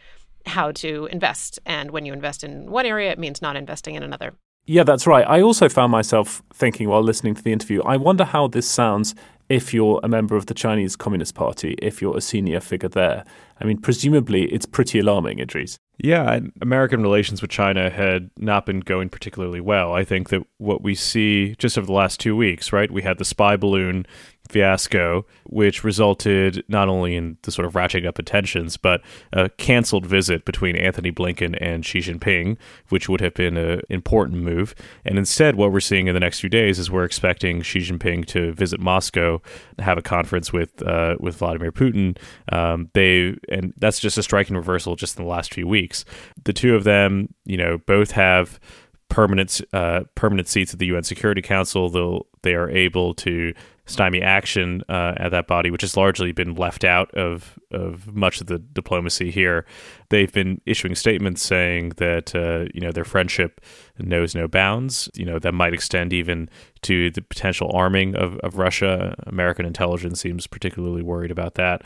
how 0.48 0.72
to 0.74 1.08
invest. 1.12 1.60
And 1.66 1.91
when 1.91 2.06
you 2.06 2.14
invest 2.14 2.43
in 2.43 2.70
one 2.72 2.86
area, 2.86 3.12
it 3.12 3.20
means 3.20 3.41
not 3.41 3.56
investing 3.56 3.95
in 3.95 4.04
another. 4.04 4.34
Yeah, 4.66 4.84
that's 4.84 5.08
right. 5.08 5.26
I 5.28 5.41
also 5.41 5.70
found 5.70 5.91
myself 5.91 6.43
thinking 6.54 6.89
while 6.89 7.02
listening 7.02 7.36
to 7.36 7.41
the 7.41 7.54
interview, 7.54 7.82
I 7.84 7.95
wonder 7.95 8.26
how 8.26 8.48
this 8.48 8.68
sounds 8.68 9.16
if 9.50 9.74
you're 9.74 10.02
a 10.04 10.10
member 10.10 10.36
of 10.36 10.48
the 10.48 10.54
Chinese 10.54 10.98
Communist 10.98 11.36
Party, 11.36 11.76
if 11.82 12.02
you're 12.02 12.18
a 12.18 12.22
senior 12.22 12.60
figure 12.60 12.89
there. 12.89 13.24
I 13.62 13.64
mean, 13.64 13.78
presumably 13.80 14.43
it's 14.52 14.66
pretty 14.66 15.00
alarming, 15.00 15.38
Idrees. 15.38 15.78
Yeah, 16.00 16.39
American 16.62 17.02
relations 17.02 17.41
with 17.41 17.50
China 17.50 17.89
had 17.89 18.30
not 18.38 18.66
been 18.66 18.82
going 18.82 19.10
particularly 19.10 19.62
well. 19.62 19.93
I 19.93 20.04
think 20.04 20.30
that 20.30 20.43
what 20.58 20.84
we 20.84 20.93
see 20.95 21.56
just 21.58 21.78
over 21.78 21.88
the 21.88 21.93
last 21.93 22.20
two 22.20 22.36
weeks, 22.36 22.74
right? 22.74 22.91
We 22.91 23.02
had 23.02 23.18
the 23.18 23.26
spy 23.26 23.56
balloon 23.56 24.06
fiasco, 24.50 25.26
which 25.45 25.84
resulted 25.84 26.64
not 26.68 26.88
only 26.88 27.16
in 27.16 27.38
the 27.43 27.52
sort 27.52 27.66
of 27.66 27.74
ratcheting 27.74 28.08
up 28.08 28.20
of 28.20 28.26
tensions, 28.26 28.78
but 28.78 29.02
a 29.34 29.50
canceled 29.50 30.06
visit 30.06 30.45
between 30.45 30.76
Antony 30.76 31.12
Blinken 31.12 31.58
and 31.62 31.86
Xi 31.86 32.00
Jinping, 32.00 32.58
which 32.89 33.10
would 33.10 33.22
have 33.22 33.34
been 33.34 33.58
an 33.58 33.82
important 33.89 34.41
move. 34.41 34.76
And 35.06 35.18
instead, 35.18 35.56
what 35.56 35.72
we're 35.72 35.80
seeing 35.80 36.08
in 36.08 36.14
the 36.14 36.20
next 36.20 36.39
few 36.39 36.50
days 36.50 36.80
is 36.80 36.91
we're 36.91 37.04
expecting 37.04 37.62
Xi 37.62 37.80
Jinping 37.80 38.26
to 38.28 38.54
visit 38.54 38.80
Moscow, 38.80 39.41
have 39.80 39.98
a 39.98 40.02
conference 40.02 40.52
with 40.52 40.82
uh, 40.84 41.16
with 41.20 41.38
Vladimir 41.38 41.72
Putin. 41.72 42.18
Um, 42.52 42.89
they 42.93 43.36
and 43.50 43.74
that's 43.78 44.00
just 44.00 44.18
a 44.18 44.24
striking 44.24 44.56
reversal 44.56 44.95
just 44.95 45.18
in 45.18 45.24
the 45.24 45.30
last 45.30 45.54
few 45.54 45.68
weeks. 45.68 46.06
The 46.43 46.54
two 46.54 46.76
of 46.76 46.84
them, 46.84 47.34
you 47.45 47.58
know, 47.58 47.78
both 47.80 48.12
have 48.12 48.60
permanent 49.10 49.62
uh, 49.74 50.02
permanent 50.16 50.48
seats 50.48 50.74
at 50.74 50.80
the 50.80 50.88
UN 50.88 51.04
Security 51.04 51.41
Council. 51.41 51.89
They'll 51.89 52.28
they 52.43 52.56
are 52.56 52.70
able 52.70 53.14
to 53.16 53.54
stymie 53.88 54.22
action 54.22 54.84
uh, 54.90 55.14
at 55.18 55.30
that 55.30 55.48
body, 55.48 55.72
which 55.72 55.82
has 55.82 55.98
largely 55.98 56.32
been 56.32 56.54
left 56.54 56.84
out 56.84 57.12
of 57.16 57.58
of 57.72 58.14
much 58.16 58.40
of 58.40 58.48
the 58.48 58.60
diplomacy 58.60 59.32
here. 59.32 59.66
They've 60.10 60.32
been 60.32 60.62
issuing 60.66 60.96
statements 60.96 61.42
saying 61.42 61.94
that 61.98 62.36
uh, 62.36 62.70
you 62.74 62.82
know 62.82 62.92
their 62.92 63.06
friendship 63.06 63.62
knows 63.98 64.36
no 64.36 64.48
bounds. 64.48 65.10
You 65.16 65.26
know 65.26 65.40
that 65.40 65.54
might 65.54 65.74
extend 65.74 66.14
even 66.14 66.50
to 66.84 67.10
the 67.10 67.22
potential 67.22 67.72
arming 67.74 68.16
of, 68.16 68.38
of 68.40 68.58
Russia. 68.58 69.16
American 69.26 69.66
intelligence 69.66 70.22
seems 70.22 70.46
particularly 70.46 71.02
worried 71.02 71.32
about 71.32 71.56
that. 71.56 71.82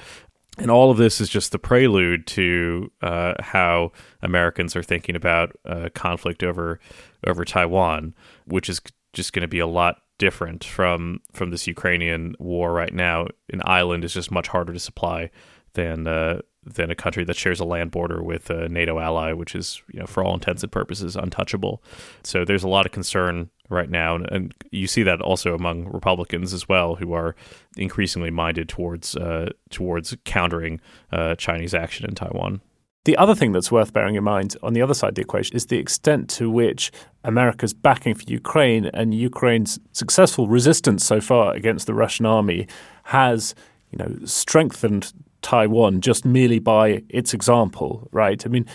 And 0.58 0.70
all 0.70 0.92
of 0.92 0.98
this 0.98 1.22
is 1.22 1.30
just 1.30 1.54
the 1.54 1.60
prelude 1.60 2.28
to 2.28 2.92
uh, 3.02 3.36
how 3.40 3.94
Americans 4.22 4.76
are 4.76 4.84
thinking 4.84 5.16
about 5.16 5.56
uh, 5.66 5.90
conflict 5.94 6.44
over 6.44 6.80
over 7.26 7.46
Taiwan, 7.46 8.16
which 8.46 8.70
is 8.70 8.82
just 9.14 9.34
going 9.34 9.42
to 9.42 9.48
be 9.48 9.60
a 9.60 9.68
lot 9.68 9.98
different 10.22 10.64
from 10.64 11.20
from 11.34 11.50
this 11.50 11.66
Ukrainian 11.66 12.36
war 12.38 12.72
right 12.72 12.94
now. 12.94 13.26
An 13.52 13.64
island 13.66 14.06
is 14.06 14.14
just 14.14 14.30
much 14.30 14.48
harder 14.50 14.72
to 14.72 14.80
supply 14.80 15.32
than 15.74 16.06
uh, 16.06 16.42
than 16.64 16.92
a 16.92 16.96
country 16.96 17.24
that 17.24 17.36
shares 17.36 17.60
a 17.60 17.66
land 17.66 17.90
border 17.90 18.22
with 18.22 18.52
a 18.52 18.70
NATO 18.70 19.00
ally, 19.00 19.34
which 19.34 19.56
is 19.56 19.82
you 19.92 20.00
know 20.00 20.06
for 20.06 20.24
all 20.24 20.36
intents 20.36 20.62
and 20.62 20.72
purposes 20.72 21.16
untouchable. 21.16 21.82
So 22.24 22.46
there's 22.46 22.64
a 22.64 22.68
lot 22.68 22.86
of 22.86 22.92
concern 22.92 23.50
right 23.68 23.90
now, 23.90 24.14
and, 24.14 24.32
and 24.32 24.54
you 24.70 24.86
see 24.86 25.02
that 25.02 25.22
also 25.22 25.56
among 25.56 25.86
Republicans 25.86 26.54
as 26.54 26.70
well, 26.70 26.98
who 26.98 27.14
are 27.14 27.36
increasingly 27.76 28.30
minded 28.30 28.70
towards 28.70 29.16
uh, 29.16 29.50
towards 29.72 30.16
countering 30.24 30.80
uh, 31.12 31.34
Chinese 31.34 31.74
action 31.74 32.06
in 32.08 32.14
Taiwan. 32.14 32.62
The 33.04 33.18
other 33.18 33.34
thing 33.34 33.52
that's 33.52 33.72
worth 33.72 33.94
bearing 33.94 34.14
in 34.14 34.24
mind 34.24 34.56
on 34.62 34.74
the 34.74 34.82
other 34.84 34.94
side 34.94 35.10
of 35.10 35.16
the 35.16 35.22
equation 35.22 35.56
is 35.56 35.66
the 35.66 35.80
extent 35.80 36.30
to 36.32 36.52
which 36.52 36.92
America's 37.24 37.74
backing 37.74 38.14
for 38.14 38.24
Ukraine 38.28 38.92
and 38.94 39.12
Ukraine's 39.12 39.80
successful 39.92 40.48
resistance 40.48 41.04
so 41.04 41.20
far 41.20 41.56
against 41.56 41.88
the 41.88 41.96
Russian 41.96 42.28
army 42.28 42.68
has, 43.06 43.56
you 43.90 43.98
know, 43.98 44.20
strengthened 44.26 45.14
Taiwan 45.42 46.02
just 46.02 46.26
merely 46.26 46.60
by 46.60 47.02
its 47.10 47.34
example, 47.34 48.08
right? 48.12 48.46
I 48.46 48.50
mean, 48.50 48.68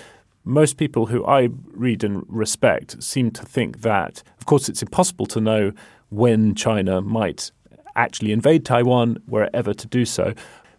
most 0.42 0.76
people 0.76 1.06
who 1.06 1.24
I 1.24 1.50
read 1.70 2.02
and 2.02 2.24
respect 2.26 3.00
seem 3.00 3.30
to 3.30 3.44
think 3.44 3.82
that, 3.82 4.24
of 4.40 4.46
course, 4.46 4.68
it's 4.68 4.82
impossible 4.82 5.26
to 5.26 5.40
know 5.40 5.72
when 6.08 6.56
China 6.56 7.00
might 7.00 7.52
actually 7.94 8.32
invade 8.32 8.64
Taiwan, 8.64 9.22
were 9.28 9.44
it 9.44 9.50
ever 9.54 9.72
to 9.72 9.86
do 9.86 10.04
so. 10.04 10.34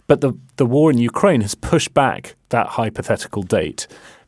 But 0.08 0.22
the, 0.22 0.34
the 0.56 0.66
war 0.66 0.90
in 0.90 0.98
Ukraine 0.98 1.42
has 1.42 1.54
pushed 1.54 1.94
back 1.94 2.36
that 2.50 2.68
hypothetical 2.68 3.44
date 3.44 3.88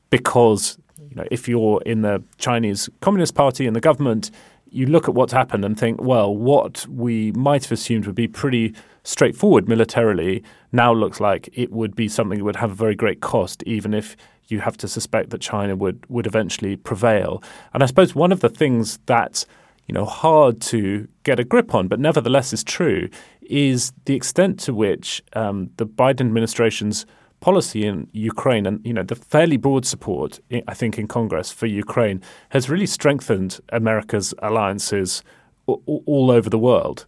because 0.09 0.77
you 1.09 1.15
know, 1.15 1.25
if 1.31 1.47
you're 1.47 1.81
in 1.85 2.01
the 2.01 2.23
Chinese 2.37 2.89
Communist 3.01 3.33
Party 3.33 3.65
and 3.65 3.75
the 3.75 3.81
government, 3.81 4.29
you 4.71 4.85
look 4.85 5.07
at 5.07 5.15
what's 5.15 5.33
happened 5.33 5.65
and 5.65 5.79
think, 5.79 6.01
well, 6.01 6.35
what 6.35 6.85
we 6.87 7.31
might 7.31 7.63
have 7.63 7.71
assumed 7.71 8.05
would 8.05 8.15
be 8.15 8.27
pretty 8.27 8.75
straightforward 9.03 9.67
militarily 9.67 10.43
now 10.71 10.93
looks 10.93 11.19
like 11.19 11.49
it 11.53 11.71
would 11.71 11.95
be 11.95 12.07
something 12.07 12.37
that 12.39 12.45
would 12.45 12.57
have 12.57 12.71
a 12.71 12.75
very 12.75 12.95
great 12.95 13.21
cost, 13.21 13.63
even 13.63 13.93
if 13.93 14.15
you 14.47 14.59
have 14.59 14.77
to 14.77 14.87
suspect 14.87 15.29
that 15.31 15.41
China 15.41 15.75
would, 15.75 16.03
would 16.09 16.27
eventually 16.27 16.75
prevail. 16.75 17.41
And 17.73 17.81
I 17.81 17.85
suppose 17.85 18.13
one 18.13 18.31
of 18.31 18.41
the 18.41 18.49
things 18.49 18.99
that's 19.05 19.45
you 19.89 19.93
know 19.93 20.05
hard 20.05 20.61
to 20.61 21.07
get 21.23 21.39
a 21.39 21.43
grip 21.43 21.73
on, 21.73 21.87
but 21.87 21.99
nevertheless 21.99 22.53
is 22.53 22.63
true, 22.63 23.09
is 23.41 23.91
the 24.05 24.13
extent 24.13 24.59
to 24.59 24.73
which 24.73 25.23
um, 25.33 25.71
the 25.77 25.85
Biden 25.85 26.21
administration's 26.21 27.07
policy 27.39 27.87
in 27.87 28.07
Ukraine 28.11 28.67
and 28.67 28.85
you 28.85 28.93
know 28.93 29.01
the 29.01 29.15
fairly 29.15 29.57
broad 29.57 29.85
support 29.85 30.39
I 30.67 30.73
think 30.73 30.99
in 30.99 31.07
Congress 31.07 31.51
for 31.51 31.67
Ukraine 31.67 32.21
has 32.49 32.69
really 32.69 32.85
strengthened 32.85 33.59
America's 33.69 34.33
alliances 34.39 35.23
all 35.65 36.29
over 36.29 36.49
the 36.49 36.59
world. 36.59 37.05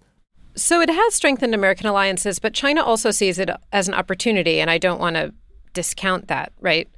So 0.56 0.82
it 0.82 0.90
has 0.90 1.14
strengthened 1.14 1.54
American 1.54 1.86
alliances, 1.86 2.40
but 2.40 2.54
China 2.54 2.82
also 2.82 3.12
sees 3.12 3.40
it 3.40 3.50
as 3.72 3.88
an 3.88 3.94
opportunity, 3.94 4.60
and 4.60 4.72
I 4.72 4.78
don't 4.80 5.00
want 5.00 5.18
to 5.18 5.34
discount 5.74 6.30
that, 6.30 6.52
right? 6.60 6.90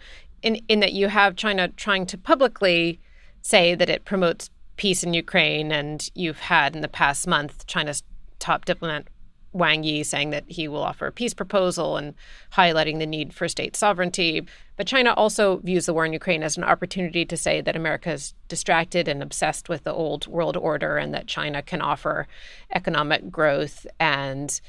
In 0.44 0.56
in 0.70 0.80
that 0.80 0.94
you 0.94 1.10
have 1.10 1.36
China 1.36 1.68
trying 1.68 2.06
to 2.06 2.18
publicly 2.18 3.02
say 3.42 3.76
that 3.76 3.90
it 3.90 4.06
promotes 4.06 4.50
peace 4.76 5.04
in 5.04 5.14
Ukraine, 5.14 5.72
and 5.72 6.10
you've 6.16 6.40
had 6.40 6.76
in 6.76 6.82
the 6.82 6.88
past 6.88 7.28
month 7.28 7.66
China's 7.68 8.04
top 8.40 8.66
diplomat 8.66 9.08
Wang 9.54 9.84
Yi 9.84 10.04
saying 10.04 10.32
that 10.32 10.44
he 10.48 10.68
will 10.68 10.84
offer 10.84 11.08
a 11.08 11.12
peace 11.12 11.34
proposal 11.34 11.96
and 11.96 12.16
highlighting 12.54 12.98
the 12.98 13.06
need 13.06 13.34
for 13.34 13.48
state 13.48 13.76
sovereignty. 13.76 14.46
But 14.76 14.88
China 14.88 15.14
also 15.14 15.58
views 15.58 15.86
the 15.86 15.94
war 15.94 16.06
in 16.06 16.14
Ukraine 16.14 16.44
as 16.44 16.58
an 16.58 16.64
opportunity 16.64 17.24
to 17.26 17.38
say 17.38 17.62
that 17.62 17.76
America 17.76 18.12
is 18.12 18.34
distracted 18.48 19.08
and 19.08 19.22
obsessed 19.22 19.70
with 19.70 19.84
the 19.84 19.94
old 19.94 20.26
world 20.28 20.58
order 20.58 20.98
and 20.98 21.14
that 21.14 21.28
China 21.28 21.62
can 21.62 21.82
offer 21.82 22.28
economic 22.74 23.30
growth 23.30 23.86
and 24.00 24.60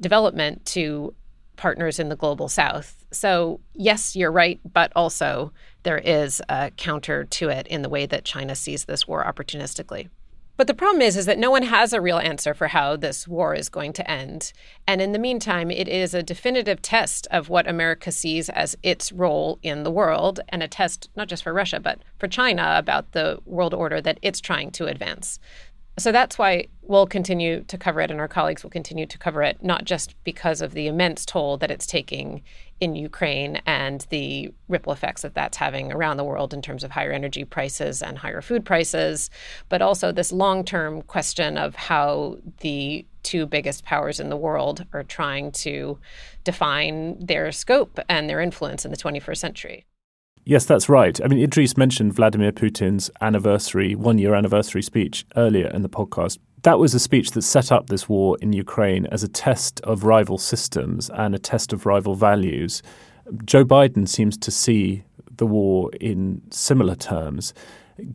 development 0.00 0.66
to 0.66 1.14
partners 1.56 1.98
in 1.98 2.08
the 2.08 2.16
global 2.16 2.48
south. 2.48 3.04
So, 3.10 3.60
yes, 3.74 4.16
you're 4.16 4.32
right, 4.32 4.60
but 4.72 4.92
also 4.96 5.52
there 5.82 5.98
is 5.98 6.40
a 6.48 6.70
counter 6.76 7.24
to 7.24 7.48
it 7.48 7.66
in 7.66 7.82
the 7.82 7.88
way 7.88 8.06
that 8.06 8.24
China 8.24 8.54
sees 8.54 8.84
this 8.84 9.06
war 9.06 9.24
opportunistically. 9.24 10.08
But 10.58 10.66
the 10.66 10.74
problem 10.74 11.00
is, 11.00 11.16
is 11.16 11.26
that 11.26 11.38
no 11.38 11.50
one 11.50 11.62
has 11.62 11.92
a 11.92 12.00
real 12.00 12.18
answer 12.18 12.52
for 12.52 12.68
how 12.68 12.94
this 12.94 13.26
war 13.26 13.54
is 13.54 13.68
going 13.68 13.94
to 13.94 14.10
end. 14.10 14.52
And 14.86 15.00
in 15.00 15.12
the 15.12 15.18
meantime, 15.18 15.70
it 15.70 15.88
is 15.88 16.12
a 16.12 16.22
definitive 16.22 16.82
test 16.82 17.26
of 17.30 17.48
what 17.48 17.66
America 17.66 18.12
sees 18.12 18.50
as 18.50 18.76
its 18.82 19.12
role 19.12 19.58
in 19.62 19.82
the 19.82 19.90
world, 19.90 20.40
and 20.50 20.62
a 20.62 20.68
test 20.68 21.08
not 21.16 21.28
just 21.28 21.42
for 21.42 21.54
Russia, 21.54 21.80
but 21.80 22.00
for 22.18 22.28
China 22.28 22.74
about 22.76 23.12
the 23.12 23.38
world 23.46 23.72
order 23.72 24.00
that 24.02 24.18
it's 24.20 24.40
trying 24.40 24.70
to 24.72 24.86
advance. 24.86 25.38
So 25.98 26.10
that's 26.10 26.38
why 26.38 26.68
we'll 26.80 27.06
continue 27.06 27.64
to 27.64 27.76
cover 27.76 28.00
it, 28.00 28.10
and 28.10 28.18
our 28.18 28.28
colleagues 28.28 28.62
will 28.62 28.70
continue 28.70 29.04
to 29.06 29.18
cover 29.18 29.42
it, 29.42 29.62
not 29.62 29.84
just 29.84 30.14
because 30.24 30.62
of 30.62 30.72
the 30.72 30.86
immense 30.86 31.26
toll 31.26 31.58
that 31.58 31.70
it's 31.70 31.86
taking 31.86 32.42
in 32.80 32.96
Ukraine 32.96 33.60
and 33.66 34.06
the 34.08 34.52
ripple 34.68 34.92
effects 34.92 35.22
that 35.22 35.34
that's 35.34 35.58
having 35.58 35.92
around 35.92 36.16
the 36.16 36.24
world 36.24 36.54
in 36.54 36.62
terms 36.62 36.82
of 36.82 36.90
higher 36.90 37.12
energy 37.12 37.44
prices 37.44 38.02
and 38.02 38.18
higher 38.18 38.40
food 38.40 38.64
prices, 38.64 39.30
but 39.68 39.82
also 39.82 40.10
this 40.10 40.32
long 40.32 40.64
term 40.64 41.02
question 41.02 41.58
of 41.58 41.76
how 41.76 42.38
the 42.60 43.06
two 43.22 43.46
biggest 43.46 43.84
powers 43.84 44.18
in 44.18 44.30
the 44.30 44.36
world 44.36 44.84
are 44.92 45.04
trying 45.04 45.52
to 45.52 45.98
define 46.42 47.24
their 47.24 47.52
scope 47.52 48.00
and 48.08 48.28
their 48.28 48.40
influence 48.40 48.84
in 48.84 48.90
the 48.90 48.96
21st 48.96 49.36
century. 49.36 49.84
Yes, 50.44 50.64
that's 50.64 50.88
right. 50.88 51.20
I 51.22 51.28
mean, 51.28 51.38
Idrees 51.46 51.76
mentioned 51.76 52.14
Vladimir 52.14 52.50
Putin's 52.50 53.10
anniversary, 53.20 53.94
one 53.94 54.18
year 54.18 54.34
anniversary 54.34 54.82
speech 54.82 55.24
earlier 55.36 55.68
in 55.68 55.82
the 55.82 55.88
podcast. 55.88 56.38
That 56.62 56.80
was 56.80 56.94
a 56.94 56.98
speech 56.98 57.30
that 57.32 57.42
set 57.42 57.70
up 57.70 57.86
this 57.88 58.08
war 58.08 58.36
in 58.40 58.52
Ukraine 58.52 59.06
as 59.06 59.22
a 59.22 59.28
test 59.28 59.80
of 59.82 60.02
rival 60.04 60.38
systems 60.38 61.10
and 61.10 61.34
a 61.34 61.38
test 61.38 61.72
of 61.72 61.86
rival 61.86 62.16
values. 62.16 62.82
Joe 63.44 63.64
Biden 63.64 64.08
seems 64.08 64.36
to 64.38 64.50
see 64.50 65.04
the 65.36 65.46
war 65.46 65.90
in 66.00 66.42
similar 66.50 66.96
terms. 66.96 67.54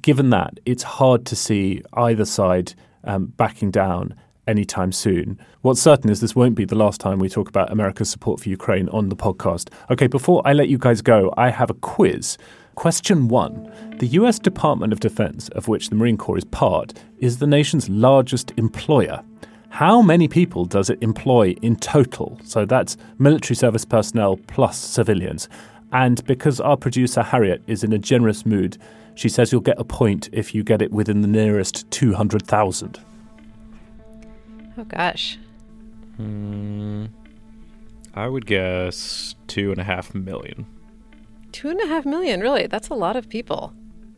given 0.02 0.30
that, 0.32 0.60
it's 0.66 0.84
hard 0.84 1.26
to 1.28 1.36
see 1.36 1.82
either 1.94 2.26
side 2.26 2.74
um, 3.04 3.28
backing 3.38 3.72
down 3.72 4.14
anytime 4.48 4.92
soon. 4.92 5.40
What's 5.62 5.82
certain 5.82 6.10
is 6.10 6.22
this 6.22 6.36
won't 6.36 6.56
be 6.56 6.66
the 6.66 6.76
last 6.76 7.02
time 7.02 7.20
we 7.20 7.30
talk 7.30 7.50
about 7.50 7.72
America's 7.72 8.10
support 8.10 8.40
for 8.40 8.50
Ukraine 8.50 8.90
on 8.90 9.10
the 9.10 9.16
podcast. 9.16 9.70
Okay, 9.90 10.08
before 10.08 10.42
I 10.46 10.54
let 10.54 10.70
you 10.70 10.78
guys 10.78 11.02
go, 11.02 11.34
I 11.38 11.50
have 11.50 11.70
a 11.70 11.76
quiz. 11.76 12.38
Question 12.76 13.28
one 13.28 13.72
The 13.98 14.08
US 14.20 14.38
Department 14.40 14.94
of 14.94 15.00
Defense, 15.00 15.50
of 15.50 15.68
which 15.68 15.90
the 15.90 15.96
Marine 15.96 16.18
Corps 16.18 16.38
is 16.38 16.46
part, 16.46 16.94
is 17.18 17.40
the 17.40 17.48
nation's 17.48 17.90
largest 17.90 18.54
employer. 18.58 19.24
How 19.70 20.02
many 20.02 20.28
people 20.28 20.66
does 20.66 20.90
it 20.90 21.02
employ 21.02 21.56
in 21.62 21.76
total? 21.76 22.40
So 22.44 22.66
that's 22.66 22.98
military 23.18 23.56
service 23.56 23.86
personnel 23.86 24.38
plus 24.48 24.78
civilians. 24.78 25.50
And 25.92 26.24
because 26.26 26.60
our 26.60 26.78
producer 26.78 27.24
Harriet 27.24 27.62
is 27.68 27.84
in 27.84 27.94
a 27.94 27.98
generous 27.98 28.46
mood, 28.46 28.78
she 29.16 29.30
says 29.30 29.52
you'll 29.52 29.62
get 29.62 29.80
a 29.80 29.84
point 29.84 30.30
if 30.32 30.54
you 30.54 30.64
get 30.64 30.82
it 30.82 30.92
within 30.92 31.22
the 31.22 31.28
nearest 31.28 31.90
200,000. 31.92 33.00
Oh 34.78 34.84
gosh. 34.84 35.38
Mm, 36.20 37.10
I 38.14 38.28
would 38.28 38.46
guess 38.46 39.36
two 39.48 39.72
and 39.72 39.80
a 39.80 39.84
half 39.84 40.14
million. 40.14 40.66
Two 41.52 41.70
and 41.70 41.80
a 41.82 41.88
half 41.88 42.06
million, 42.06 42.42
really? 42.42 42.68
That's 42.68 42.90
a 42.90 42.94
lot 42.94 43.16
of 43.16 43.30
people. 43.30 43.74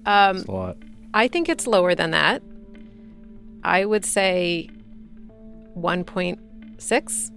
Um, 0.06 0.38
That's 0.38 0.50
a 0.50 0.52
lot. 0.52 0.78
I 1.14 1.28
think 1.28 1.50
it's 1.50 1.68
lower 1.68 1.96
than 1.96 2.12
that. 2.12 2.42
I 3.64 3.86
would 3.86 4.06
say 4.06 4.70
1.6. 5.78 7.32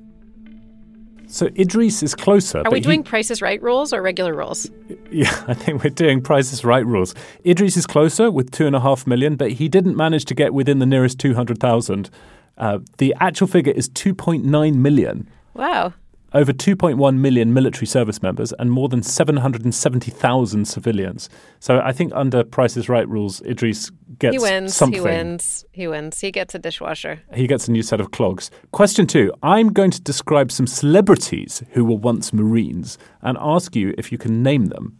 So 1.27 1.49
Idrees 1.49 2.03
is 2.03 2.14
closer. 2.14 2.62
Are 2.64 2.70
we 2.70 2.81
doing 2.81 3.03
Price 3.03 3.31
is 3.31 3.41
Right 3.41 3.62
rules 3.62 3.93
or 3.95 4.03
regular 4.03 4.35
rules? 4.35 4.70
Yeah, 5.11 5.45
I 5.49 5.55
think 5.55 5.83
we're 5.83 5.91
doing 5.91 6.20
Prices 6.20 6.62
Right 6.64 6.85
rules. 6.85 7.14
Idrees 7.45 7.77
is 7.77 7.87
closer 7.87 8.31
with 8.31 8.51
two 8.51 8.66
and 8.66 8.77
a 8.77 8.81
half 8.81 9.07
million, 9.07 9.37
but 9.37 9.53
he 9.53 9.68
didn't 9.68 9.97
manage 9.97 10.27
to 10.27 10.35
get 10.35 10.53
within 10.53 10.79
the 10.79 10.87
nearest 10.87 11.18
200,000. 11.18 12.11
Uh, 12.59 12.78
the 12.98 13.14
actual 13.20 13.46
figure 13.46 13.72
is 13.72 13.88
2.9 13.90 14.74
million. 14.74 15.28
Wow. 15.55 15.94
Over 16.34 16.53
2.1 16.55 17.16
million 17.18 17.53
military 17.53 17.86
service 17.86 18.22
members 18.22 18.55
and 18.59 18.72
more 18.72 18.88
than 18.88 19.03
770,000 19.03 20.64
civilians. 20.66 21.28
So 21.61 21.80
I 21.80 21.92
think 21.92 22.12
under 22.14 22.42
Price 22.42 22.74
is 22.76 22.88
Right 22.88 23.07
rules, 23.07 23.40
Idrees 23.42 23.92
gets 24.18 24.36
he 24.36 24.38
wins. 24.38 24.74
something. 24.74 24.98
He 24.98 25.05
wins. 25.05 25.66
He 25.72 25.86
wins. 25.88 26.20
He 26.20 26.30
gets 26.30 26.55
a 26.55 26.59
dishwasher. 26.59 27.20
He 27.34 27.46
gets 27.46 27.68
a 27.68 27.72
new 27.72 27.82
set 27.82 28.00
of 28.00 28.12
clogs. 28.12 28.50
Question 28.70 29.07
two 29.07 29.30
I'm 29.42 29.74
going 29.74 29.90
to 29.90 30.00
describe 30.00 30.50
some 30.50 30.66
celebrities 30.66 31.62
who 31.72 31.84
were 31.84 31.96
once 31.96 32.32
Marines 32.32 32.96
and 33.20 33.36
ask 33.38 33.76
you 33.76 33.94
if 33.98 34.11
you 34.11 34.16
can 34.16 34.42
name 34.42 34.66
them. 34.66 34.98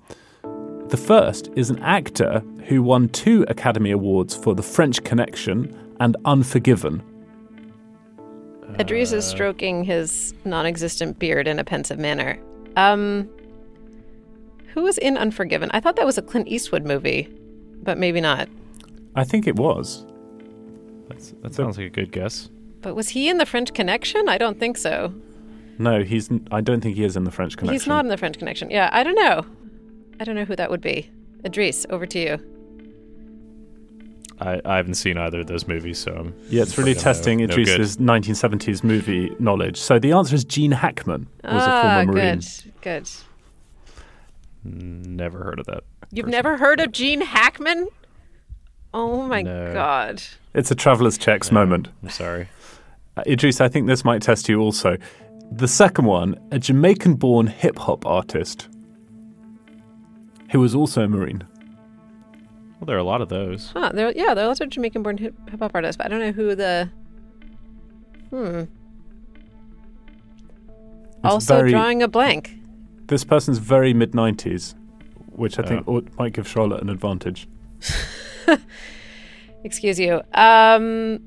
The 0.88 0.98
first 0.98 1.48
is 1.57 1.70
an 1.70 1.78
actor 1.78 2.42
who 2.66 2.82
won 2.82 3.09
two 3.09 3.46
Academy 3.48 3.90
Awards 3.90 4.34
for 4.36 4.55
The 4.55 4.62
French 4.62 5.03
Connection 5.03 5.74
and 5.98 6.14
Unforgiven. 6.26 7.03
Idrees 8.79 9.12
is 9.12 9.25
stroking 9.25 9.85
his 9.85 10.35
non-existent 10.45 11.18
beard 11.18 11.47
in 11.47 11.59
a 11.59 11.64
pensive 11.64 11.99
manner. 11.99 12.39
Um, 12.77 13.29
who 14.68 14.83
was 14.83 14.99
in 14.99 15.18
Unforgiven? 15.18 15.70
I 15.73 15.81
thought 15.81 15.97
that 15.97 16.07
was 16.07 16.16
a 16.16 16.23
Clint 16.23 16.49
Eastwood 16.49 16.85
movie, 16.85 17.29
but 17.83 17.99
maybe 17.99 18.20
not. 18.20 18.49
I 19.14 19.25
think 19.25 19.47
it 19.47 19.57
was. 19.57 20.07
That's, 21.09 21.35
that 21.43 21.55
sounds 21.55 21.77
like 21.77 21.89
a 21.89 21.91
good 21.91 22.12
guess. 22.12 22.49
But 22.81 22.97
was 22.97 23.11
he 23.11 23.29
in 23.29 23.37
the 23.37 23.47
French 23.47 23.75
Connection? 23.75 24.29
I 24.29 24.39
don't 24.39 24.59
think 24.59 24.79
so. 24.79 25.14
No, 25.79 26.03
he's. 26.03 26.31
I 26.51 26.61
don't 26.61 26.81
think 26.81 26.97
he 26.97 27.05
is 27.05 27.16
in 27.16 27.25
the 27.25 27.31
French 27.31 27.57
Connection. 27.57 27.75
He's 27.75 27.87
not 27.87 28.05
in 28.05 28.09
the 28.09 28.16
French 28.16 28.39
Connection. 28.39 28.70
Yeah, 28.70 28.89
I 28.93 29.03
don't 29.03 29.14
know. 29.14 29.45
I 30.18 30.25
don't 30.25 30.35
know 30.35 30.45
who 30.45 30.57
that 30.57 30.70
would 30.70 30.81
be. 30.81 31.11
Idrees, 31.45 31.87
over 31.91 32.07
to 32.07 32.18
you. 32.18 32.51
I, 34.43 34.61
I 34.64 34.76
haven't 34.76 34.95
seen 34.95 35.16
either 35.18 35.40
of 35.40 35.47
those 35.47 35.68
movies, 35.68 35.99
so 35.99 36.12
I'm 36.14 36.34
Yeah, 36.49 36.62
it's 36.62 36.76
really 36.76 36.95
testing 36.95 37.38
no 37.38 37.47
good. 37.47 37.68
Idrees's 37.68 37.97
1970s 37.99 38.82
movie 38.82 39.30
knowledge. 39.38 39.78
So 39.78 39.99
the 39.99 40.12
answer 40.12 40.34
is 40.34 40.45
Gene 40.45 40.72
Hackman 40.72 41.28
was 41.45 41.62
ah, 41.64 41.78
a 41.78 41.82
former 42.05 42.12
Marine. 42.12 42.40
good, 42.82 43.05
good. 43.05 43.11
never 44.64 45.45
heard 45.45 45.59
of 45.59 45.66
that. 45.66 45.84
You've 46.11 46.24
person. 46.24 46.30
never 46.32 46.57
heard 46.57 46.80
of 46.80 46.93
Gene 46.93 47.20
Hackman? 47.20 47.88
Oh 48.95 49.22
my 49.26 49.43
No. 49.43 49.72
god. 49.72 50.22
It's 50.55 50.70
a 50.70 50.74
traveller's 50.74 51.16
checks 51.18 51.51
moment. 51.51 51.88
I'm 52.03 52.11
sorry. 52.11 52.49
Uh, 53.16 53.22
Idrees, 53.26 53.61
I 53.61 53.68
think 53.68 53.86
this 53.86 54.05
might 54.05 54.22
test 54.22 54.49
you 54.49 54.61
also. 54.61 54.97
The 55.51 55.68
second 55.68 56.05
one, 56.07 56.38
a 56.51 56.59
Jamaican 56.59 57.14
born 57.14 57.47
hip 57.47 57.78
hop 57.78 58.05
artist 58.07 58.68
who 60.51 60.61
was 60.61 60.74
also 60.74 61.03
a 61.05 61.09
Marine. 61.09 61.45
Well, 62.83 62.87
there 62.89 62.97
are 62.97 62.99
a 62.99 63.05
lot 63.05 63.20
of 63.22 63.28
those. 63.28 63.70
Huh, 63.76 63.93
there, 63.95 64.11
yeah, 64.16 64.35
there 64.35 64.43
are 64.45 64.49
lots 64.49 64.61
of 64.61 64.68
Jamaican-born 64.68 65.18
hip 65.18 65.35
hop 65.61 65.70
artists, 65.72 65.97
but 65.97 66.07
I 66.07 66.09
don't 66.09 66.18
know 66.18 66.33
who 66.33 66.57
the. 66.57 66.91
Hmm. 68.30 68.62
also 71.22 71.59
very- 71.59 71.70
drawing 71.70 72.03
a 72.03 72.09
blank. 72.09 72.59
This 73.07 73.22
person's 73.22 73.59
very 73.59 73.95
mid 73.95 74.14
90s, 74.16 74.74
which 75.30 75.61
I 75.61 75.62
think 75.62 75.85
Oh. 75.87 75.99
ought, 75.99 76.09
might 76.18 76.33
give 76.33 76.49
Charlotte 76.49 76.83
an 76.83 76.89
advantage. 76.89 77.47
Excuse 79.62 80.01
you. 80.01 80.14
Um, 80.35 81.20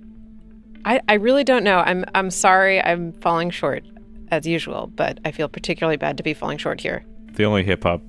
I 0.84 1.00
I 1.08 1.14
really 1.14 1.46
don't 1.46 1.64
know. 1.64 1.78
I'm 1.78 2.04
I'm 2.14 2.32
sorry. 2.32 2.82
I'm 2.82 3.14
falling 3.14 3.50
short 3.50 3.86
as 4.30 4.46
usual, 4.46 4.88
but 4.94 5.22
I 5.24 5.32
feel 5.32 5.48
particularly 5.48 5.96
bad 5.96 6.18
to 6.18 6.24
be 6.24 6.34
falling 6.34 6.58
short 6.58 6.82
here. 6.82 7.06
The 7.32 7.46
only 7.46 7.64
hip 7.64 7.84
hop 7.84 8.02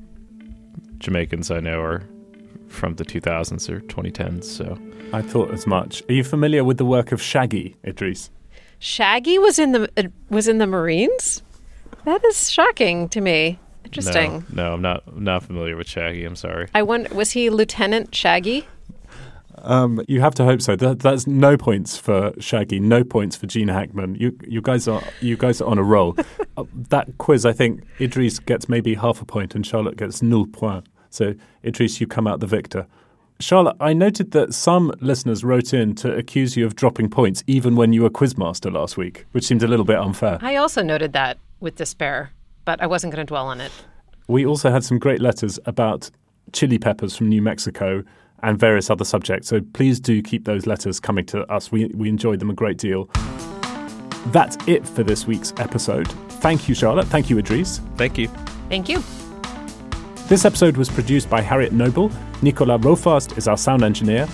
Jamaicans 0.99 1.53
I 1.53 1.61
know 1.61 1.81
are 1.81 2.03
from 2.69 2.95
the 2.97 3.05
2000s 3.05 3.69
or 3.69 3.81
2010s. 3.81 4.45
So 4.45 4.79
I 5.13 5.23
thought 5.23 5.53
as 5.53 5.67
much. 5.67 6.03
Are 6.09 6.13
you 6.13 6.25
familiar 6.25 6.65
with 6.65 6.79
the 6.79 6.85
work 6.85 7.13
of 7.13 7.23
Shaggy, 7.23 7.77
Idrees? 7.85 8.31
Shaggy 8.79 9.39
was 9.39 9.59
in 9.59 9.73
the 9.73 9.91
uh, 9.97 10.09
was 10.29 10.49
in 10.49 10.59
the 10.59 10.67
Marines. 10.67 11.43
That 12.05 12.25
is 12.25 12.51
shocking 12.51 13.09
to 13.11 13.21
me. 13.21 13.59
Interesting. 13.85 14.45
no, 14.53 14.71
no, 14.71 14.75
I'm 14.75 14.83
not 14.83 15.21
not 15.21 15.43
familiar 15.45 15.77
with 15.77 15.89
Shaggy. 15.89 16.25
I'm 16.25 16.37
sorry. 16.37 16.69
I 16.75 16.83
wonder 16.83 17.15
was 17.15 17.33
he 17.33 17.51
Lieutenant 17.51 18.15
Shaggy? 18.15 18.67
Um, 19.59 20.03
you 20.07 20.21
have 20.21 20.35
to 20.37 20.45
hope 20.45 20.61
so. 20.61 20.77
That, 20.77 21.01
that's 21.01 21.27
no 21.27 21.57
points 21.57 21.97
for 21.97 22.33
Shaggy, 22.39 22.79
no 22.79 23.03
points 23.03 23.37
for 23.37 23.47
Gene 23.47 23.69
Hackman. 23.69 24.15
You, 24.17 24.37
you 24.47 24.61
guys 24.61 24.87
are 24.87 25.03
you 25.21 25.37
guys 25.37 25.61
are 25.61 25.69
on 25.69 25.79
a 25.79 25.83
roll. 25.83 26.17
uh, 26.57 26.65
that 26.91 27.19
quiz, 27.19 27.47
I 27.47 27.53
think 27.53 27.85
Idrees 27.99 28.45
gets 28.45 28.69
maybe 28.69 28.95
half 28.95 29.23
a 29.23 29.25
point 29.25 29.55
and 29.55 29.67
Charlotte 29.67 29.97
gets 29.97 30.23
nul 30.23 30.47
point. 30.47 30.87
So 31.11 31.35
Idrees, 31.65 32.01
you 32.01 32.07
come 32.07 32.27
out 32.27 32.41
the 32.41 32.47
victor. 32.47 32.87
Charlotte, 33.39 33.77
I 33.81 33.93
noted 33.93 34.31
that 34.31 34.55
some 34.55 34.93
listeners 35.01 35.45
wrote 35.45 35.75
in 35.75 35.95
to 35.97 36.15
accuse 36.15 36.57
you 36.57 36.65
of 36.65 36.75
dropping 36.75 37.11
points 37.11 37.45
even 37.47 37.77
when 37.77 37.93
you 37.93 38.03
were 38.03 38.11
quizmaster 38.11 38.73
last 38.73 38.97
week, 38.97 39.27
which 39.33 39.45
seemed 39.45 39.63
a 39.63 39.69
little 39.69 39.85
bit 39.85 39.99
unfair. 39.99 40.39
I 40.41 40.57
also 40.57 40.83
noted 40.83 41.13
that 41.13 41.39
with 41.61 41.77
despair, 41.77 42.31
but 42.65 42.81
I 42.81 42.87
wasn't 42.87 43.13
going 43.13 43.27
to 43.27 43.29
dwell 43.29 43.47
on 43.47 43.61
it. 43.61 43.73
We 44.27 44.47
also 44.47 44.71
had 44.71 44.85
some 44.85 44.99
great 44.99 45.21
letters 45.21 45.59
about 45.67 46.11
chili 46.53 46.79
peppers 46.79 47.15
from 47.17 47.29
New 47.29 47.43
Mexico 47.43 48.03
and 48.43 48.59
various 48.59 48.91
other 48.91 49.05
subjects. 49.05 49.49
So 49.49 49.61
please 49.61 50.01
do 50.01 50.23
keep 50.23 50.45
those 50.45 50.67
letters 50.67 50.99
coming 50.99 51.27
to 51.27 51.43
us. 51.53 51.71
We, 51.71 51.87
we 51.95 52.09
enjoyed 52.09 52.41
them 52.41 52.51
a 52.51 52.55
great 52.55 52.79
deal. 52.79 53.11
That's 54.27 54.57
it 54.67 54.87
for 54.87 55.03
this 55.03 55.27
week's 55.27 55.53
episode. 55.59 56.09
Thank 56.41 56.69
you, 56.69 56.75
Charlotte. 56.75 57.07
Thank 57.07 57.31
you, 57.31 57.37
Idrees. 57.37 57.81
Thank 57.97 58.19
you. 58.19 58.29
Thank 58.69 58.89
you. 58.89 59.03
This 60.29 60.45
episode 60.45 60.77
was 60.77 60.89
produced 60.89 61.31
by 61.31 61.41
Harriet 61.41 61.73
Noble. 61.73 62.11
Nicola 62.43 62.81
Rofast 62.81 63.39
is 63.39 63.47
our 63.47 63.57
sound 63.57 63.85
engineer. 63.85 64.27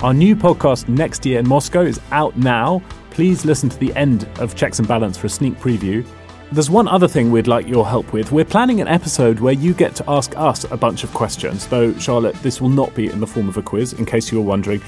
Our 0.00 0.14
new 0.14 0.36
podcast, 0.36 0.88
Next 0.88 1.26
Year 1.26 1.40
in 1.40 1.48
Moscow, 1.48 1.80
is 1.80 2.00
out 2.12 2.36
now. 2.36 2.80
Please 3.10 3.44
listen 3.44 3.68
to 3.68 3.76
the 3.78 3.92
end 3.96 4.28
of 4.38 4.54
Checks 4.54 4.78
and 4.78 4.86
Balance 4.86 5.18
for 5.18 5.26
a 5.26 5.30
sneak 5.30 5.58
preview. 5.58 6.06
There's 6.52 6.70
one 6.70 6.86
other 6.86 7.08
thing 7.08 7.32
we'd 7.32 7.48
like 7.48 7.66
your 7.66 7.84
help 7.84 8.12
with. 8.12 8.30
We're 8.30 8.44
planning 8.44 8.80
an 8.80 8.86
episode 8.86 9.40
where 9.40 9.52
you 9.52 9.74
get 9.74 9.96
to 9.96 10.04
ask 10.06 10.38
us 10.38 10.70
a 10.70 10.76
bunch 10.76 11.02
of 11.02 11.12
questions, 11.14 11.66
though, 11.66 11.92
Charlotte, 11.94 12.36
this 12.44 12.60
will 12.60 12.68
not 12.68 12.94
be 12.94 13.08
in 13.08 13.18
the 13.18 13.26
form 13.26 13.48
of 13.48 13.56
a 13.56 13.62
quiz, 13.62 13.94
in 13.94 14.06
case 14.06 14.30
you 14.30 14.38
were 14.38 14.46
wondering. 14.46 14.80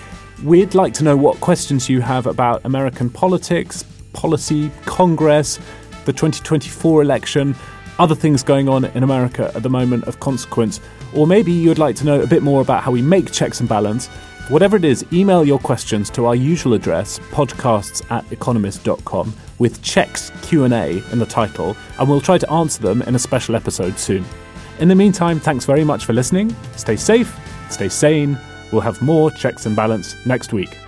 We'd 0.44 0.76
like 0.76 0.94
to 0.94 1.02
know 1.02 1.16
what 1.16 1.40
questions 1.40 1.88
you 1.88 2.00
have 2.02 2.28
about 2.28 2.64
American 2.64 3.10
politics, 3.10 3.82
policy, 4.12 4.70
Congress, 4.84 5.58
the 6.04 6.12
2024 6.12 7.02
election, 7.02 7.56
other 8.02 8.16
things 8.16 8.42
going 8.42 8.68
on 8.68 8.84
in 8.84 9.04
America 9.04 9.52
at 9.54 9.62
the 9.62 9.70
moment 9.70 10.02
of 10.04 10.18
consequence, 10.18 10.80
or 11.14 11.24
maybe 11.24 11.52
you'd 11.52 11.78
like 11.78 11.94
to 11.94 12.04
know 12.04 12.20
a 12.20 12.26
bit 12.26 12.42
more 12.42 12.60
about 12.60 12.82
how 12.82 12.90
we 12.90 13.00
make 13.00 13.30
checks 13.30 13.60
and 13.60 13.68
balance. 13.68 14.08
Whatever 14.48 14.76
it 14.76 14.84
is, 14.84 15.06
email 15.12 15.44
your 15.44 15.60
questions 15.60 16.10
to 16.10 16.26
our 16.26 16.34
usual 16.34 16.74
address, 16.74 17.20
podcasts 17.30 18.04
at 18.10 18.24
economist.com, 18.32 19.32
with 19.60 19.80
checks 19.82 20.32
Q&A 20.42 21.00
in 21.12 21.20
the 21.20 21.26
title, 21.26 21.76
and 22.00 22.08
we'll 22.08 22.20
try 22.20 22.38
to 22.38 22.50
answer 22.50 22.82
them 22.82 23.02
in 23.02 23.14
a 23.14 23.20
special 23.20 23.54
episode 23.54 23.96
soon. 23.96 24.24
In 24.80 24.88
the 24.88 24.96
meantime, 24.96 25.38
thanks 25.38 25.64
very 25.64 25.84
much 25.84 26.04
for 26.04 26.12
listening. 26.12 26.52
Stay 26.74 26.96
safe, 26.96 27.38
stay 27.70 27.88
sane. 27.88 28.36
We'll 28.72 28.80
have 28.80 29.00
more 29.00 29.30
checks 29.30 29.66
and 29.66 29.76
balance 29.76 30.16
next 30.26 30.52
week. 30.52 30.81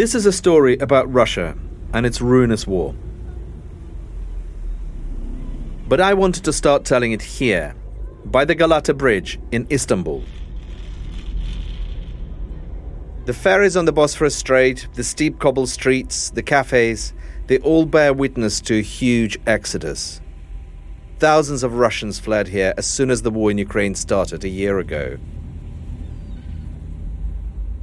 This 0.00 0.14
is 0.14 0.24
a 0.24 0.32
story 0.32 0.78
about 0.78 1.12
Russia 1.12 1.54
and 1.92 2.06
its 2.06 2.22
ruinous 2.22 2.66
war. 2.66 2.94
But 5.86 6.00
I 6.00 6.14
wanted 6.14 6.42
to 6.44 6.54
start 6.54 6.86
telling 6.86 7.12
it 7.12 7.20
here, 7.20 7.74
by 8.24 8.46
the 8.46 8.54
Galata 8.54 8.94
Bridge 8.94 9.38
in 9.52 9.66
Istanbul. 9.70 10.24
The 13.26 13.34
ferries 13.34 13.76
on 13.76 13.84
the 13.84 13.92
Bosphorus 13.92 14.34
Strait, 14.34 14.88
the 14.94 15.04
steep 15.04 15.38
cobbled 15.38 15.68
streets, 15.68 16.30
the 16.30 16.42
cafes, 16.42 17.12
they 17.48 17.58
all 17.58 17.84
bear 17.84 18.14
witness 18.14 18.62
to 18.62 18.78
a 18.78 18.82
huge 18.82 19.38
exodus. 19.46 20.22
Thousands 21.18 21.62
of 21.62 21.74
Russians 21.74 22.18
fled 22.18 22.48
here 22.48 22.72
as 22.78 22.86
soon 22.86 23.10
as 23.10 23.20
the 23.20 23.30
war 23.30 23.50
in 23.50 23.58
Ukraine 23.58 23.94
started 23.94 24.44
a 24.44 24.48
year 24.48 24.78
ago. 24.78 25.18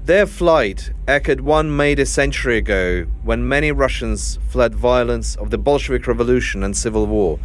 Their 0.07 0.25
flight 0.25 0.93
echoed 1.05 1.41
one 1.41 1.75
made 1.75 1.99
a 1.99 2.05
century 2.05 2.55
ago 2.55 3.07
when 3.23 3.45
many 3.45 3.73
Russians 3.73 4.39
fled 4.47 4.73
violence 4.73 5.35
of 5.35 5.49
the 5.49 5.57
Bolshevik 5.57 6.07
Revolution 6.07 6.63
and 6.63 6.77
Civil 6.77 7.07
War. 7.07 7.39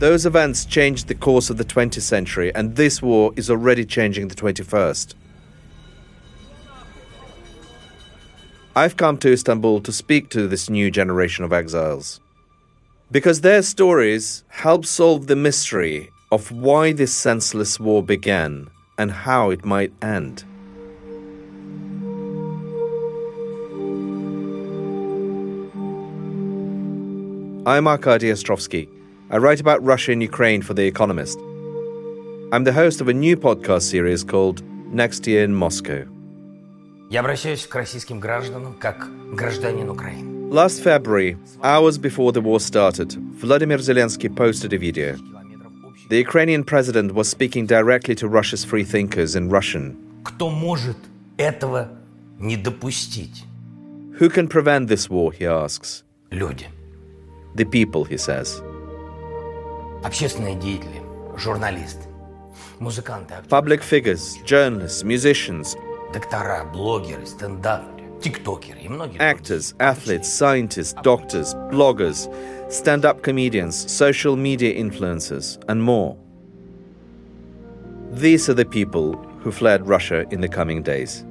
Those 0.00 0.26
events 0.26 0.64
changed 0.64 1.06
the 1.06 1.14
course 1.14 1.50
of 1.50 1.56
the 1.56 1.64
20th 1.64 2.02
century, 2.02 2.52
and 2.52 2.74
this 2.74 3.00
war 3.00 3.32
is 3.36 3.48
already 3.48 3.84
changing 3.84 4.26
the 4.26 4.34
21st. 4.34 5.14
I've 8.74 8.96
come 8.96 9.18
to 9.18 9.32
Istanbul 9.32 9.82
to 9.82 9.92
speak 9.92 10.30
to 10.30 10.48
this 10.48 10.68
new 10.68 10.90
generation 10.90 11.44
of 11.44 11.52
exiles. 11.52 12.18
Because 13.12 13.42
their 13.42 13.62
stories 13.62 14.42
help 14.48 14.84
solve 14.84 15.28
the 15.28 15.36
mystery 15.36 16.10
of 16.33 16.51
why 16.51 16.93
this 16.93 17.13
senseless 17.13 17.79
war 17.79 18.03
began 18.03 18.69
and 18.97 19.11
how 19.11 19.49
it 19.49 19.65
might 19.65 19.91
end. 20.01 20.43
I'm 27.65 27.87
Arkady 27.87 28.31
Ostrovsky. 28.31 28.87
I 29.29 29.37
write 29.37 29.59
about 29.59 29.83
Russia 29.83 30.11
and 30.11 30.23
Ukraine 30.23 30.61
for 30.61 30.73
The 30.73 30.85
Economist. 30.85 31.37
I'm 32.51 32.63
the 32.63 32.73
host 32.73 32.99
of 32.99 33.07
a 33.07 33.13
new 33.13 33.37
podcast 33.37 33.83
series 33.83 34.23
called 34.23 34.63
Next 34.91 35.27
Year 35.27 35.43
in 35.43 35.53
Moscow. 35.53 36.07
Я 37.11 37.19
обращаюсь 37.21 37.65
к 37.67 37.75
российским 37.75 38.19
гражданам 38.19 38.73
как 38.79 39.07
гражданин 39.33 39.89
Украины. 39.89 40.51
Last 40.51 40.81
February, 40.81 41.37
hours 41.61 41.99
before 41.99 42.31
the 42.31 42.41
war 42.41 42.59
started, 42.59 43.13
Vladimir 43.39 43.77
Zelensky 43.77 44.35
posted 44.35 44.73
a 44.73 44.79
video. 44.79 45.15
The 46.09 46.17
Ukrainian 46.17 46.63
president 46.63 47.13
was 47.13 47.29
speaking 47.29 47.65
directly 47.65 48.15
to 48.15 48.27
Russia's 48.27 48.65
free 48.65 48.83
thinkers 48.83 49.35
in 49.35 49.49
Russian. 49.49 49.95
Кто 50.23 50.49
может 50.49 50.97
этого 51.37 51.89
не 52.39 52.57
допустить? 52.57 53.45
Who 54.19 54.29
can 54.29 54.47
prevent 54.47 54.87
this 54.87 55.09
war, 55.09 55.31
he 55.31 55.45
asks. 55.45 56.03
Люди. 56.31 56.67
The 57.55 57.65
people, 57.65 58.03
he 58.03 58.17
says. 58.17 58.61
Общественные 60.03 60.55
деятели, 60.55 61.01
журналисты, 61.37 62.07
музыканты, 62.79 63.33
актеры, 63.35 63.49
Public 63.49 63.81
figures, 63.81 64.37
journalists, 64.45 65.03
musicians, 65.03 65.75
доктора, 66.13 66.63
блогеры, 66.65 67.25
стендаперы, 67.25 67.92
тиктокеры 67.92 67.92
и 67.92 67.92
многие 67.92 67.92
actors, 69.20 69.74
athletes, 69.80 70.28
scientists, 70.28 70.94
doctors, 71.02 71.54
bloggers, 71.70 72.28
stand 72.72 73.04
up 73.04 73.22
comedians, 73.22 73.90
social 73.90 74.36
media 74.36 74.74
influencers, 74.74 75.62
and 75.68 75.82
more. 75.82 76.16
These 78.10 78.48
are 78.48 78.54
the 78.54 78.64
people 78.64 79.14
who 79.40 79.52
fled 79.52 79.86
Russia 79.86 80.24
in 80.30 80.40
the 80.40 80.48
coming 80.48 80.82
days. 80.82 81.24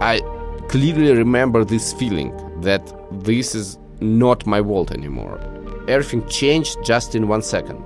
I 0.00 0.20
clearly 0.68 1.12
remember 1.12 1.64
this 1.64 1.92
feeling 1.92 2.32
that 2.60 2.82
this 3.24 3.54
is 3.54 3.78
not 4.00 4.46
my 4.46 4.60
world 4.60 4.92
anymore. 4.92 5.40
Everything 5.88 6.26
changed 6.28 6.76
just 6.84 7.14
in 7.14 7.28
one 7.28 7.42
second. 7.42 7.82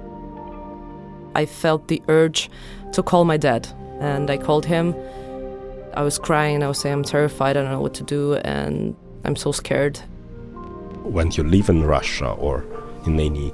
I 1.35 1.47
felt 1.47 1.89
the 1.89 2.03
urge 2.09 2.51
to 2.93 3.03
call 3.03 3.25
my 3.25 3.37
dad, 3.37 3.69
and 4.01 4.31
I 4.31 4.37
called 4.37 4.67
him. 4.67 4.95
I 5.95 6.03
was 6.03 6.19
crying, 6.19 6.63
I 6.63 6.69
was 6.69 6.79
saying, 6.79 6.95
I'm 6.95 7.05
terrified, 7.05 7.57
I 7.57 7.63
don't 7.63 7.71
know 7.71 7.81
what 7.81 7.95
to 7.95 8.03
do, 8.03 8.35
and 8.37 8.95
I'm 9.25 9.37
so 9.37 9.53
scared. 9.53 9.99
When 11.03 11.31
you 11.31 11.43
live 11.43 11.69
in 11.69 11.85
Russia 11.85 12.31
or 12.33 12.65
in 13.07 13.19
any 13.19 13.53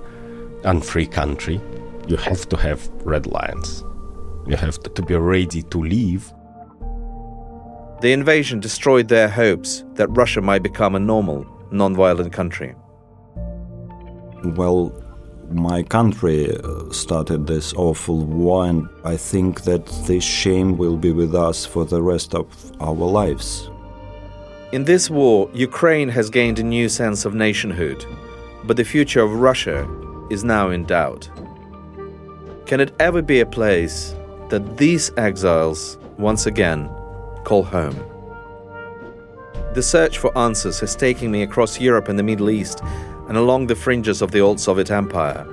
unfree 0.64 1.06
country, 1.06 1.60
you 2.08 2.16
have 2.16 2.48
to 2.48 2.56
have 2.56 2.88
red 3.04 3.26
lines. 3.26 3.84
You 4.46 4.56
have 4.56 4.80
to, 4.80 4.90
to 4.90 5.02
be 5.02 5.14
ready 5.14 5.62
to 5.62 5.78
leave 5.78 6.32
The 8.02 8.12
invasion 8.12 8.58
destroyed 8.58 9.06
their 9.06 9.28
hopes 9.28 9.84
that 9.94 10.08
Russia 10.08 10.40
might 10.40 10.64
become 10.64 10.96
a 10.96 10.98
normal, 10.98 11.46
non 11.70 11.94
violent 11.94 12.32
country. 12.32 12.74
Well, 14.42 14.92
my 15.54 15.82
country 15.82 16.56
uh, 16.56 16.90
started 16.90 17.46
this 17.46 17.72
awful 17.74 18.24
war, 18.24 18.66
and 18.66 18.88
I 19.04 19.16
think 19.16 19.62
that 19.62 19.86
this 20.06 20.24
shame 20.24 20.76
will 20.76 20.96
be 20.96 21.12
with 21.12 21.34
us 21.34 21.66
for 21.66 21.84
the 21.84 22.02
rest 22.02 22.34
of 22.34 22.46
our 22.80 22.94
lives. 22.94 23.70
In 24.72 24.84
this 24.84 25.10
war, 25.10 25.50
Ukraine 25.52 26.08
has 26.08 26.30
gained 26.30 26.58
a 26.58 26.62
new 26.62 26.88
sense 26.88 27.24
of 27.24 27.34
nationhood, 27.34 28.06
but 28.64 28.76
the 28.76 28.84
future 28.84 29.20
of 29.20 29.32
Russia 29.32 29.88
is 30.30 30.44
now 30.44 30.70
in 30.70 30.84
doubt. 30.84 31.28
Can 32.66 32.80
it 32.80 32.94
ever 32.98 33.20
be 33.20 33.40
a 33.40 33.46
place 33.46 34.14
that 34.48 34.78
these 34.78 35.10
exiles 35.16 35.98
once 36.16 36.46
again 36.46 36.88
call 37.44 37.62
home? 37.62 37.96
The 39.74 39.82
search 39.82 40.18
for 40.18 40.36
answers 40.36 40.80
has 40.80 40.94
taken 40.94 41.30
me 41.30 41.42
across 41.42 41.80
Europe 41.80 42.08
and 42.08 42.18
the 42.18 42.22
Middle 42.22 42.50
East 42.50 42.82
and 43.32 43.38
along 43.38 43.66
the 43.66 43.74
fringes 43.74 44.20
of 44.20 44.30
the 44.30 44.40
old 44.40 44.60
Soviet 44.60 44.90
Empire. 44.90 45.46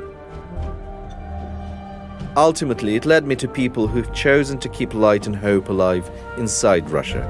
Ultimately, 2.36 2.97
it 2.97 3.05
led 3.05 3.25
me 3.25 3.38
to 3.38 3.47
people 3.47 3.88
who've 3.88 4.13
chosen 4.13 4.59
to 4.59 4.67
keep 4.67 4.93
light 4.93 5.27
and 5.27 5.34
hope 5.34 5.69
alive 5.69 6.11
inside 6.38 6.89
Russia. 6.89 7.23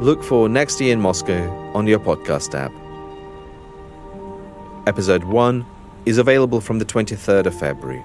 Look 0.00 0.22
for 0.22 0.48
Next 0.48 0.80
Year 0.80 0.92
in 0.92 1.00
Moscow 1.00 1.50
on 1.74 1.88
your 1.88 1.98
podcast 1.98 2.54
app. 2.54 2.70
Episode 4.86 5.24
1 5.24 5.66
is 6.06 6.18
available 6.18 6.60
from 6.60 6.78
the 6.78 6.84
23rd 6.84 7.46
of 7.46 7.58
February. 7.58 8.04